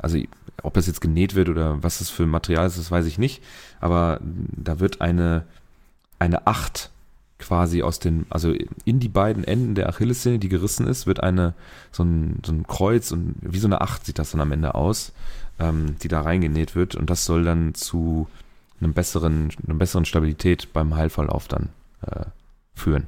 also 0.00 0.18
ob 0.62 0.74
das 0.74 0.86
jetzt 0.86 1.00
genäht 1.00 1.34
wird 1.34 1.48
oder 1.48 1.82
was 1.82 1.98
das 1.98 2.10
für 2.10 2.22
ein 2.24 2.28
Material 2.28 2.66
ist, 2.66 2.78
das 2.78 2.90
weiß 2.90 3.06
ich 3.06 3.18
nicht. 3.18 3.42
Aber 3.80 4.20
da 4.22 4.78
wird 4.80 5.00
eine, 5.00 5.44
eine 6.18 6.46
Acht 6.46 6.90
quasi 7.40 7.82
aus 7.82 7.98
den, 7.98 8.26
also 8.30 8.54
in 8.84 9.00
die 9.00 9.08
beiden 9.08 9.44
Enden 9.44 9.74
der 9.74 9.88
Achillessehne, 9.88 10.38
die 10.38 10.48
gerissen 10.48 10.86
ist, 10.86 11.06
wird 11.06 11.22
eine, 11.22 11.54
so 11.90 12.04
ein, 12.04 12.40
so 12.44 12.52
ein 12.52 12.66
Kreuz 12.66 13.10
und 13.10 13.34
wie 13.40 13.58
so 13.58 13.66
eine 13.66 13.80
Acht 13.80 14.06
sieht 14.06 14.18
das 14.18 14.30
dann 14.30 14.40
am 14.40 14.52
Ende 14.52 14.74
aus, 14.74 15.12
ähm, 15.58 15.96
die 16.02 16.08
da 16.08 16.20
reingenäht 16.20 16.74
wird 16.76 16.94
und 16.94 17.10
das 17.10 17.24
soll 17.24 17.44
dann 17.44 17.74
zu 17.74 18.28
einem 18.80 18.92
besseren, 18.94 19.50
einer 19.66 19.74
besseren 19.76 20.04
Stabilität 20.04 20.72
beim 20.72 20.94
Heilverlauf 20.94 21.48
dann 21.48 21.70
äh, 22.06 22.24
führen. 22.74 23.06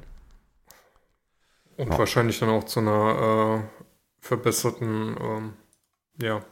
Und 1.77 1.89
Ja. 1.89 1.97
wahrscheinlich 1.97 2.39
dann 2.39 2.49
auch 2.49 2.65
zu 2.65 2.79
einer 2.79 3.63
äh, 3.63 3.83
verbesserten, 4.19 5.15
ähm, 5.19 5.53
ja, 6.21 6.43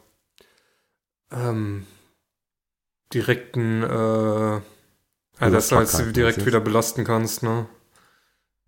ähm, 1.32 1.86
direkten, 3.13 3.84
äh, 3.84 4.61
also 5.42 5.56
dass 5.56 5.70
du 5.70 5.76
halt 5.76 6.16
direkt 6.16 6.46
wieder 6.46 6.60
belasten 6.60 7.04
kannst, 7.04 7.44
ne? 7.44 7.66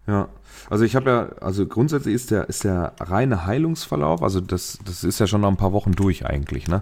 Ja, 0.06 0.28
also 0.70 0.84
ich 0.84 0.96
habe 0.96 1.10
ja, 1.10 1.30
also 1.42 1.66
grundsätzlich 1.66 2.14
ist 2.14 2.32
der, 2.32 2.50
ist 2.50 2.64
der 2.64 2.94
reine 3.00 3.46
Heilungsverlauf, 3.46 4.22
also 4.22 4.42
das, 4.42 4.80
das 4.86 5.04
ist 5.04 5.20
ja 5.20 5.28
schon 5.28 5.42
nach 5.42 5.50
ein 5.50 5.58
paar 5.58 5.72
Wochen 5.72 5.94
durch 5.94 6.26
eigentlich, 6.26 6.68
ne? 6.68 6.82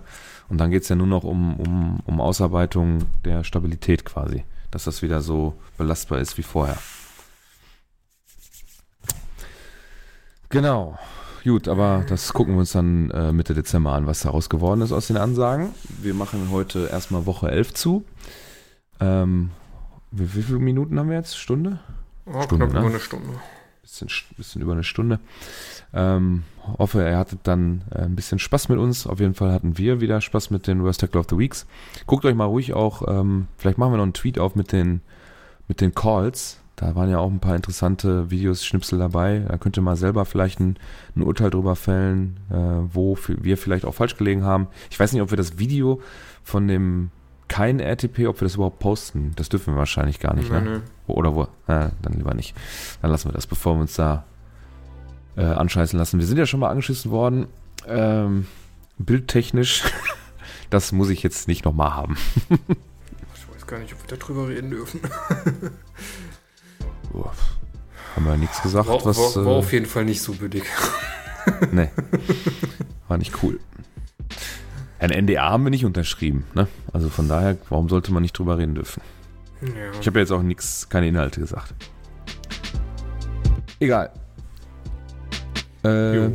Und 0.50 0.58
dann 0.58 0.72
geht's 0.72 0.90
ja 0.90 0.96
nur 0.96 1.08
noch 1.08 1.24
um, 1.24 1.60
um, 1.60 2.00
um 2.06 2.22
Ausarbeitung 2.22 3.06
der 3.24 3.44
Stabilität 3.44 4.06
quasi, 4.06 4.44
dass 4.72 4.86
das 4.86 5.02
wieder 5.02 5.22
so 5.22 5.54
belastbar 5.78 6.20
ist 6.20 6.38
wie 6.38 6.44
vorher. 6.44 6.78
Genau. 10.50 10.98
Gut, 11.44 11.68
aber 11.68 12.06
das 12.08 12.34
gucken 12.34 12.54
wir 12.54 12.60
uns 12.60 12.74
dann 12.74 13.10
äh, 13.12 13.32
Mitte 13.32 13.56
Dezember 13.56 13.94
an, 13.94 14.06
was 14.06 14.20
daraus 14.20 14.50
geworden 14.50 14.82
ist 14.82 14.92
aus 14.92 15.08
den 15.08 15.18
Ansagen. 15.18 15.70
Wir 16.02 16.14
machen 16.14 16.50
heute 16.52 16.88
erstmal 16.88 17.26
Woche 17.26 17.50
11 17.50 17.74
zu. 17.74 18.06
Ähm, 19.00 19.50
wie, 20.12 20.36
wie 20.36 20.44
viele 20.44 20.60
Minuten 20.60 21.00
haben 21.00 21.10
wir 21.10 21.18
jetzt? 21.18 21.38
Stunde? 21.38 21.80
Oh, 22.26 22.42
Stunde, 22.44 22.68
knapp 22.68 22.74
ne? 22.74 22.80
über 22.80 22.90
eine 22.90 23.00
Stunde. 23.00 23.30
bisschen, 23.82 24.10
bisschen 24.38 24.62
über 24.62 24.74
eine 24.74 24.84
Stunde. 24.84 25.20
Ähm, 25.94 26.44
hoffe, 26.78 27.02
ihr 27.02 27.18
hattet 27.18 27.40
dann 27.44 27.84
äh, 27.92 28.04
ein 28.04 28.16
bisschen 28.16 28.40
Spaß 28.40 28.70
mit 28.70 28.78
uns. 28.78 29.08
Auf 29.08 29.20
jeden 29.20 29.34
Fall 29.34 29.52
hatten 29.52 29.78
wir 29.78 30.02
wieder 30.02 30.22
Spaß 30.22 30.52
mit 30.52 30.68
den 30.68 30.84
Worst 30.84 31.02
Tackle 31.02 31.20
of 31.20 31.28
the 31.30 31.38
Weeks. 31.38 31.66
Guckt 32.06 32.26
euch 32.26 32.36
mal 32.36 32.46
ruhig 32.46 32.74
auch, 32.74 33.08
ähm, 33.08 33.48
vielleicht 33.58 33.78
machen 33.78 33.94
wir 33.94 33.98
noch 33.98 34.04
einen 34.04 34.14
Tweet 34.14 34.40
auf 34.40 34.56
mit 34.56 34.72
den, 34.72 35.02
mit 35.68 35.82
den 35.82 35.96
Calls. 35.96 36.60
Da 36.76 36.96
waren 36.96 37.12
ja 37.12 37.20
auch 37.20 37.30
ein 37.30 37.40
paar 37.40 37.56
interessante 37.56 38.32
Videos, 38.32 38.66
Schnipsel 38.66 38.98
dabei. 38.98 39.46
Da 39.48 39.58
könnt 39.58 39.78
ihr 39.78 39.84
mal 39.84 39.96
selber 39.96 40.26
vielleicht 40.26 40.60
ein, 40.60 40.78
ein 41.16 41.22
Urteil 41.22 41.52
drüber 41.52 41.76
fällen, 41.76 42.38
äh, 42.50 42.56
wo 42.94 43.18
wir 43.28 43.58
vielleicht 43.58 43.86
auch 43.86 43.94
falsch 43.94 44.18
gelegen 44.18 44.44
haben. 44.44 44.68
Ich 44.90 45.00
weiß 45.00 45.14
nicht, 45.14 45.22
ob 45.22 45.30
wir 45.30 45.38
das 45.38 45.60
Video 45.60 46.02
von 46.44 46.68
dem 46.68 47.12
kein 47.52 47.82
RTP, 47.82 48.28
ob 48.30 48.40
wir 48.40 48.46
das 48.46 48.56
überhaupt 48.56 48.80
posten. 48.80 49.34
Das 49.36 49.50
dürfen 49.50 49.74
wir 49.74 49.78
wahrscheinlich 49.78 50.22
gar 50.22 50.34
nicht, 50.34 50.50
ne? 50.50 50.62
Nee, 50.62 51.14
Oder 51.14 51.36
wo? 51.36 51.44
Äh, 51.68 51.90
dann 52.02 52.14
lieber 52.14 52.34
nicht. 52.34 52.56
Dann 53.02 53.12
lassen 53.12 53.28
wir 53.28 53.34
das, 53.34 53.46
bevor 53.46 53.76
wir 53.76 53.82
uns 53.82 53.96
da 53.96 54.24
äh, 55.36 55.44
anscheißen 55.44 56.00
lassen. 56.00 56.18
Wir 56.18 56.26
sind 56.26 56.38
ja 56.38 56.46
schon 56.46 56.62
mal 56.62 56.70
angeschissen 56.70 57.12
worden. 57.12 57.48
Ähm, 57.86 58.48
bildtechnisch. 59.00 59.84
das 60.70 60.94
muss 60.94 61.10
ich 61.10 61.24
jetzt 61.24 61.50
nicht 61.50 61.66
nochmal 61.66 61.94
haben. 61.94 62.16
Ich 62.50 63.54
weiß 63.54 63.68
gar 63.68 63.80
nicht, 63.80 63.94
ob 63.94 64.10
wir 64.10 64.18
darüber 64.18 64.48
reden 64.48 64.70
dürfen. 64.70 65.02
Uah, 67.14 67.34
haben 68.16 68.26
wir 68.26 68.38
nichts 68.38 68.62
gesagt, 68.62 68.88
War, 68.88 69.04
was. 69.04 69.18
war, 69.18 69.46
war 69.46 69.56
äh, 69.56 69.58
auf 69.58 69.74
jeden 69.74 69.88
Fall 69.88 70.06
nicht 70.06 70.22
so 70.22 70.32
billig. 70.32 70.64
nee. 71.74 71.90
War 73.10 73.18
nicht 73.18 73.44
cool. 73.44 73.60
Ein 75.02 75.10
NDA 75.26 75.50
haben 75.50 75.64
wir 75.64 75.72
nicht 75.72 75.84
unterschrieben, 75.84 76.46
ne? 76.54 76.68
Also 76.94 77.10
von 77.10 77.28
daher, 77.28 77.58
warum 77.70 77.90
sollte 77.90 78.14
man 78.14 78.22
nicht 78.22 78.38
drüber 78.38 78.60
reden 78.60 78.76
dürfen? 78.76 79.02
Ja. 79.62 80.00
Ich 80.00 80.06
habe 80.06 80.20
ja 80.20 80.22
jetzt 80.22 80.32
auch 80.32 80.44
nichts, 80.44 80.90
keine 80.90 81.08
Inhalte 81.08 81.40
gesagt. 81.40 81.74
Egal. 83.80 84.12
Äh, 85.84 86.26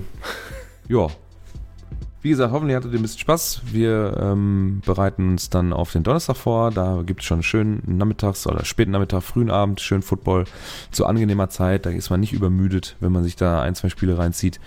ja. 0.89 1.07
Wie 2.23 2.31
gesagt, 2.31 2.53
hoffentlich 2.53 2.75
hattet 2.75 2.93
ihr 2.93 2.99
ein 2.99 3.03
bisschen 3.03 3.21
Spaß. 3.21 3.61
Wir 3.71 4.19
ähm, 4.21 4.83
bereiten 4.85 5.29
uns 5.31 5.49
dann 5.49 5.73
auf 5.73 5.93
den 5.93 6.03
Donnerstag 6.03 6.37
vor. 6.37 6.73
Da 6.73 7.05
gibt 7.07 7.21
es 7.21 7.27
schon 7.27 7.45
schön 7.45 7.83
nachmittags 7.87 8.49
oder 8.49 8.64
späten 8.64 8.91
Nachmittag, 8.91 9.23
frühen 9.23 9.49
Abend, 9.49 9.81
schön 9.81 10.03
Football 10.03 10.45
zu 10.91 11.07
angenehmer 11.07 11.49
Zeit. 11.51 11.87
Da 11.87 11.91
ist 11.91 12.11
man 12.11 12.19
nicht 12.19 12.33
übermüdet, 12.33 12.97
wenn 12.99 13.12
man 13.12 13.23
sich 13.23 13.37
da 13.37 13.62
ein, 13.62 13.77
zwei 13.77 13.91
Spiele 13.91 14.19
reinzieht. 14.19 14.59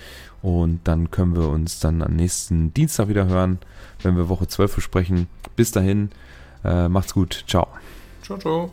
Und 0.42 0.80
dann 0.86 1.12
können 1.12 1.36
wir 1.36 1.50
uns 1.50 1.82
dann 1.82 2.02
am 2.02 2.16
nächsten 2.16 2.74
Dienstag 2.74 3.10
wieder 3.10 3.28
hören, 3.28 3.60
wenn 4.04 4.16
wir 4.16 4.30
Woche 4.30 4.48
12 4.48 4.76
besprechen. 4.76 5.28
Bis 5.56 5.72
dahin, 5.72 6.10
äh, 6.64 6.88
macht's 6.88 7.14
gut. 7.14 7.44
Ciao. 7.48 7.68
Ciao, 8.22 8.38
ciao. 8.38 8.72